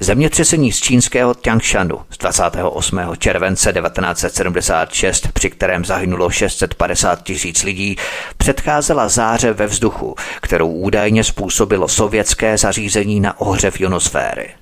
Zemětřesení 0.00 0.72
z 0.72 0.80
čínského 0.80 1.34
Tiangshanu 1.34 2.00
z 2.10 2.18
28. 2.18 3.00
července 3.18 3.72
1976, 3.72 5.28
při 5.32 5.50
kterém 5.50 5.84
zahynulo 5.84 6.30
650 6.30 7.22
tisíc 7.22 7.62
lidí, 7.62 7.96
předcházela 8.36 9.08
záře 9.08 9.52
ve 9.52 9.66
vzduchu, 9.66 10.14
kterou 10.40 10.68
údajně 10.68 11.24
způsobilo 11.24 11.88
sovětské 11.88 12.58
zařízení 12.58 13.20
na 13.20 13.40
ohřev 13.40 13.80
ionosféry. 13.80 14.59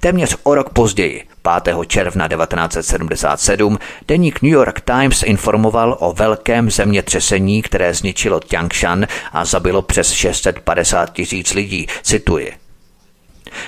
Téměř 0.00 0.36
o 0.42 0.54
rok 0.54 0.70
později, 0.70 1.24
5. 1.62 1.76
června 1.86 2.28
1977, 2.28 3.78
deník 4.08 4.42
New 4.42 4.52
York 4.52 4.80
Times 4.80 5.22
informoval 5.22 5.96
o 6.00 6.12
velkém 6.12 6.70
zemětřesení, 6.70 7.62
které 7.62 7.94
zničilo 7.94 8.40
Tiangshan 8.40 9.06
a 9.32 9.44
zabilo 9.44 9.82
přes 9.82 10.10
650 10.10 11.12
tisíc 11.12 11.54
lidí. 11.54 11.86
Cituji. 12.02 12.52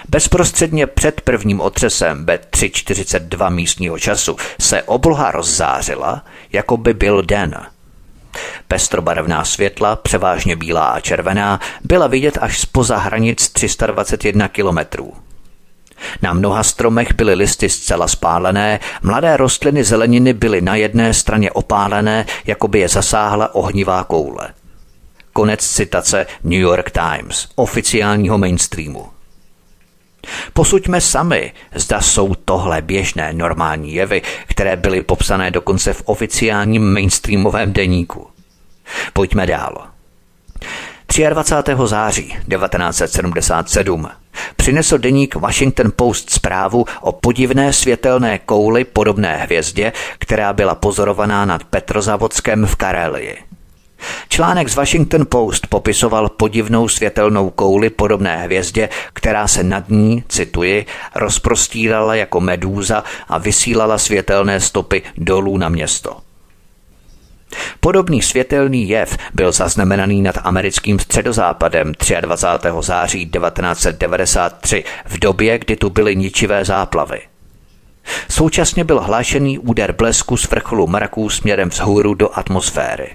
Bezprostředně 0.09 0.87
před 0.87 1.21
prvním 1.21 1.61
otřesem 1.61 2.27
ve 2.27 2.37
3.42 2.37 3.51
místního 3.51 3.99
času 3.99 4.37
se 4.61 4.83
obloha 4.83 5.31
rozzářila, 5.31 6.25
jako 6.53 6.77
by 6.77 6.95
byl 6.95 7.23
den. 7.23 7.57
Pestrobarevná 8.69 9.45
světla, 9.45 9.97
převážně 9.97 10.57
bílá 10.57 10.87
a 10.87 11.01
červená, 11.01 11.61
byla 11.85 12.07
vidět 12.07 12.39
až 12.41 12.61
spoza 12.61 12.97
hranic 12.97 13.49
321 13.49 14.49
kilometrů. 14.49 15.13
Na 16.23 16.33
mnoha 16.33 16.63
stromech 16.63 17.15
byly 17.15 17.35
listy 17.35 17.69
zcela 17.69 18.09
spálené, 18.09 18.81
mladé 19.03 19.37
rostliny 19.37 19.85
zeleniny 19.85 20.33
byly 20.33 20.61
na 20.61 20.77
jedné 20.77 21.15
straně 21.15 21.51
opálené, 21.51 22.27
jako 22.47 22.69
by 22.69 22.79
je 22.79 22.89
zasáhla 22.89 23.55
ohnivá 23.55 24.05
koule. 24.05 24.49
Konec 25.33 25.67
citace 25.67 26.27
New 26.45 26.61
York 26.61 26.91
Times, 26.91 27.49
oficiálního 27.55 28.39
mainstreamu. 28.39 29.07
Posuďme 30.53 31.01
sami, 31.01 31.53
zda 31.75 32.01
jsou 32.01 32.35
tohle 32.35 32.83
běžné 32.83 33.33
normální 33.33 33.95
jevy, 33.95 34.23
které 34.47 34.77
byly 34.77 35.03
popsané 35.03 35.51
dokonce 35.51 35.93
v 35.93 36.03
oficiálním 36.05 36.93
mainstreamovém 36.93 37.73
deníku. 37.73 38.27
Pojďme 39.13 39.47
dál. 39.47 39.87
23. 41.19 41.73
září 41.85 42.37
1977 42.49 44.09
přinesl 44.57 44.99
deník 44.99 45.35
Washington 45.35 45.93
Post 45.97 46.31
zprávu 46.31 46.85
o 47.01 47.13
podivné 47.13 47.73
světelné 47.73 48.39
kouli 48.39 48.85
podobné 48.85 49.37
hvězdě, 49.37 49.93
která 50.19 50.53
byla 50.53 50.75
pozorovaná 50.75 51.45
nad 51.45 51.65
Petrozavodskem 51.65 52.67
v 52.67 52.77
Karelii. 52.77 53.37
Článek 54.29 54.69
z 54.69 54.75
Washington 54.75 55.27
Post 55.29 55.67
popisoval 55.67 56.29
podivnou 56.29 56.89
světelnou 56.89 57.51
kouli 57.51 57.91
podobné 57.91 58.37
hvězdě, 58.37 58.89
která 59.13 59.49
se 59.49 59.63
nad 59.63 59.89
ní, 59.89 60.25
cituji, 60.29 60.87
rozprostírala 61.15 62.15
jako 62.15 62.41
medúza 62.41 63.05
a 63.29 63.39
vysílala 63.39 63.99
světelné 63.99 64.61
stopy 64.61 65.03
dolů 65.17 65.59
na 65.59 65.69
město. 65.69 66.24
Podobný 67.81 68.23
světelný 68.23 68.89
jev 68.89 69.17
byl 69.35 69.53
zaznamenaný 69.53 70.23
nad 70.23 70.39
americkým 70.45 70.99
středozápadem 70.99 71.93
23. 72.21 72.69
září 72.81 73.31
1993 73.31 74.85
v 75.07 75.19
době, 75.19 75.59
kdy 75.59 75.77
tu 75.77 75.91
byly 75.91 76.17
ničivé 76.17 76.65
záplavy. 76.65 77.21
Současně 78.31 78.85
byl 78.85 79.01
hlášený 79.01 79.59
úder 79.59 79.93
blesku 79.93 80.37
z 80.37 80.51
vrcholu 80.51 80.87
mraků 80.87 81.31
směrem 81.31 81.69
vzhůru 81.69 82.15
do 82.15 82.39
atmosféry. 82.39 83.11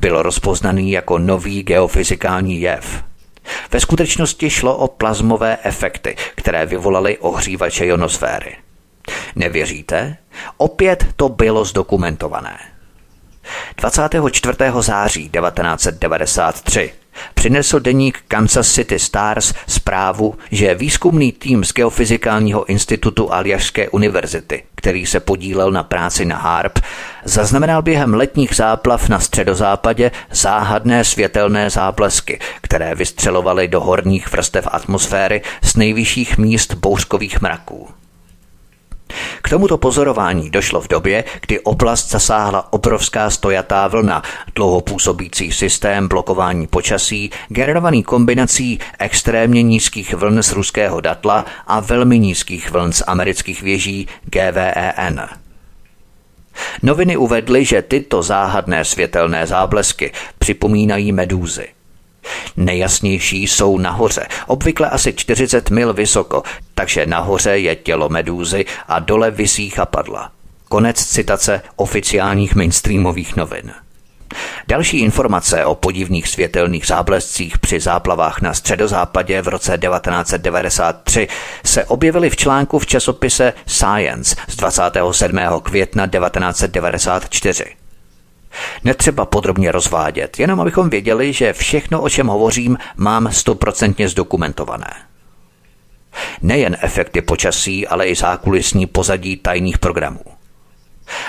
Byl 0.00 0.22
rozpoznaný 0.22 0.90
jako 0.90 1.18
nový 1.18 1.62
geofyzikální 1.62 2.60
jev. 2.60 3.04
Ve 3.72 3.80
skutečnosti 3.80 4.50
šlo 4.50 4.76
o 4.76 4.88
plazmové 4.88 5.58
efekty, 5.62 6.16
které 6.34 6.66
vyvolaly 6.66 7.18
ohřívače 7.18 7.86
ionosféry. 7.86 8.56
Nevěříte? 9.36 10.16
Opět 10.56 11.06
to 11.16 11.28
bylo 11.28 11.64
zdokumentované. 11.64 12.58
24. 13.76 14.56
září 14.80 15.30
1993 15.30 16.92
přinesl 17.34 17.80
deník 17.80 18.18
Kansas 18.28 18.72
City 18.72 18.98
Stars 18.98 19.54
zprávu, 19.66 20.34
že 20.50 20.74
výzkumný 20.74 21.32
tým 21.32 21.64
z 21.64 21.72
Geofyzikálního 21.72 22.64
institutu 22.64 23.32
Aljašské 23.32 23.88
univerzity, 23.88 24.62
který 24.74 25.06
se 25.06 25.20
podílel 25.20 25.70
na 25.70 25.82
práci 25.82 26.24
na 26.24 26.36
HARP, 26.36 26.78
zaznamenal 27.24 27.82
během 27.82 28.14
letních 28.14 28.56
záplav 28.56 29.08
na 29.08 29.20
středozápadě 29.20 30.10
záhadné 30.30 31.04
světelné 31.04 31.70
záblesky, 31.70 32.38
které 32.60 32.94
vystřelovaly 32.94 33.68
do 33.68 33.80
horních 33.80 34.32
vrstev 34.32 34.68
atmosféry 34.70 35.42
z 35.62 35.76
nejvyšších 35.76 36.38
míst 36.38 36.74
bouřkových 36.74 37.40
mraků. 37.40 37.88
K 39.42 39.48
tomuto 39.48 39.78
pozorování 39.78 40.50
došlo 40.50 40.80
v 40.80 40.88
době, 40.88 41.24
kdy 41.40 41.60
oblast 41.60 42.10
zasáhla 42.10 42.72
obrovská 42.72 43.30
stojatá 43.30 43.88
vlna, 43.88 44.22
dlouhopůsobící 44.54 45.52
systém 45.52 46.08
blokování 46.08 46.66
počasí, 46.66 47.30
generovaný 47.48 48.02
kombinací 48.02 48.78
extrémně 48.98 49.62
nízkých 49.62 50.14
vln 50.14 50.42
z 50.42 50.52
ruského 50.52 51.00
datla 51.00 51.44
a 51.66 51.80
velmi 51.80 52.18
nízkých 52.18 52.70
vln 52.70 52.92
z 52.92 53.02
amerických 53.06 53.62
věží 53.62 54.08
GVEN. 54.24 55.28
Noviny 56.82 57.16
uvedly, 57.16 57.64
že 57.64 57.82
tyto 57.82 58.22
záhadné 58.22 58.84
světelné 58.84 59.46
záblesky 59.46 60.12
připomínají 60.38 61.12
medúzy. 61.12 61.75
Nejjasnější 62.56 63.42
jsou 63.42 63.78
nahoře, 63.78 64.26
obvykle 64.46 64.90
asi 64.90 65.12
40 65.12 65.70
mil 65.70 65.92
vysoko, 65.92 66.42
takže 66.74 67.06
nahoře 67.06 67.58
je 67.58 67.76
tělo 67.76 68.08
medúzy 68.08 68.64
a 68.88 68.98
dole 68.98 69.30
visí 69.30 69.70
chapadla. 69.70 70.30
Konec 70.68 71.04
citace 71.04 71.62
oficiálních 71.76 72.54
mainstreamových 72.54 73.36
novin. 73.36 73.72
Další 74.68 74.98
informace 74.98 75.64
o 75.64 75.74
podivných 75.74 76.28
světelných 76.28 76.86
záblescích 76.86 77.58
při 77.58 77.80
záplavách 77.80 78.40
na 78.40 78.54
středozápadě 78.54 79.42
v 79.42 79.48
roce 79.48 79.78
1993 79.78 81.28
se 81.64 81.84
objevily 81.84 82.30
v 82.30 82.36
článku 82.36 82.78
v 82.78 82.86
časopise 82.86 83.52
Science 83.66 84.36
z 84.48 84.56
27. 84.56 85.38
května 85.62 86.06
1994. 86.06 87.85
Netřeba 88.84 89.26
podrobně 89.26 89.72
rozvádět, 89.72 90.38
jenom 90.40 90.60
abychom 90.60 90.90
věděli, 90.90 91.32
že 91.32 91.52
všechno, 91.52 92.02
o 92.02 92.08
čem 92.08 92.26
hovořím, 92.26 92.78
mám 92.96 93.32
stoprocentně 93.32 94.08
zdokumentované. 94.08 94.92
Nejen 96.42 96.76
efekty 96.80 97.22
počasí, 97.22 97.86
ale 97.86 98.06
i 98.08 98.14
zákulisní 98.14 98.86
pozadí 98.86 99.36
tajných 99.36 99.78
programů. 99.78 100.20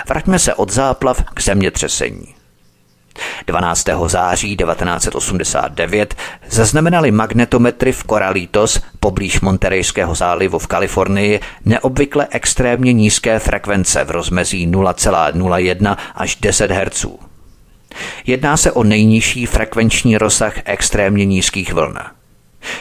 Vraťme 0.10 0.40
se 0.40 0.54
od 0.54 0.72
záplav 0.72 1.24
k 1.34 1.42
zemětřesení. 1.42 2.37
12. 3.48 3.88
září 4.08 4.58
1989 4.58 6.16
zaznamenali 6.50 7.12
magnetometry 7.12 7.92
v 7.92 8.04
Coralitos 8.04 8.82
poblíž 9.00 9.42
Monterejského 9.42 10.16
zálivu 10.16 10.60
v 10.60 10.68
Kalifornii 10.68 11.40
neobvykle 11.66 12.28
extrémně 12.32 12.94
nízké 12.94 13.40
frekvence 13.40 14.04
v 14.04 14.12
rozmezí 14.12 14.68
0,01 14.68 15.98
až 16.16 16.36
10 16.36 16.72
Hz. 16.72 17.06
Jedná 18.26 18.58
se 18.58 18.72
o 18.72 18.84
nejnižší 18.84 19.46
frekvenční 19.46 20.18
rozsah 20.18 20.54
extrémně 20.66 21.26
nízkých 21.26 21.74
vln. 21.74 21.98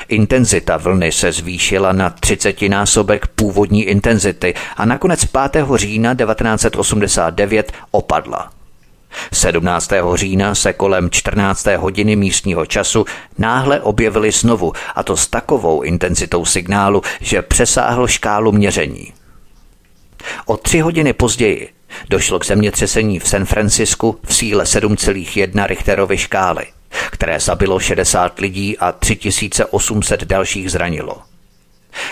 Intenzita 0.09 0.77
vlny 0.77 1.13
se 1.13 1.33
zvýšila 1.33 1.93
na 1.93 2.11
30 2.11 2.63
násobek 2.63 3.27
původní 3.27 3.85
intenzity 3.85 4.55
a 4.77 4.85
nakonec 4.85 5.25
5. 5.25 5.67
října 5.75 6.15
1989 6.15 7.73
opadla. 7.91 8.56
17. 9.33 9.91
října 10.15 10.55
se 10.55 10.73
kolem 10.73 11.11
14. 11.11 11.67
hodiny 11.77 12.17
místního 12.17 12.67
času 12.67 13.05
náhle 13.39 13.81
objevili 13.81 14.31
znovu, 14.31 14.73
a 14.95 15.03
to 15.03 15.17
s 15.17 15.27
takovou 15.27 15.83
intenzitou 15.83 16.45
signálu, 16.45 17.03
že 17.21 17.43
přesáhl 17.43 18.07
škálu 18.07 18.53
měření. 18.53 19.13
O 20.47 20.57
tři 20.57 20.81
hodiny 20.81 21.13
později 21.13 21.69
došlo 22.11 22.39
k 22.39 22.47
zemětřesení 22.47 23.19
v 23.19 23.29
San 23.29 23.45
Francisku 23.45 24.19
v 24.25 24.35
síle 24.35 24.65
7,1 24.65 25.67
Richterovy 25.67 26.19
škály, 26.19 26.67
které 27.11 27.41
zabilo 27.41 27.81
60 27.81 28.39
lidí 28.39 28.79
a 28.79 28.93
3800 28.93 30.25
dalších 30.25 30.71
zranilo. 30.71 31.23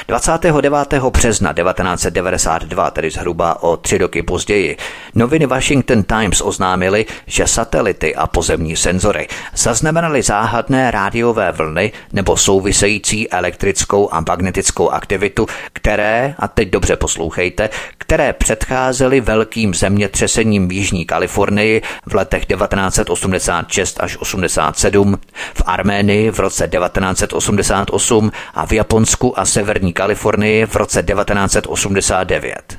29. 0.09 0.93
března 1.11 1.53
1992, 1.53 2.91
tedy 2.91 3.11
zhruba 3.11 3.63
o 3.63 3.77
tři 3.77 3.99
roky 3.99 4.23
později, 4.23 4.77
noviny 5.15 5.47
Washington 5.47 6.03
Times 6.03 6.41
oznámily, 6.41 7.07
že 7.27 7.47
satelity 7.47 8.15
a 8.15 8.27
pozemní 8.27 8.77
senzory 8.77 9.29
zaznamenaly 9.57 10.23
záhadné 10.23 10.91
rádiové 10.91 11.53
vlny 11.53 11.93
nebo 12.13 12.37
související 12.37 13.31
elektrickou 13.31 14.09
a 14.13 14.25
magnetickou 14.29 14.91
aktivitu, 14.91 15.47
které, 15.73 16.35
a 16.39 16.49
teď 16.49 16.69
dobře 16.71 16.97
poslouchejte, 16.97 17.71
které 17.99 18.33
předcházely 18.33 19.21
velkým 19.21 19.75
zemětřesením 19.75 20.69
v 20.69 20.73
Jižní 20.73 21.05
Kalifornii 21.05 21.83
v 22.07 22.15
letech 22.15 22.47
1986 22.47 24.01
až 24.01 24.17
87, 24.17 25.19
v 25.55 25.63
Arménii 25.67 26.31
v 26.31 26.39
roce 26.39 26.69
1988 26.69 28.33
a 28.55 28.67
v 28.67 28.73
Japonsku 28.73 29.39
a 29.39 29.45
Severní 29.45 29.74
Kalifornii 29.93 30.67
v 30.67 30.77
roce 30.77 31.03
1989. 31.03 32.79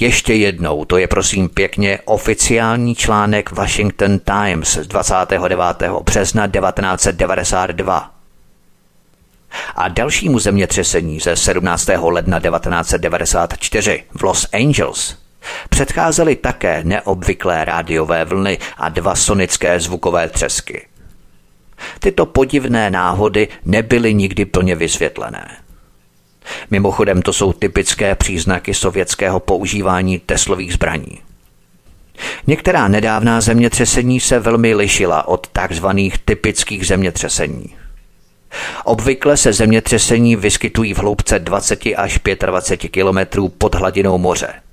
Ještě 0.00 0.34
jednou, 0.34 0.84
to 0.84 0.98
je 0.98 1.06
prosím 1.06 1.48
pěkně 1.48 1.98
oficiální 2.04 2.94
článek 2.94 3.52
Washington 3.52 4.18
Times 4.18 4.78
z 4.78 4.86
29. 4.86 5.60
března 6.04 6.48
1992. 6.48 8.10
A 9.76 9.88
dalšímu 9.88 10.38
zemětřesení 10.38 11.20
ze 11.20 11.36
17. 11.36 11.88
ledna 12.02 12.40
1994 12.40 14.04
v 14.14 14.22
Los 14.22 14.46
Angeles 14.52 15.16
předcházely 15.68 16.36
také 16.36 16.84
neobvyklé 16.84 17.64
rádiové 17.64 18.24
vlny 18.24 18.58
a 18.76 18.88
dva 18.88 19.14
sonické 19.14 19.80
zvukové 19.80 20.28
třesky. 20.28 20.86
Tyto 22.00 22.26
podivné 22.26 22.90
náhody 22.90 23.48
nebyly 23.64 24.14
nikdy 24.14 24.44
plně 24.44 24.76
vysvětlené. 24.76 25.56
Mimochodem 26.70 27.22
to 27.22 27.32
jsou 27.32 27.52
typické 27.52 28.14
příznaky 28.14 28.74
sovětského 28.74 29.40
používání 29.40 30.18
teslových 30.18 30.72
zbraní. 30.72 31.18
Některá 32.46 32.88
nedávná 32.88 33.40
zemětřesení 33.40 34.20
se 34.20 34.38
velmi 34.38 34.74
lišila 34.74 35.28
od 35.28 35.48
takzvaných 35.48 36.18
typických 36.18 36.86
zemětřesení. 36.86 37.74
Obvykle 38.84 39.36
se 39.36 39.52
zemětřesení 39.52 40.36
vyskytují 40.36 40.94
v 40.94 40.98
hloubce 40.98 41.38
20 41.38 41.80
až 41.96 42.20
25 42.46 42.88
kilometrů 42.88 43.48
pod 43.48 43.74
hladinou 43.74 44.18
moře– 44.18 44.48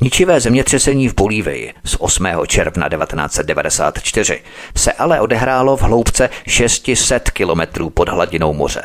Ničivé 0.00 0.40
zemětřesení 0.40 1.08
v 1.08 1.14
Bolívii 1.14 1.74
z 1.84 1.96
8. 1.98 2.26
června 2.46 2.88
1994 2.88 4.42
se 4.76 4.92
ale 4.92 5.20
odehrálo 5.20 5.76
v 5.76 5.82
hloubce 5.82 6.30
600 6.46 7.30
kilometrů 7.30 7.90
pod 7.90 8.08
hladinou 8.08 8.54
moře. 8.54 8.82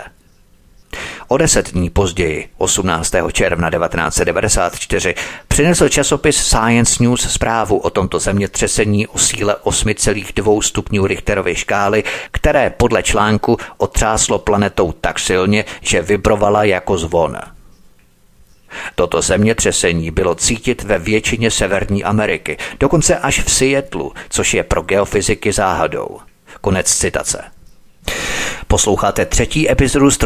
O 1.27 1.37
deset 1.37 1.71
dní 1.71 1.89
později, 1.89 2.49
18. 2.57 3.13
června 3.31 3.69
1994, 3.69 5.15
přinesl 5.47 5.89
časopis 5.89 6.37
Science 6.37 7.03
News 7.03 7.33
zprávu 7.33 7.77
o 7.77 7.89
tomto 7.89 8.19
zemětřesení 8.19 9.07
o 9.07 9.17
síle 9.17 9.55
8,2 9.63 10.61
stupňů 10.61 11.07
Richterovy 11.07 11.55
škály, 11.55 12.03
které 12.31 12.69
podle 12.69 13.03
článku 13.03 13.57
otřáslo 13.77 14.39
planetou 14.39 14.91
tak 14.91 15.19
silně, 15.19 15.65
že 15.81 16.01
vibrovala 16.01 16.63
jako 16.63 16.97
zvon. 16.97 17.37
Toto 18.95 19.21
zemětřesení 19.21 20.11
bylo 20.11 20.35
cítit 20.35 20.83
ve 20.83 20.99
většině 20.99 21.51
Severní 21.51 22.03
Ameriky, 22.03 22.57
dokonce 22.79 23.17
až 23.17 23.39
v 23.39 23.51
Seattlu, 23.51 24.13
což 24.29 24.53
je 24.53 24.63
pro 24.63 24.81
geofyziky 24.81 25.51
záhadou. 25.51 26.19
Konec 26.61 26.93
citace. 26.93 27.43
Posloucháte 28.67 29.25
třetí 29.25 29.71
epizodu 29.71 30.11
z 30.11 30.17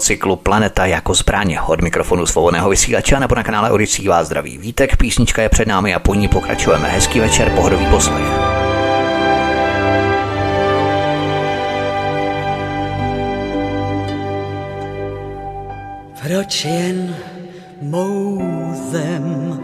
cyklu 0.00 0.36
Planeta 0.36 0.86
jako 0.86 1.14
zbraně. 1.14 1.60
Od 1.60 1.80
mikrofonu 1.80 2.26
svobodného 2.26 2.70
vysílače 2.70 3.20
nebo 3.20 3.34
na 3.34 3.42
kanále 3.42 3.70
Odisí 3.70 4.08
vás 4.08 4.26
zdraví 4.26 4.58
vítek, 4.58 4.96
písnička 4.96 5.42
je 5.42 5.48
před 5.48 5.68
námi 5.68 5.94
a 5.94 5.98
po 5.98 6.14
ní 6.14 6.28
pokračujeme. 6.28 6.88
Hezký 6.88 7.20
večer, 7.20 7.50
pohodový 7.50 7.86
poslech. 7.86 8.26
Proč 16.22 16.64
jen 16.64 17.16
mou 17.80 18.42
zem. 18.90 19.58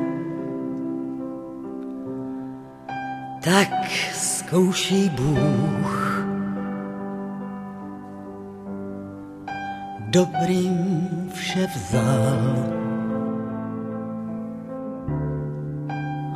Tak 3.45 3.71
zkouší 4.13 5.09
Bůh 5.09 6.07
dobrým 10.11 11.29
vše 11.35 11.67
vzal 11.75 12.41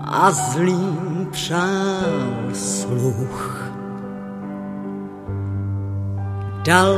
a 0.05 0.31
zlým 0.31 1.29
přál 1.31 2.51
sluch. 2.53 3.71
Dal 6.65 6.95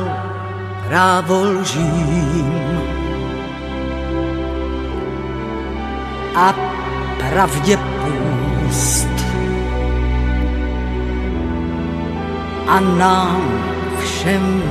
právo 0.89 1.43
lžím, 1.43 2.53
a 6.35 6.55
pravdě 7.19 7.77
půst. 7.77 9.09
A 12.67 12.81
nám 12.81 13.43
všem 14.01 14.63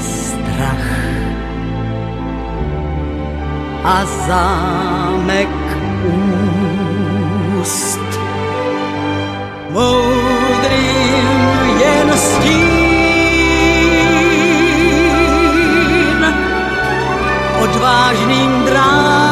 strach 0.00 0.88
a 3.84 4.04
zámek 4.26 5.48
úst. 7.58 8.00
Moudrým 9.70 11.26
jen 11.80 12.12
stín, 12.18 12.68
odvážným 17.62 18.64
drám 18.64 19.27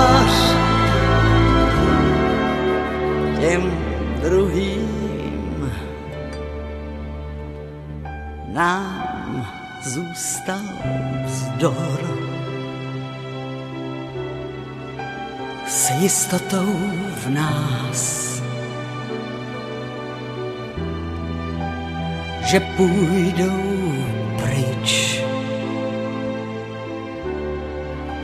těm 3.39 3.63
druhým 4.21 5.71
nám 8.47 9.47
zůstal 9.83 10.65
vzdor 11.25 11.99
s 15.67 15.89
jistotou 15.89 16.75
v 17.23 17.29
nás. 17.29 18.27
že 22.47 22.59
půjdou 22.59 23.86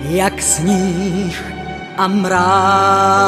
jak 0.04 0.42
sníh 0.42 1.54
a 1.98 2.08
mráz. 2.08 3.24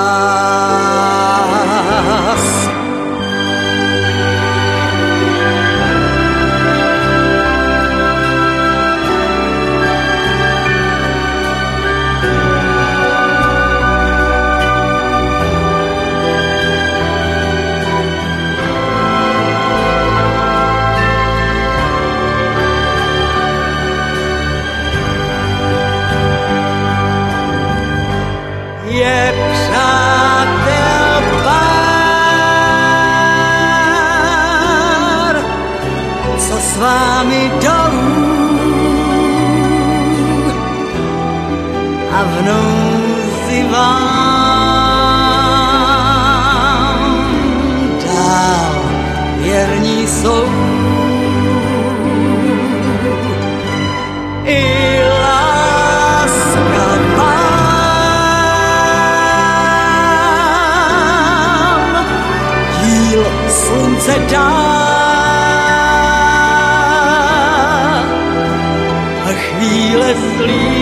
Vámi 37.26 37.52
dolů 37.62 38.26
a 42.12 42.24
v 42.24 42.46
nouzi 42.46 43.64
vám 43.72 44.16
dál 48.06 48.82
věrní 49.38 50.08
jsou. 50.08 50.46
I 54.46 55.02
láska 55.22 56.88
vám 57.18 57.66
leave. 70.48 70.75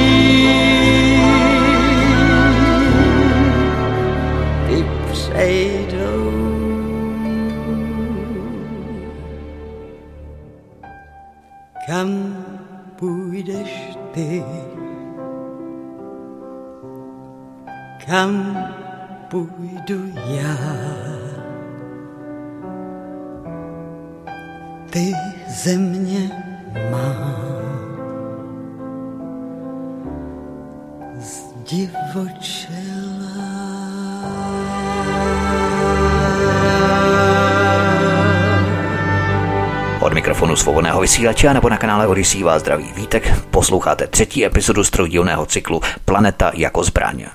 Svobodného 40.84 41.02
vysílače 41.02 41.54
nebo 41.54 41.70
na 41.70 41.78
kanále 41.78 42.08
Odisí 42.08 42.44
vás 42.44 42.62
zdraví 42.62 42.92
vítek. 42.96 43.34
Posloucháte 43.52 44.08
třetí 44.08 44.46
epizodu 44.46 44.84
stroudílného 44.84 45.46
cyklu 45.46 45.82
Planeta 46.06 46.52
jako 46.56 46.84
zbraň. 46.84 47.26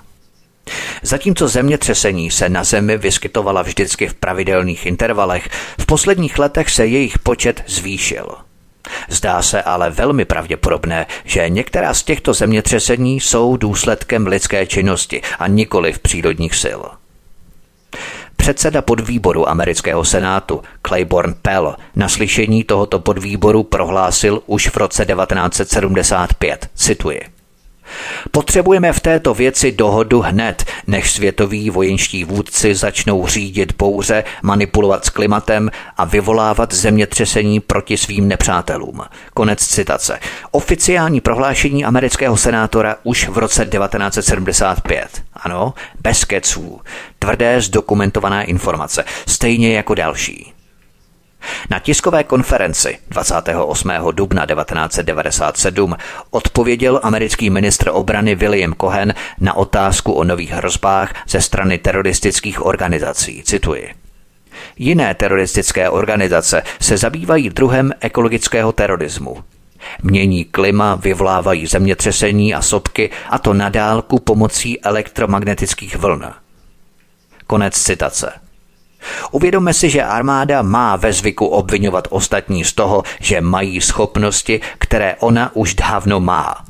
Zatímco 1.03 1.49
zemětřesení 1.49 2.31
se 2.31 2.49
na 2.49 2.65
Zemi 2.65 2.99
vyskytovala 2.99 3.63
vždycky 3.63 4.09
v 4.09 4.15
pravidelných 4.15 4.87
intervalech, 4.87 5.49
v 5.81 5.87
posledních 5.87 6.39
letech 6.39 6.71
se 6.71 6.87
jejich 6.87 7.19
počet 7.19 7.65
zvýšil. 7.67 8.35
Zdá 9.09 9.43
se 9.43 9.63
ale 9.63 9.91
velmi 9.91 10.25
pravděpodobné, 10.25 11.07
že 11.25 11.49
některá 11.49 11.95
z 11.95 12.03
těchto 12.03 12.35
zemětřesení 12.35 13.21
jsou 13.21 13.57
důsledkem 13.57 14.27
lidské 14.27 14.67
činnosti 14.67 15.23
a 15.39 15.47
nikoli 15.47 15.93
v 15.93 15.99
přírodních 15.99 16.55
sil. 16.65 16.81
Předseda 18.49 18.83
podvýboru 18.83 19.49
amerického 19.49 20.05
senátu 20.05 20.63
Claiborne 20.87 21.35
Pell 21.43 21.77
na 21.97 22.09
slyšení 22.09 22.65
tohoto 22.65 22.99
podvýboru 22.99 23.63
prohlásil 23.63 24.43
už 24.47 24.69
v 24.69 24.77
roce 24.77 25.07
1975, 25.07 26.69
cituji. 26.75 27.21
Potřebujeme 28.31 28.93
v 28.93 29.01
této 29.01 29.35
věci 29.35 29.73
dohodu 29.73 30.21
hned, 30.21 30.65
než 30.87 31.13
světoví 31.13 31.71
vojenští 31.71 32.25
vůdci 32.25 32.75
začnou 32.75 33.27
řídit 33.27 33.73
bouře, 33.79 34.25
manipulovat 34.43 35.05
s 35.05 35.11
klimatem 35.11 35.71
a 35.97 36.05
vyvolávat 36.05 36.75
zemětřesení 36.75 37.61
proti 37.61 37.97
svým 37.97 38.29
nepřátelům. 38.29 39.01
Konec 39.35 39.67
citace. 39.67 40.19
Oficiální 40.51 41.21
prohlášení 41.21 41.85
amerického 41.85 42.37
senátora 42.37 42.97
už 43.03 43.29
v 43.29 43.39
roce 43.39 43.67
1975. 43.67 45.23
Ano, 45.35 45.75
bez 46.01 46.25
keců. 46.25 46.81
Tvrdé 47.29 47.61
zdokumentované 47.61 48.45
informace, 48.45 49.05
stejně 49.27 49.77
jako 49.77 49.95
další. 49.95 50.53
Na 51.71 51.79
tiskové 51.79 52.25
konferenci 52.25 52.99
28. 53.09 53.91
dubna 54.13 54.47
1997 54.47 55.97
odpověděl 56.31 57.01
americký 57.03 57.51
ministr 57.51 57.91
obrany 57.93 58.35
William 58.35 58.75
Cohen 58.81 59.15
na 59.41 59.57
otázku 59.57 60.13
o 60.13 60.25
nových 60.25 60.51
hrozbách 60.51 61.15
ze 61.29 61.41
strany 61.41 61.79
teroristických 61.79 62.67
organizací. 62.67 63.43
Cituji. 63.43 63.95
Jiné 64.79 65.15
teroristické 65.15 65.91
organizace 65.91 66.63
se 66.81 66.97
zabývají 66.97 67.51
druhem 67.51 67.93
ekologického 68.01 68.73
terorismu. 68.73 69.45
Mění 70.03 70.45
klima, 70.45 70.95
vyvlávají 70.95 71.67
zemětřesení 71.67 72.55
a 72.55 72.63
sopky, 72.63 73.11
a 73.31 73.39
to 73.39 73.55
nadálku 73.55 74.19
pomocí 74.19 74.81
elektromagnetických 74.81 75.97
vln. 75.97 76.33
Konec 77.49 77.83
citace. 77.83 78.33
Uvědomme 79.31 79.75
si, 79.75 79.91
že 79.91 80.05
armáda 80.05 80.63
má 80.63 80.97
ve 80.97 81.13
zvyku 81.13 81.47
obvinovat 81.47 82.09
ostatní 82.11 82.65
z 82.65 82.73
toho, 82.73 83.03
že 83.21 83.41
mají 83.41 83.81
schopnosti, 83.81 84.61
které 84.79 85.17
ona 85.17 85.51
už 85.55 85.75
dávno 85.75 86.21
má. 86.21 86.65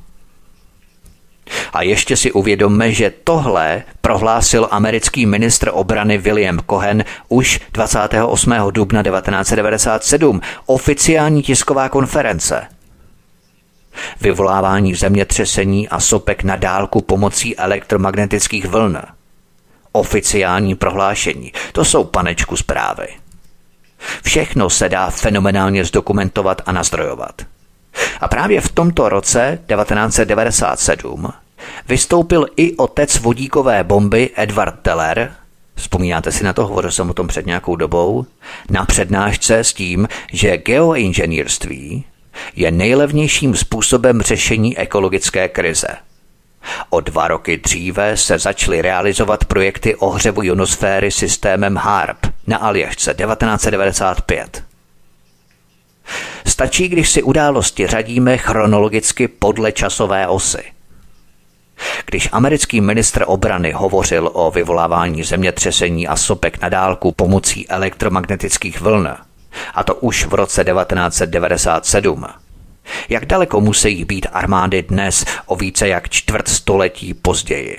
A 1.73 1.83
ještě 1.83 2.17
si 2.17 2.33
uvědomme, 2.33 2.93
že 2.93 3.13
tohle 3.25 3.83
prohlásil 4.01 4.69
americký 4.71 5.27
ministr 5.27 5.71
obrany 5.73 6.19
William 6.19 6.59
Cohen 6.71 7.05
už 7.29 7.61
28. 7.73 8.53
dubna 8.71 9.03
1997, 9.03 10.41
oficiální 10.67 11.43
tisková 11.43 11.89
konference. 11.89 12.67
Vyvolávání 14.21 14.95
zemětřesení 14.95 15.89
a 15.89 16.01
sopek 16.01 16.43
na 16.45 16.57
dálku 16.57 17.01
pomocí 17.01 17.57
elektromagnetických 17.57 18.67
vln– 18.67 18.99
oficiální 19.93 20.75
prohlášení. 20.75 21.53
To 21.73 21.85
jsou 21.85 22.05
panečku 22.05 22.57
zprávy. 22.57 23.09
Všechno 24.23 24.71
se 24.71 24.89
dá 24.89 25.11
fenomenálně 25.11 25.85
zdokumentovat 25.85 26.63
a 26.67 26.73
nazdrojovat. 26.73 27.43
A 28.21 28.29
právě 28.29 28.61
v 28.61 28.69
tomto 28.69 29.09
roce 29.09 29.59
1997 29.77 31.33
vystoupil 31.89 32.47
i 32.57 32.77
otec 32.77 33.19
vodíkové 33.19 33.85
bomby 33.85 34.31
Edward 34.37 34.75
Teller, 34.83 35.33
vzpomínáte 35.75 36.33
si 36.33 36.45
na 36.45 36.53
to, 36.53 36.67
hovořil 36.67 36.91
jsem 36.91 37.11
o 37.11 37.15
tom 37.15 37.29
před 37.29 37.47
nějakou 37.47 37.77
dobou, 37.77 38.27
na 38.71 38.85
přednášce 38.85 39.59
s 39.59 39.73
tím, 39.73 40.09
že 40.33 40.57
geoinženýrství 40.57 42.05
je 42.57 42.71
nejlevnějším 42.71 43.57
způsobem 43.57 44.23
řešení 44.23 44.79
ekologické 44.79 45.49
krize– 45.49 45.89
O 46.91 47.01
dva 47.01 47.29
roky 47.29 47.57
dříve 47.57 48.17
se 48.17 48.39
začaly 48.39 48.83
realizovat 48.83 49.45
projekty 49.45 49.95
ohřevu 49.95 50.43
ionosféry 50.43 51.11
systémem 51.11 51.77
HARP 51.77 52.19
na 52.47 52.57
Aljašce 52.57 53.15
1995. 53.15 54.65
Stačí, 56.47 56.89
když 56.89 57.11
si 57.11 57.23
události 57.23 57.87
řadíme 57.87 58.37
chronologicky 58.37 59.29
podle 59.29 59.73
časové 59.73 60.29
osy. 60.29 60.63
Když 62.07 62.29
americký 62.33 62.81
ministr 62.81 63.25
obrany 63.27 63.73
hovořil 63.73 64.31
o 64.33 64.51
vyvolávání 64.51 65.23
zemětřesení 65.23 66.09
a 66.09 66.17
sopek 66.17 66.61
na 66.61 66.69
dálku 66.69 67.13
pomocí 67.13 67.69
elektromagnetických 67.69 68.81
vln, 68.81 69.09
a 69.75 69.85
to 69.85 69.95
už 69.95 70.27
v 70.27 70.35
roce 70.35 70.65
1997, 70.65 72.27
jak 73.09 73.27
daleko 73.27 73.61
musí 73.61 74.05
být 74.05 74.27
armády 74.33 74.83
dnes 74.83 75.25
o 75.47 75.57
více 75.57 75.89
jak 75.89 76.09
čtvrt 76.09 76.49
století 76.49 77.15
později? 77.15 77.79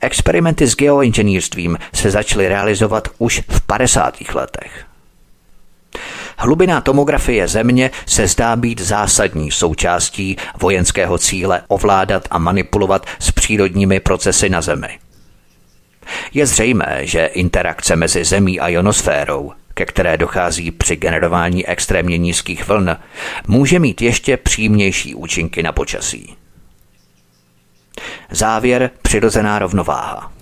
Experimenty 0.00 0.66
s 0.66 0.76
geoinženýrstvím 0.76 1.78
se 1.94 2.10
začaly 2.10 2.48
realizovat 2.48 3.08
už 3.18 3.42
v 3.48 3.60
50. 3.60 4.14
letech. 4.34 4.86
Hlubiná 6.38 6.80
tomografie 6.80 7.48
Země 7.48 7.90
se 8.06 8.26
zdá 8.26 8.56
být 8.56 8.80
zásadní 8.80 9.50
součástí 9.50 10.36
vojenského 10.60 11.18
cíle 11.18 11.62
ovládat 11.68 12.28
a 12.30 12.38
manipulovat 12.38 13.06
s 13.18 13.30
přírodními 13.30 14.00
procesy 14.00 14.48
na 14.48 14.60
Zemi. 14.60 14.98
Je 16.34 16.46
zřejmé, 16.46 17.00
že 17.02 17.26
interakce 17.26 17.96
mezi 17.96 18.24
Zemí 18.24 18.60
a 18.60 18.68
ionosférou 18.68 19.52
ke 19.82 19.86
které 19.86 20.16
dochází 20.16 20.70
při 20.70 20.96
generování 20.96 21.66
extrémně 21.66 22.18
nízkých 22.18 22.68
vln, 22.68 22.96
může 23.46 23.78
mít 23.78 24.02
ještě 24.02 24.36
přímější 24.36 25.14
účinky 25.14 25.62
na 25.62 25.72
počasí. 25.72 26.36
Závěr 28.30 28.90
přirozená 29.02 29.58
rovnováha. 29.58 30.32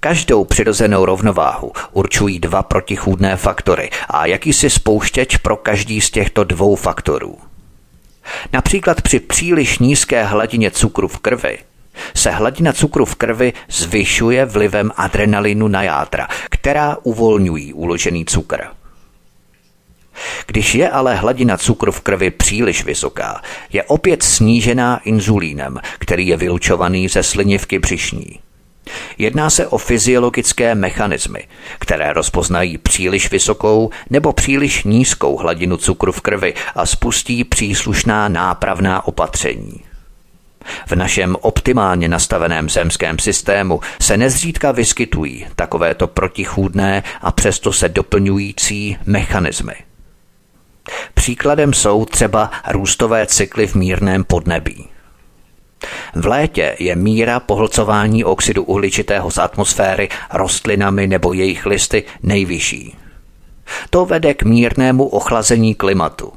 Každou 0.00 0.44
přirozenou 0.44 1.04
rovnováhu 1.04 1.72
určují 1.92 2.38
dva 2.38 2.62
protichůdné 2.62 3.36
faktory 3.36 3.90
a 4.08 4.26
jakýsi 4.26 4.70
spouštěč 4.70 5.36
pro 5.36 5.56
každý 5.56 6.00
z 6.00 6.10
těchto 6.10 6.44
dvou 6.44 6.76
faktorů. 6.76 7.38
Například 8.52 9.02
při 9.02 9.20
příliš 9.20 9.78
nízké 9.78 10.24
hladině 10.24 10.70
cukru 10.70 11.08
v 11.08 11.18
krvi 11.18 11.58
se 12.14 12.30
hladina 12.30 12.72
cukru 12.72 13.04
v 13.04 13.14
krvi 13.14 13.52
zvyšuje 13.70 14.44
vlivem 14.44 14.90
adrenalinu 14.96 15.68
na 15.68 15.82
játra, 15.82 16.28
která 16.50 16.96
uvolňují 17.02 17.72
uložený 17.72 18.24
cukr. 18.24 18.64
Když 20.46 20.74
je 20.74 20.90
ale 20.90 21.14
hladina 21.14 21.56
cukru 21.56 21.92
v 21.92 22.00
krvi 22.00 22.30
příliš 22.30 22.84
vysoká, 22.84 23.42
je 23.72 23.84
opět 23.84 24.22
snížená 24.22 25.00
inzulínem, 25.04 25.80
který 25.98 26.26
je 26.26 26.36
vylučovaný 26.36 27.08
ze 27.08 27.22
slinivky 27.22 27.78
břišní. 27.78 28.38
Jedná 29.18 29.50
se 29.50 29.66
o 29.66 29.78
fyziologické 29.78 30.74
mechanismy, 30.74 31.48
které 31.78 32.12
rozpoznají 32.12 32.78
příliš 32.78 33.30
vysokou 33.30 33.90
nebo 34.10 34.32
příliš 34.32 34.84
nízkou 34.84 35.36
hladinu 35.36 35.76
cukru 35.76 36.12
v 36.12 36.20
krvi 36.20 36.54
a 36.74 36.86
spustí 36.86 37.44
příslušná 37.44 38.28
nápravná 38.28 39.06
opatření. 39.06 39.87
V 40.86 40.92
našem 40.92 41.36
optimálně 41.40 42.08
nastaveném 42.08 42.68
zemském 42.68 43.18
systému 43.18 43.80
se 44.00 44.16
nezřídka 44.16 44.72
vyskytují 44.72 45.46
takovéto 45.56 46.06
protichůdné 46.06 47.02
a 47.20 47.32
přesto 47.32 47.72
se 47.72 47.88
doplňující 47.88 48.96
mechanismy. 49.06 49.74
Příkladem 51.14 51.72
jsou 51.72 52.04
třeba 52.04 52.50
růstové 52.70 53.26
cykly 53.26 53.66
v 53.66 53.74
mírném 53.74 54.24
podnebí. 54.24 54.88
V 56.14 56.26
létě 56.26 56.76
je 56.78 56.96
míra 56.96 57.40
pohlcování 57.40 58.24
oxidu 58.24 58.62
uhličitého 58.62 59.30
z 59.30 59.38
atmosféry 59.38 60.08
rostlinami 60.32 61.06
nebo 61.06 61.32
jejich 61.32 61.66
listy 61.66 62.04
nejvyšší. 62.22 62.96
To 63.90 64.06
vede 64.06 64.34
k 64.34 64.42
mírnému 64.42 65.06
ochlazení 65.06 65.74
klimatu. 65.74 66.32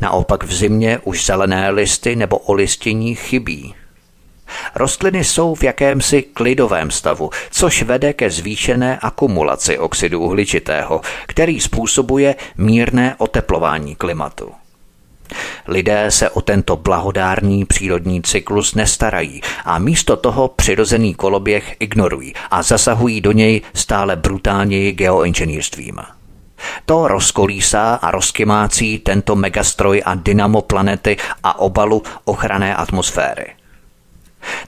Naopak 0.00 0.44
v 0.44 0.52
zimě 0.52 0.98
už 1.04 1.26
zelené 1.26 1.70
listy 1.70 2.16
nebo 2.16 2.38
olistění 2.38 3.14
chybí. 3.14 3.74
Rostliny 4.74 5.24
jsou 5.24 5.54
v 5.54 5.62
jakémsi 5.62 6.22
klidovém 6.22 6.90
stavu, 6.90 7.30
což 7.50 7.82
vede 7.82 8.12
ke 8.12 8.30
zvýšené 8.30 8.98
akumulaci 8.98 9.78
oxidu 9.78 10.20
uhličitého, 10.20 11.00
který 11.26 11.60
způsobuje 11.60 12.34
mírné 12.56 13.14
oteplování 13.18 13.96
klimatu. 13.96 14.52
Lidé 15.66 16.10
se 16.10 16.30
o 16.30 16.40
tento 16.40 16.76
blahodárný 16.76 17.64
přírodní 17.64 18.22
cyklus 18.22 18.74
nestarají 18.74 19.40
a 19.64 19.78
místo 19.78 20.16
toho 20.16 20.48
přirozený 20.48 21.14
koloběh 21.14 21.76
ignorují 21.80 22.34
a 22.50 22.62
zasahují 22.62 23.20
do 23.20 23.32
něj 23.32 23.60
stále 23.74 24.16
brutálněji 24.16 24.92
geoinženýrstvím. 24.92 26.00
To 26.92 27.08
rozkolísá 27.08 27.94
a 27.94 28.10
rozkymácí 28.10 28.98
tento 28.98 29.36
megastroj 29.36 30.02
a 30.04 30.14
dynamo 30.14 30.62
planety 30.62 31.16
a 31.42 31.58
obalu 31.58 32.02
ochranné 32.24 32.76
atmosféry. 32.76 33.46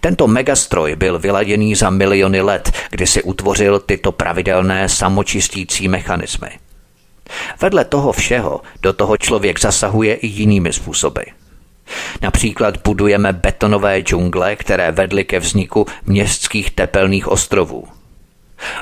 Tento 0.00 0.26
megastroj 0.26 0.96
byl 0.96 1.18
vyladěný 1.18 1.74
za 1.74 1.90
miliony 1.90 2.40
let, 2.40 2.72
kdy 2.90 3.06
si 3.06 3.22
utvořil 3.22 3.80
tyto 3.80 4.12
pravidelné 4.12 4.88
samočistící 4.88 5.88
mechanismy. 5.88 6.48
Vedle 7.60 7.84
toho 7.84 8.12
všeho 8.12 8.60
do 8.82 8.92
toho 8.92 9.16
člověk 9.16 9.60
zasahuje 9.60 10.14
i 10.14 10.26
jinými 10.26 10.72
způsoby. 10.72 11.22
Například 12.22 12.74
budujeme 12.84 13.32
betonové 13.32 14.00
džungle, 14.00 14.56
které 14.56 14.92
vedly 14.92 15.24
ke 15.24 15.38
vzniku 15.40 15.86
městských 16.06 16.70
tepelných 16.70 17.28
ostrovů. 17.28 17.84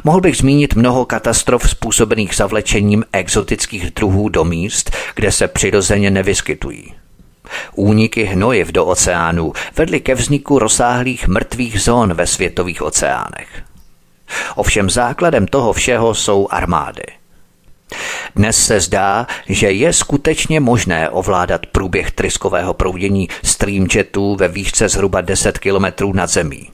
Mohl 0.04 0.20
bych 0.20 0.36
zmínit 0.36 0.74
mnoho 0.74 1.04
katastrof 1.04 1.70
způsobených 1.70 2.34
zavlečením 2.34 3.04
exotických 3.12 3.90
druhů 3.90 4.28
do 4.28 4.44
míst, 4.44 4.90
kde 5.14 5.32
se 5.32 5.48
přirozeně 5.48 6.10
nevyskytují. 6.10 6.94
Úniky 7.74 8.24
hnojiv 8.24 8.72
do 8.72 8.86
oceánů 8.86 9.52
vedly 9.76 10.00
ke 10.00 10.14
vzniku 10.14 10.58
rozsáhlých 10.58 11.28
mrtvých 11.28 11.80
zón 11.80 12.14
ve 12.14 12.26
světových 12.26 12.82
oceánech. 12.82 13.48
Ovšem 14.54 14.90
základem 14.90 15.46
toho 15.46 15.72
všeho 15.72 16.14
jsou 16.14 16.48
armády– 16.50 17.02
dnes 18.36 18.66
se 18.66 18.80
zdá, 18.80 19.26
že 19.48 19.70
je 19.70 19.92
skutečně 19.92 20.60
možné 20.60 21.10
ovládat 21.10 21.66
průběh 21.66 22.10
tryskového 22.10 22.74
proudění 22.74 23.28
streamjetů 23.42 24.36
ve 24.36 24.48
výšce 24.48 24.88
zhruba 24.88 25.20
10 25.20 25.58
km 25.58 26.12
nad 26.14 26.30
zemí. 26.30 26.70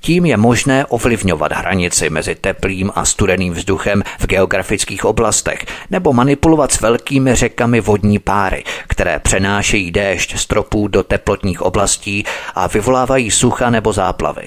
Tím 0.00 0.26
je 0.26 0.36
možné 0.36 0.86
ovlivňovat 0.86 1.52
hranici 1.52 2.10
mezi 2.10 2.34
teplým 2.34 2.90
a 2.94 3.04
studeným 3.04 3.52
vzduchem 3.52 4.02
v 4.18 4.26
geografických 4.26 5.04
oblastech 5.04 5.66
nebo 5.90 6.12
manipulovat 6.12 6.72
s 6.72 6.80
velkými 6.80 7.34
řekami 7.34 7.80
vodní 7.80 8.18
páry, 8.18 8.64
které 8.86 9.18
přenášejí 9.18 9.90
déšť 9.90 10.38
stropů 10.38 10.88
do 10.88 11.02
teplotních 11.02 11.62
oblastí 11.62 12.24
a 12.54 12.66
vyvolávají 12.66 13.30
sucha 13.30 13.70
nebo 13.70 13.92
záplavy. 13.92 14.46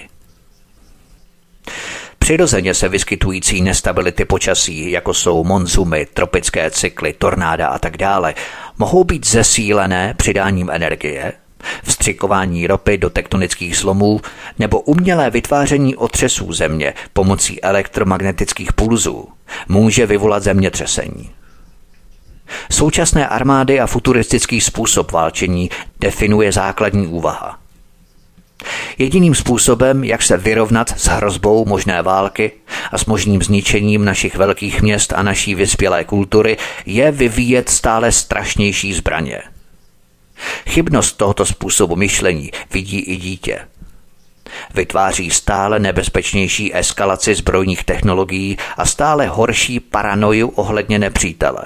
Přirozeně 2.20 2.74
se 2.74 2.90
vyskytující 2.90 3.62
nestability 3.62 4.26
počasí, 4.26 4.92
jako 4.92 5.14
jsou 5.14 5.44
monzumy, 5.44 6.06
tropické 6.14 6.72
cykly, 6.72 7.14
tornáda 7.14 7.68
a 7.68 7.80
tak 7.80 7.98
dále, 7.98 8.34
mohou 8.78 9.04
být 9.04 9.28
zesílené 9.28 10.14
přidáním 10.18 10.70
energie, 10.70 11.34
vstřikování 11.84 12.68
ropy 12.68 12.98
do 12.98 13.10
tektonických 13.10 13.78
zlomů 13.78 14.22
nebo 14.60 14.80
umělé 14.80 15.30
vytváření 15.30 15.96
otřesů 15.96 16.54
země 16.54 16.94
pomocí 17.14 17.62
elektromagnetických 17.62 18.74
pulzů 18.74 19.28
může 19.68 20.06
vyvolat 20.06 20.44
zemětřesení. 20.44 21.30
Současné 22.72 23.28
armády 23.28 23.80
a 23.80 23.88
futuristický 23.88 24.62
způsob 24.62 25.12
válčení 25.12 25.70
definuje 26.00 26.52
základní 26.52 27.08
úvaha– 27.08 27.60
Jediným 28.98 29.36
způsobem, 29.36 30.04
jak 30.04 30.22
se 30.22 30.38
vyrovnat 30.38 31.00
s 31.00 31.08
hrozbou 31.08 31.66
možné 31.66 32.02
války 32.02 32.52
a 32.92 32.98
s 32.98 33.06
možným 33.06 33.42
zničením 33.42 34.06
našich 34.06 34.36
velkých 34.36 34.82
měst 34.82 35.14
a 35.14 35.24
naší 35.24 35.56
vyspělé 35.56 36.04
kultury, 36.04 36.58
je 36.86 37.12
vyvíjet 37.12 37.70
stále 37.70 38.12
strašnější 38.12 38.94
zbraně. 38.94 39.42
Chybnost 40.68 41.18
tohoto 41.18 41.46
způsobu 41.46 41.96
myšlení 41.96 42.52
vidí 42.74 43.00
i 43.00 43.16
dítě. 43.16 43.60
Vytváří 44.74 45.32
stále 45.32 45.80
nebezpečnější 45.80 46.76
eskalaci 46.76 47.36
zbrojních 47.36 47.84
technologií 47.84 48.58
a 48.78 48.86
stále 48.86 49.28
horší 49.28 49.80
paranoju 49.80 50.48
ohledně 50.48 51.00
nepřítele. 51.00 51.62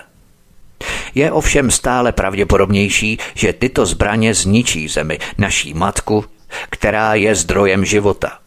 Je 1.16 1.32
ovšem 1.32 1.72
stále 1.72 2.12
pravděpodobnější, 2.12 3.18
že 3.34 3.54
tyto 3.54 3.86
zbraně 3.86 4.34
zničí 4.34 4.88
zemi, 4.88 5.20
naší 5.38 5.74
matku 5.74 6.26
která 6.70 7.14
je 7.14 7.36
zdrojem 7.36 7.86
života, 7.86 8.40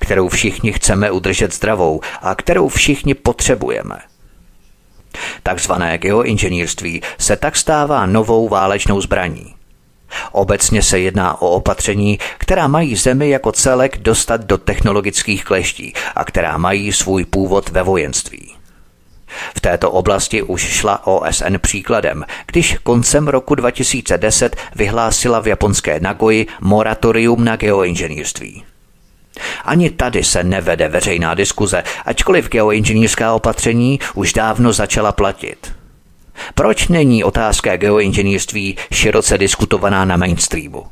kterou 0.00 0.28
všichni 0.28 0.72
chceme 0.72 1.10
udržet 1.10 1.54
zdravou 1.54 2.00
a 2.22 2.34
kterou 2.34 2.68
všichni 2.68 3.14
potřebujeme. 3.14 3.98
Takzvané 5.42 5.98
geoinženýrství 5.98 7.02
se 7.18 7.36
tak 7.36 7.56
stává 7.56 8.06
novou 8.06 8.48
válečnou 8.48 9.00
zbraní. 9.00 9.54
Obecně 10.32 10.82
se 10.82 10.98
jedná 10.98 11.42
o 11.42 11.50
opatření, 11.50 12.18
která 12.38 12.68
mají 12.68 12.96
Zemi 12.96 13.30
jako 13.30 13.52
celek 13.52 13.98
dostat 13.98 14.44
do 14.44 14.58
technologických 14.58 15.44
kleští 15.44 15.92
a 16.14 16.24
která 16.24 16.58
mají 16.58 16.92
svůj 16.92 17.24
původ 17.24 17.68
ve 17.68 17.82
vojenství. 17.82 18.54
V 19.56 19.60
této 19.60 19.90
oblasti 19.90 20.42
už 20.42 20.62
šla 20.62 21.06
OSN 21.06 21.54
příkladem, 21.58 22.24
když 22.46 22.76
koncem 22.82 23.28
roku 23.28 23.54
2010 23.54 24.56
vyhlásila 24.76 25.40
v 25.40 25.46
japonské 25.46 26.00
Nagoji 26.00 26.46
moratorium 26.60 27.44
na 27.44 27.56
geoinženýrství. 27.56 28.64
Ani 29.64 29.90
tady 29.90 30.24
se 30.24 30.44
nevede 30.44 30.88
veřejná 30.88 31.34
diskuze, 31.34 31.82
ačkoliv 32.04 32.48
geoinženýrská 32.48 33.32
opatření 33.32 34.00
už 34.14 34.32
dávno 34.32 34.72
začala 34.72 35.12
platit. 35.12 35.77
Proč 36.54 36.88
není 36.88 37.24
otázka 37.24 37.76
geoinženýrství 37.76 38.76
široce 38.92 39.38
diskutovaná 39.38 40.04
na 40.04 40.16
mainstreamu? 40.16 40.86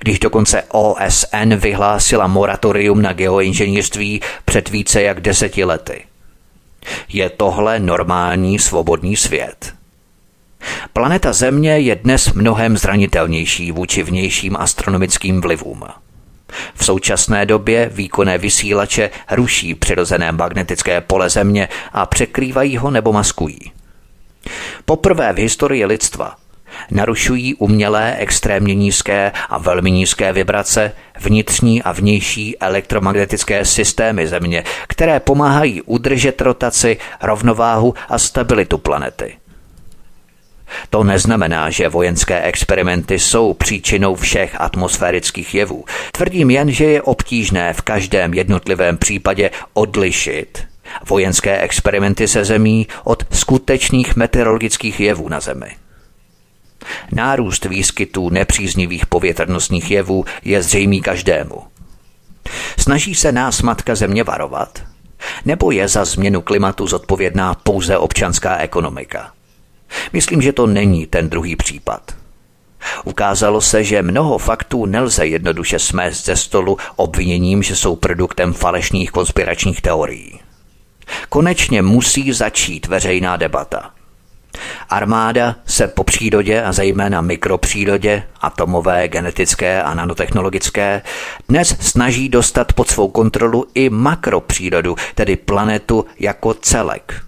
Když 0.00 0.18
dokonce 0.18 0.62
OSN 0.68 1.54
vyhlásila 1.56 2.26
moratorium 2.26 3.02
na 3.02 3.12
geoinženýrství 3.12 4.20
před 4.44 4.68
více 4.68 5.02
jak 5.02 5.20
deseti 5.20 5.64
lety. 5.64 6.04
Je 7.08 7.30
tohle 7.30 7.78
normální 7.78 8.58
svobodný 8.58 9.16
svět? 9.16 9.74
Planeta 10.92 11.32
Země 11.32 11.78
je 11.78 11.96
dnes 11.96 12.32
mnohem 12.32 12.76
zranitelnější 12.76 13.72
vůči 13.72 14.02
vnějším 14.02 14.56
astronomickým 14.56 15.40
vlivům. 15.40 15.84
V 16.74 16.84
současné 16.84 17.46
době 17.46 17.90
výkonné 17.92 18.38
vysílače 18.38 19.10
ruší 19.30 19.74
přirozené 19.74 20.32
magnetické 20.32 21.00
pole 21.00 21.30
Země 21.30 21.68
a 21.92 22.06
překrývají 22.06 22.76
ho 22.76 22.90
nebo 22.90 23.12
maskují. 23.12 23.58
Poprvé 24.84 25.32
v 25.32 25.38
historii 25.38 25.84
lidstva 25.84 26.36
narušují 26.90 27.54
umělé 27.54 28.16
extrémně 28.18 28.74
nízké 28.74 29.32
a 29.48 29.58
velmi 29.58 29.90
nízké 29.90 30.32
vibrace 30.32 30.92
vnitřní 31.20 31.82
a 31.82 31.92
vnější 31.92 32.58
elektromagnetické 32.58 33.64
systémy 33.64 34.26
Země, 34.26 34.64
které 34.88 35.20
pomáhají 35.20 35.82
udržet 35.82 36.40
rotaci, 36.40 36.98
rovnováhu 37.22 37.94
a 38.08 38.18
stabilitu 38.18 38.78
planety. 38.78 39.36
To 40.90 41.04
neznamená, 41.04 41.70
že 41.70 41.88
vojenské 41.88 42.42
experimenty 42.42 43.18
jsou 43.18 43.54
příčinou 43.54 44.14
všech 44.14 44.60
atmosférických 44.60 45.54
jevů. 45.54 45.84
Tvrdím 46.12 46.50
jen, 46.50 46.70
že 46.70 46.84
je 46.84 47.02
obtížné 47.02 47.72
v 47.72 47.82
každém 47.82 48.34
jednotlivém 48.34 48.98
případě 48.98 49.50
odlišit 49.72 50.71
vojenské 51.08 51.60
experimenty 51.60 52.28
se 52.28 52.44
Zemí 52.44 52.86
od 53.04 53.24
skutečných 53.30 54.16
meteorologických 54.16 55.00
jevů 55.00 55.28
na 55.28 55.40
Zemi. 55.40 55.76
Nárůst 57.12 57.64
výskytů 57.64 58.30
nepříznivých 58.30 59.06
povětrnostních 59.06 59.90
jevů 59.90 60.24
je 60.44 60.62
zřejmý 60.62 61.00
každému. 61.00 61.62
Snaží 62.78 63.14
se 63.14 63.32
nás 63.32 63.62
Matka 63.62 63.94
Země 63.94 64.24
varovat? 64.24 64.82
Nebo 65.44 65.70
je 65.70 65.88
za 65.88 66.04
změnu 66.04 66.40
klimatu 66.40 66.86
zodpovědná 66.86 67.54
pouze 67.54 67.98
občanská 67.98 68.56
ekonomika? 68.56 69.32
Myslím, 70.12 70.42
že 70.42 70.52
to 70.52 70.66
není 70.66 71.06
ten 71.06 71.30
druhý 71.30 71.56
případ. 71.56 72.14
Ukázalo 73.04 73.60
se, 73.60 73.84
že 73.84 74.02
mnoho 74.02 74.38
faktů 74.38 74.86
nelze 74.86 75.26
jednoduše 75.26 75.78
smést 75.78 76.24
ze 76.24 76.36
stolu 76.36 76.78
obviněním, 76.96 77.62
že 77.62 77.76
jsou 77.76 77.96
produktem 77.96 78.52
falešných 78.52 79.10
konspiračních 79.10 79.80
teorií. 79.80 80.40
Konečně 81.28 81.82
musí 81.82 82.32
začít 82.32 82.86
veřejná 82.86 83.36
debata– 83.36 83.90
Armáda 84.88 85.56
se 85.66 85.88
po 85.88 86.04
přírodě 86.04 86.62
a 86.62 86.72
zejména 86.72 87.20
mikropřírodě, 87.20 88.22
atomové, 88.40 89.08
genetické 89.08 89.82
a 89.82 89.94
nanotechnologické, 89.94 91.02
dnes 91.48 91.76
snaží 91.80 92.28
dostat 92.28 92.72
pod 92.72 92.88
svou 92.88 93.08
kontrolu 93.08 93.66
i 93.74 93.90
makropřírodu, 93.90 94.96
tedy 95.14 95.36
planetu 95.36 96.06
jako 96.18 96.54
celek. 96.54 97.24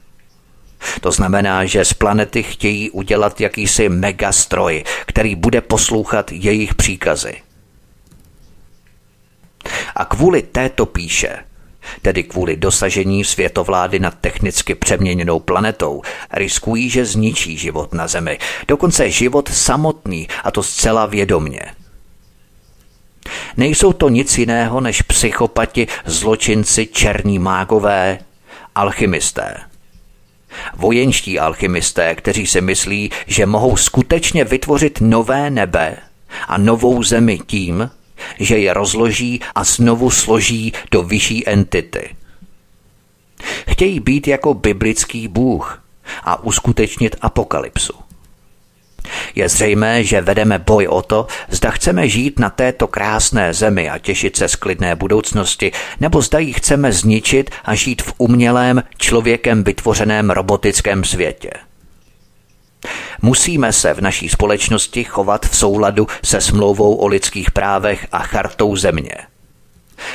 To 1.00 1.12
znamená, 1.12 1.64
že 1.64 1.84
z 1.84 1.92
planety 1.92 2.42
chtějí 2.42 2.90
udělat 2.90 3.40
jakýsi 3.40 3.88
megastroj, 3.88 4.84
který 5.06 5.34
bude 5.34 5.60
poslouchat 5.60 6.32
jejich 6.32 6.74
příkazy. 6.74 7.42
A 9.96 10.04
kvůli 10.04 10.42
této 10.42 10.86
píše, 10.86 11.38
tedy 12.02 12.22
kvůli 12.22 12.56
dosažení 12.56 13.24
světovlády 13.24 13.98
nad 13.98 14.14
technicky 14.20 14.74
přeměněnou 14.74 15.40
planetou, 15.40 16.02
riskují, 16.32 16.90
že 16.90 17.04
zničí 17.04 17.58
život 17.58 17.94
na 17.94 18.06
Zemi, 18.06 18.38
dokonce 18.68 19.10
život 19.10 19.48
samotný, 19.48 20.28
a 20.44 20.50
to 20.50 20.62
zcela 20.62 21.06
vědomně. 21.06 21.60
Nejsou 23.56 23.92
to 23.92 24.08
nic 24.08 24.38
jiného 24.38 24.80
než 24.80 25.02
psychopati, 25.02 25.86
zločinci, 26.04 26.86
černí 26.86 27.38
mágové, 27.38 28.18
alchymisté. 28.74 29.56
Vojenští 30.76 31.38
alchymisté, 31.38 32.14
kteří 32.14 32.46
si 32.46 32.60
myslí, 32.60 33.10
že 33.26 33.46
mohou 33.46 33.76
skutečně 33.76 34.44
vytvořit 34.44 35.00
nové 35.00 35.50
nebe 35.50 35.96
a 36.48 36.58
novou 36.58 37.02
zemi 37.02 37.38
tím, 37.46 37.90
že 38.38 38.58
je 38.58 38.74
rozloží 38.74 39.40
a 39.54 39.64
znovu 39.64 40.10
složí 40.10 40.72
do 40.90 41.02
vyšší 41.02 41.48
entity. 41.48 42.16
Chtějí 43.68 44.00
být 44.00 44.28
jako 44.28 44.54
biblický 44.54 45.28
bůh 45.28 45.82
a 46.24 46.42
uskutečnit 46.42 47.16
apokalypsu. 47.20 47.92
Je 49.34 49.48
zřejmé, 49.48 50.04
že 50.04 50.20
vedeme 50.20 50.58
boj 50.58 50.86
o 50.86 51.02
to, 51.02 51.26
zda 51.48 51.70
chceme 51.70 52.08
žít 52.08 52.38
na 52.38 52.50
této 52.50 52.86
krásné 52.86 53.54
zemi 53.54 53.90
a 53.90 53.98
těšit 53.98 54.36
se 54.36 54.48
z 54.48 54.56
klidné 54.56 54.96
budoucnosti, 54.96 55.72
nebo 56.00 56.22
zda 56.22 56.38
ji 56.38 56.52
chceme 56.52 56.92
zničit 56.92 57.50
a 57.64 57.74
žít 57.74 58.02
v 58.02 58.14
umělém, 58.18 58.82
člověkem 58.98 59.64
vytvořeném 59.64 60.30
robotickém 60.30 61.04
světě. 61.04 61.50
Musíme 63.22 63.72
se 63.72 63.94
v 63.94 64.00
naší 64.00 64.28
společnosti 64.28 65.04
chovat 65.04 65.46
v 65.46 65.56
souladu 65.56 66.06
se 66.24 66.40
smlouvou 66.40 66.94
o 66.94 67.06
lidských 67.06 67.50
právech 67.50 68.06
a 68.12 68.18
chartou 68.18 68.76
země. 68.76 69.14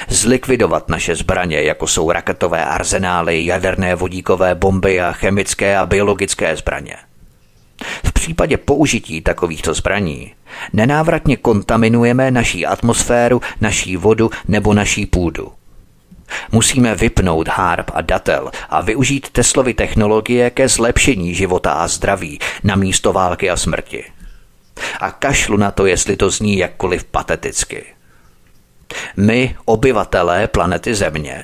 Zlikvidovat 0.07 0.89
naše 0.89 1.15
zbraně, 1.15 1.61
jako 1.61 1.87
jsou 1.87 2.11
raketové 2.11 2.65
arzenály, 2.65 3.45
jaderné 3.45 3.95
vodíkové 3.95 4.55
bomby 4.55 5.01
a 5.01 5.11
chemické 5.11 5.77
a 5.77 5.85
biologické 5.85 6.55
zbraně. 6.55 6.95
V 8.05 8.13
případě 8.13 8.57
použití 8.57 9.21
takovýchto 9.21 9.73
zbraní 9.73 10.33
nenávratně 10.73 11.37
kontaminujeme 11.37 12.31
naší 12.31 12.65
atmosféru, 12.65 13.41
naší 13.61 13.97
vodu 13.97 14.29
nebo 14.47 14.73
naší 14.73 15.05
půdu. 15.05 15.51
Musíme 16.51 16.95
vypnout 16.95 17.47
HARP 17.47 17.91
a 17.93 18.01
datel 18.01 18.51
a 18.69 18.81
využít 18.81 19.29
Teslovy 19.29 19.73
technologie 19.73 20.49
ke 20.49 20.67
zlepšení 20.67 21.35
života 21.35 21.71
a 21.71 21.87
zdraví 21.87 22.39
na 22.63 22.75
místo 22.75 23.13
války 23.13 23.49
a 23.49 23.57
smrti. 23.57 24.03
A 24.99 25.11
kašlu 25.11 25.57
na 25.57 25.71
to, 25.71 25.85
jestli 25.85 26.17
to 26.17 26.29
zní 26.29 26.57
jakkoliv 26.57 27.03
pateticky. 27.03 27.85
My, 29.17 29.55
obyvatelé 29.65 30.47
planety 30.47 30.95
Země, 30.95 31.43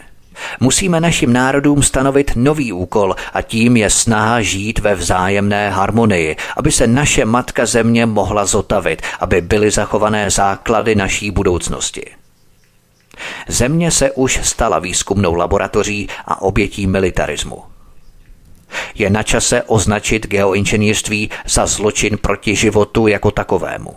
Musíme 0.60 1.02
našim 1.02 1.34
národům 1.34 1.84
stanovit 1.84 2.32
nový 2.36 2.74
úkol 2.74 3.16
a 3.34 3.42
tím 3.42 3.78
je 3.78 3.90
snaha 3.90 4.42
žít 4.42 4.80
ve 4.80 4.96
vzájemné 4.96 5.70
harmonii, 5.70 6.36
aby 6.58 6.72
se 6.72 6.88
naše 6.88 7.26
matka 7.26 7.66
země 7.66 8.06
mohla 8.06 8.46
zotavit, 8.46 9.02
aby 9.20 9.42
byly 9.42 9.72
zachované 9.72 10.30
základy 10.30 10.96
naší 10.96 11.32
budoucnosti. 11.32 12.06
Země 13.48 13.92
se 13.92 14.12
už 14.12 14.40
stala 14.44 14.80
výzkumnou 14.80 15.34
laboratoří 15.34 16.08
a 16.26 16.42
obětí 16.42 16.88
militarismu. 16.88 17.64
Je 18.96 19.10
na 19.10 19.24
čase 19.24 19.64
označit 19.64 20.28
geoinženýrství 20.28 21.30
za 21.46 21.66
zločin 21.66 22.18
proti 22.18 22.56
životu 22.56 23.08
jako 23.08 23.32
takovému. 23.32 23.96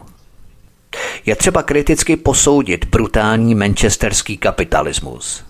Je 1.26 1.36
třeba 1.36 1.62
kriticky 1.62 2.16
posoudit 2.16 2.84
brutální 2.84 3.54
manchesterský 3.54 4.36
kapitalismus. 4.36 5.44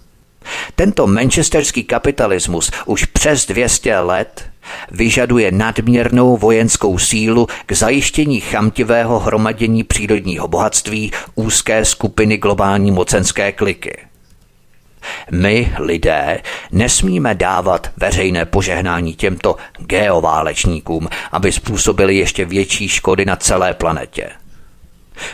Tento 0.75 1.07
manchesterský 1.07 1.85
kapitalismus 1.85 2.71
už 2.87 3.05
přes 3.05 3.47
200 3.47 3.99
let 3.99 4.51
vyžaduje 4.91 5.53
nadměrnou 5.53 6.37
vojenskou 6.37 6.99
sílu 6.99 7.47
k 7.67 7.73
zajištění 7.73 8.41
chamtivého 8.41 9.19
hromadění 9.19 9.85
přírodního 9.85 10.49
bohatství 10.49 11.13
úzké 11.35 11.85
skupiny 11.85 12.37
globální 12.37 12.91
mocenské 12.91 13.53
kliky. 13.53 13.97
My, 15.31 15.73
lidé, 15.79 16.41
nesmíme 16.73 17.35
dávat 17.35 17.91
veřejné 17.97 18.45
požehnání 18.45 19.15
těmto 19.15 19.57
geoválečníkům, 19.79 21.09
aby 21.33 21.53
způsobili 21.53 22.17
ještě 22.17 22.45
větší 22.45 22.89
škody 22.89 23.25
na 23.25 23.37
celé 23.37 23.75
planetě. 23.75 24.31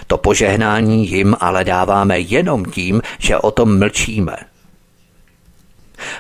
To 0.07 0.19
požehnání 0.19 1.11
jim 1.11 1.37
ale 1.41 1.65
dáváme 1.65 2.19
jenom 2.19 2.65
tím, 2.65 3.03
že 3.19 3.39
o 3.39 3.51
tom 3.51 3.79
mlčíme– 3.79 4.37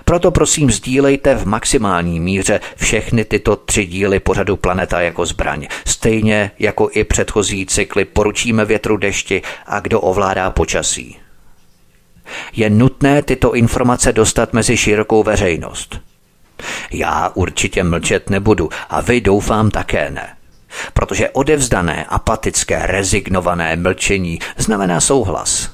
proto 0.04 0.30
prosím 0.30 0.70
sdílejte 0.70 1.34
v 1.34 1.46
maximální 1.46 2.20
míře 2.20 2.60
všechny 2.76 3.24
tyto 3.24 3.56
tři 3.56 3.86
díly 3.86 4.20
pořadu 4.20 4.56
Planeta 4.56 5.00
jako 5.00 5.26
zbraň. 5.26 5.66
Stejně 5.86 6.50
jako 6.58 6.88
i 6.92 7.04
předchozí 7.04 7.66
cykly 7.66 8.04
poručíme 8.04 8.64
větru 8.64 8.96
dešti 8.96 9.42
a 9.66 9.80
kdo 9.80 10.00
ovládá 10.00 10.50
počasí. 10.50 11.16
Je 12.52 12.70
nutné 12.70 13.22
tyto 13.22 13.54
informace 13.54 14.12
dostat 14.12 14.52
mezi 14.52 14.76
širokou 14.76 15.22
veřejnost. 15.22 16.00
Já 16.90 17.30
určitě 17.34 17.84
mlčet 17.84 18.30
nebudu 18.30 18.68
a 18.90 19.00
vy 19.00 19.20
doufám 19.20 19.70
také 19.70 20.10
ne. 20.10 20.36
Protože 20.94 21.30
odevzdané, 21.30 22.04
apatické, 22.04 22.86
rezignované 22.86 23.76
mlčení 23.76 24.38
znamená 24.56 25.00
souhlas 25.00 25.70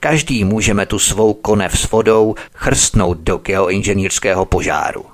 Každý 0.00 0.44
můžeme 0.44 0.86
tu 0.86 0.98
svou 0.98 1.34
konev 1.34 1.78
s 1.78 1.90
vodou 1.90 2.34
chrstnout 2.54 3.18
do 3.18 3.36
geoinženýrského 3.36 4.44
požáru. 4.44 5.04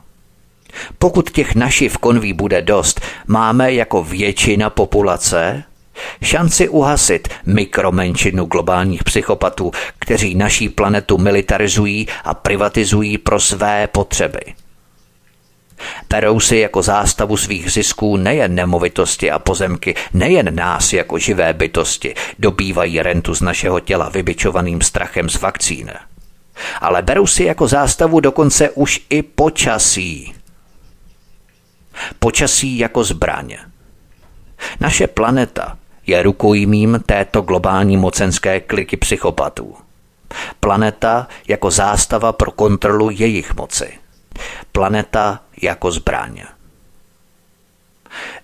Pokud 0.99 1.31
těch 1.31 1.55
našiv 1.55 1.99
konví 1.99 2.33
bude 2.33 2.63
dost, 2.63 3.01
máme 3.27 3.73
jako 3.73 4.05
většina 4.05 4.71
populace 4.71 5.65
šanci 6.23 6.69
uhasit 6.69 7.29
mikromenšinu 7.47 8.45
globálních 8.45 9.05
psychopatů, 9.05 9.71
kteří 9.99 10.35
naší 10.35 10.69
planetu 10.69 11.19
militarizují 11.19 12.09
a 12.25 12.35
privatizují 12.35 13.19
pro 13.19 13.41
své 13.41 13.87
potřeby. 13.87 14.41
Perou 16.09 16.41
si 16.41 16.57
jako 16.57 16.83
zástavu 16.83 17.37
svých 17.37 17.73
zisků 17.73 18.17
nejen 18.17 18.55
nemovitosti 18.55 19.31
a 19.31 19.39
pozemky, 19.39 19.95
nejen 20.13 20.55
nás 20.55 20.93
jako 20.93 21.19
živé 21.19 21.53
bytosti, 21.53 22.15
dobývají 22.39 23.03
rentu 23.03 23.35
z 23.35 23.41
našeho 23.41 23.81
těla 23.81 24.09
vybičovaným 24.09 24.81
strachem 24.81 25.29
z 25.29 25.41
vakcín. 25.41 25.91
Ale 26.81 27.03
berou 27.03 27.27
si 27.27 27.45
jako 27.45 27.69
zástavu 27.69 28.21
dokonce 28.21 28.71
už 28.71 29.01
i 29.11 29.23
počasí. 29.23 30.35
Počasí 32.19 32.79
jako 32.79 33.05
zbraně. 33.05 33.59
Naše 34.81 35.07
planeta 35.07 35.79
je 36.07 36.23
rukojmím 36.23 37.03
této 37.07 37.43
globální 37.43 37.97
mocenské 37.97 38.61
kliky 38.61 38.97
psychopatů. 38.97 39.77
Planeta 40.61 41.29
jako 41.49 41.71
zástava 41.71 42.33
pro 42.33 42.51
kontrolu 42.51 43.11
jejich 43.11 43.55
moci. 43.55 43.99
Planeta 44.73 45.41
jako 45.63 45.91
zbraň. 45.91 46.58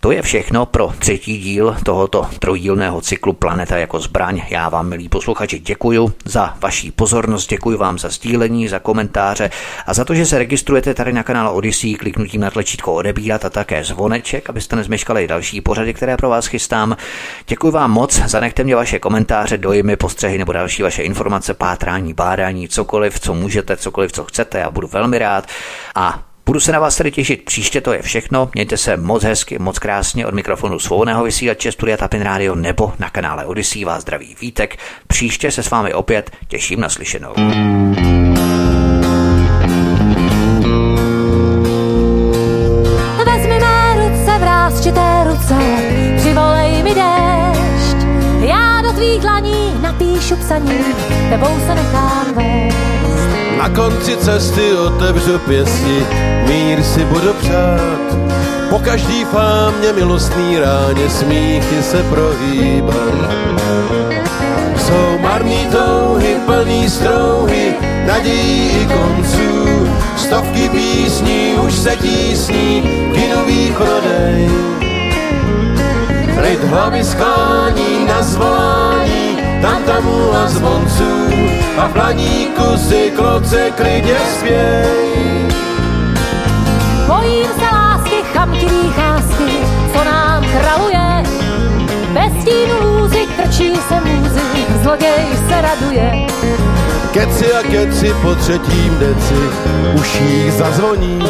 To 0.01 0.13
je 0.13 0.23
všechno 0.23 0.67
pro 0.67 0.93
třetí 0.99 1.39
díl 1.39 1.77
tohoto 1.85 2.27
trojdílného 2.39 3.01
cyklu 3.01 3.33
Planeta 3.33 3.77
jako 3.77 4.01
zbraň. 4.01 4.43
Já 4.51 4.69
vám, 4.69 4.89
milí 4.89 5.09
posluchači, 5.09 5.59
děkuji 5.59 6.13
za 6.25 6.57
vaší 6.61 6.91
pozornost, 6.91 7.51
děkuji 7.51 7.79
vám 7.79 7.99
za 7.99 8.09
sdílení, 8.09 8.69
za 8.69 8.79
komentáře 8.79 9.51
a 9.87 9.95
za 9.95 10.05
to, 10.05 10.15
že 10.15 10.27
se 10.27 10.39
registrujete 10.39 10.95
tady 10.95 11.13
na 11.13 11.23
kanále 11.23 11.51
Odyssey 11.51 11.95
kliknutím 11.95 12.41
na 12.41 12.51
tlačítko 12.51 12.95
odebírat 12.95 13.45
a 13.45 13.51
také 13.51 13.85
zvoneček, 13.85 14.51
abyste 14.51 14.77
nezmeškali 14.77 15.27
další 15.27 15.61
pořady, 15.61 15.95
které 15.95 16.17
pro 16.17 16.29
vás 16.29 16.47
chystám. 16.47 16.97
Děkuji 17.47 17.71
vám 17.71 17.91
moc, 17.91 18.21
zanechte 18.27 18.65
mě 18.65 18.77
vaše 18.77 18.99
komentáře, 18.99 19.59
dojmy, 19.59 19.97
postřehy 19.97 20.39
nebo 20.39 20.53
další 20.53 20.83
vaše 20.83 21.03
informace, 21.03 21.55
pátrání, 21.55 22.15
bádání, 22.15 22.69
cokoliv, 22.69 23.21
co 23.21 23.35
můžete, 23.35 23.77
cokoliv, 23.77 24.13
co 24.13 24.25
chcete, 24.25 24.59
já 24.59 24.71
budu 24.71 24.89
velmi 24.89 25.19
rád. 25.19 25.47
A 25.95 26.23
Budu 26.47 26.61
se 26.61 26.73
na 26.73 26.81
vás 26.81 26.97
tedy 26.97 27.11
těšit 27.11 27.45
příště, 27.45 27.81
to 27.81 27.93
je 27.93 28.03
všechno. 28.03 28.51
Mějte 28.55 28.77
se 28.77 28.97
moc 28.97 29.25
hezky, 29.25 29.59
moc 29.59 29.79
krásně 29.79 30.27
od 30.27 30.35
mikrofonu 30.35 30.79
svobodného 30.79 31.25
vysílače 31.25 31.73
Studia 31.73 31.97
Tapin 31.97 32.23
Radio 32.23 32.55
nebo 32.55 32.93
na 32.99 33.11
kanále 33.11 33.47
Odyssey 33.47 33.85
vás 33.85 34.03
zdraví 34.03 34.37
Vítek. 34.41 34.79
Příště 35.07 35.51
se 35.51 35.63
s 35.63 35.71
vámi 35.71 35.95
opět 35.95 36.31
těším 36.49 36.81
na 36.81 36.89
slyšenou. 36.89 37.33
Vezmi 43.27 43.59
mé 43.61 43.95
ruce, 43.95 44.39
vrázčité 44.39 45.25
ruce, 45.25 45.55
přivolej 46.17 46.83
mi 46.83 46.95
déšť. 46.95 48.07
Já 48.41 48.83
do 48.83 48.93
tvých 48.93 49.21
dlaní 49.21 49.83
napíšu 49.83 50.37
psaní, 50.37 50.79
tebou 51.31 51.59
se 51.67 51.75
nechám 51.75 52.35
vést. 52.35 52.94
Na 53.65 53.71
konci 53.71 54.17
cesty 54.17 54.77
otevřu 54.77 55.39
pěsti, 55.39 56.07
mír 56.49 56.83
si 56.83 57.05
budu 57.05 57.33
přát. 57.33 58.17
Po 58.71 58.79
každý 58.79 59.25
fámě 59.25 59.93
milostný 59.93 60.59
ráně 60.59 61.11
smíchy 61.11 61.83
se 61.83 62.03
prohýbat. 62.03 63.31
Jsou 64.77 65.19
marný 65.19 65.67
touhy, 65.73 66.37
plný 66.47 66.91
strouhy, 66.91 67.75
nadějí 68.07 68.71
i 68.71 68.87
konců. 68.87 69.89
Stovky 70.17 70.69
písní 70.69 71.55
už 71.67 71.75
se 71.75 71.97
tísní, 71.97 72.83
kinový 73.15 73.73
prodej. 73.77 74.51
Lid 76.43 76.65
hlavy 76.65 77.05
sklání 77.05 78.07
na 78.09 78.23
zvolání, 78.23 79.39
tam 79.63 79.83
tamu 79.83 80.35
a 80.35 80.49
zvonců 80.49 81.14
a 81.79 81.89
v 81.89 81.93
planíku 81.93 82.77
si 82.77 83.13
kloce 83.17 83.71
klidně 83.71 84.17
spěj. 84.39 85.47
Bojím 87.07 87.47
se 87.59 87.77
lásky, 87.77 88.23
chamtivý 88.33 88.93
chásky, 88.93 89.53
co 89.93 90.05
nám 90.05 90.45
kraluje. 90.45 91.23
Bez 92.13 92.43
stínu 92.43 92.75
lůzy 92.83 93.27
krčí 93.37 93.77
se 93.89 94.01
můzy, 94.01 94.41
zloděj 94.83 95.27
se 95.49 95.61
raduje. 95.61 96.27
Keci 97.13 97.55
a 97.55 97.63
keci 97.63 98.15
po 98.23 98.35
třetím 98.35 98.99
deci 98.99 99.35
už 99.95 100.21
jí 100.21 100.51
zazvoní 100.51 101.23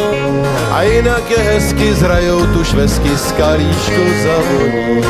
a 0.71 0.81
jinak 0.81 1.31
je 1.31 1.37
hezky 1.37 1.93
zrajou 1.93 2.45
tu 2.45 2.63
švesky 2.63 3.17
z 3.17 3.31
kalíšku 3.31 4.01
zavoní. 4.23 5.01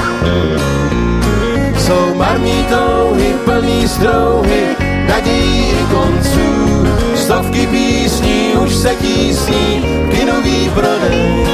Jsou 1.78 2.16
marní 2.16 2.66
touhy, 2.70 3.34
plný 3.46 3.88
strouhy, 3.88 4.76
nadějí 5.08 5.72
i 5.72 5.86
konců. 5.94 6.88
Stovky 7.16 7.68
písní 7.68 8.54
už 8.66 8.76
se 8.76 8.96
tísní, 8.96 9.84
kinový 10.12 10.70
prodej. 10.70 11.48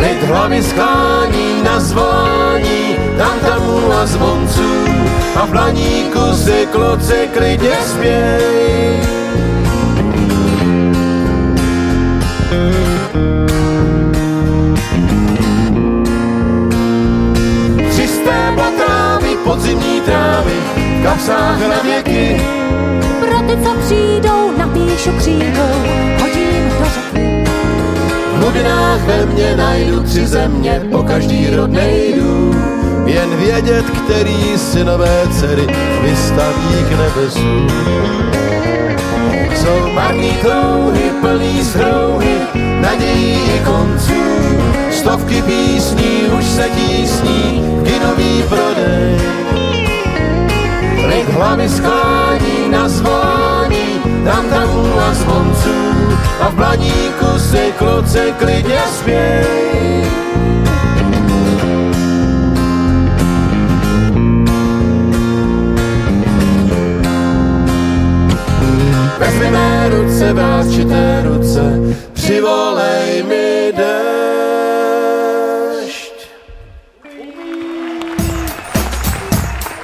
Lid 0.00 0.22
hlavy 0.22 0.62
sklání 0.62 1.62
na 1.64 1.80
zvolání, 1.80 2.96
tam 3.18 3.38
tamu 3.40 3.92
a 3.92 4.06
zvonců 4.06 4.84
a 5.36 5.46
v 5.46 5.50
planíku 5.50 6.36
si 6.44 6.68
kloce 6.72 7.26
klidně 7.26 7.76
spěj. 7.86 9.00
Podzimní 19.44 20.00
trávy, 20.00 20.52
kapsách 21.02 21.60
na 21.68 21.82
věky. 21.82 22.40
Pro 23.20 23.38
ty, 23.38 23.64
co 23.64 23.74
přijdou, 23.84 24.52
napíšu 24.58 25.10
křídou, 25.18 25.74
hodím 26.20 26.68
do 26.78 26.84
řeky. 26.94 27.44
V 28.32 28.36
hlubinách 28.36 29.00
ve 29.00 29.26
mně 29.26 29.56
najdu 29.56 30.02
tři 30.02 30.26
země, 30.26 30.82
po 30.90 31.02
každý 31.02 31.50
rod 31.50 31.70
nejdu. 31.70 32.54
Jen 33.06 33.36
vědět, 33.36 33.84
který 33.90 34.58
synové 34.58 35.26
dcery 35.30 35.66
vystaví 36.02 36.84
k 36.88 36.98
nebesu. 36.98 37.66
Jsou 39.54 39.88
marný 39.94 40.32
touhy, 40.42 41.10
plný 41.20 41.64
strouhy, 41.64 42.36
nadějí 42.80 43.40
i 43.56 43.60
konců. 43.64 44.22
Stovky 44.90 45.42
písní 45.42 46.22
už 46.38 46.44
se 46.44 46.68
tísní, 46.68 47.64
kinový 47.84 48.42
prodej. 48.48 49.20
Lid 51.06 51.28
hlavy 51.28 51.68
sklání 51.68 52.68
na 52.70 52.88
zvolání, 52.88 54.00
tam 54.24 54.48
tamu 54.48 55.00
a 55.00 55.14
zvonců 55.14 55.90
a 56.40 56.48
v 56.48 56.54
blaníku 56.54 57.38
si 57.38 57.72
kloce 57.78 58.32
klidně 58.38 58.80
spěj. 58.98 60.04
Vezmi 69.18 69.50
mé 69.50 69.88
ruce, 69.88 70.32
vláčité 70.32 71.22
ruce, 71.24 71.80
přivolej 72.12 73.22
mi 73.22 73.72
déšť. 73.76 74.19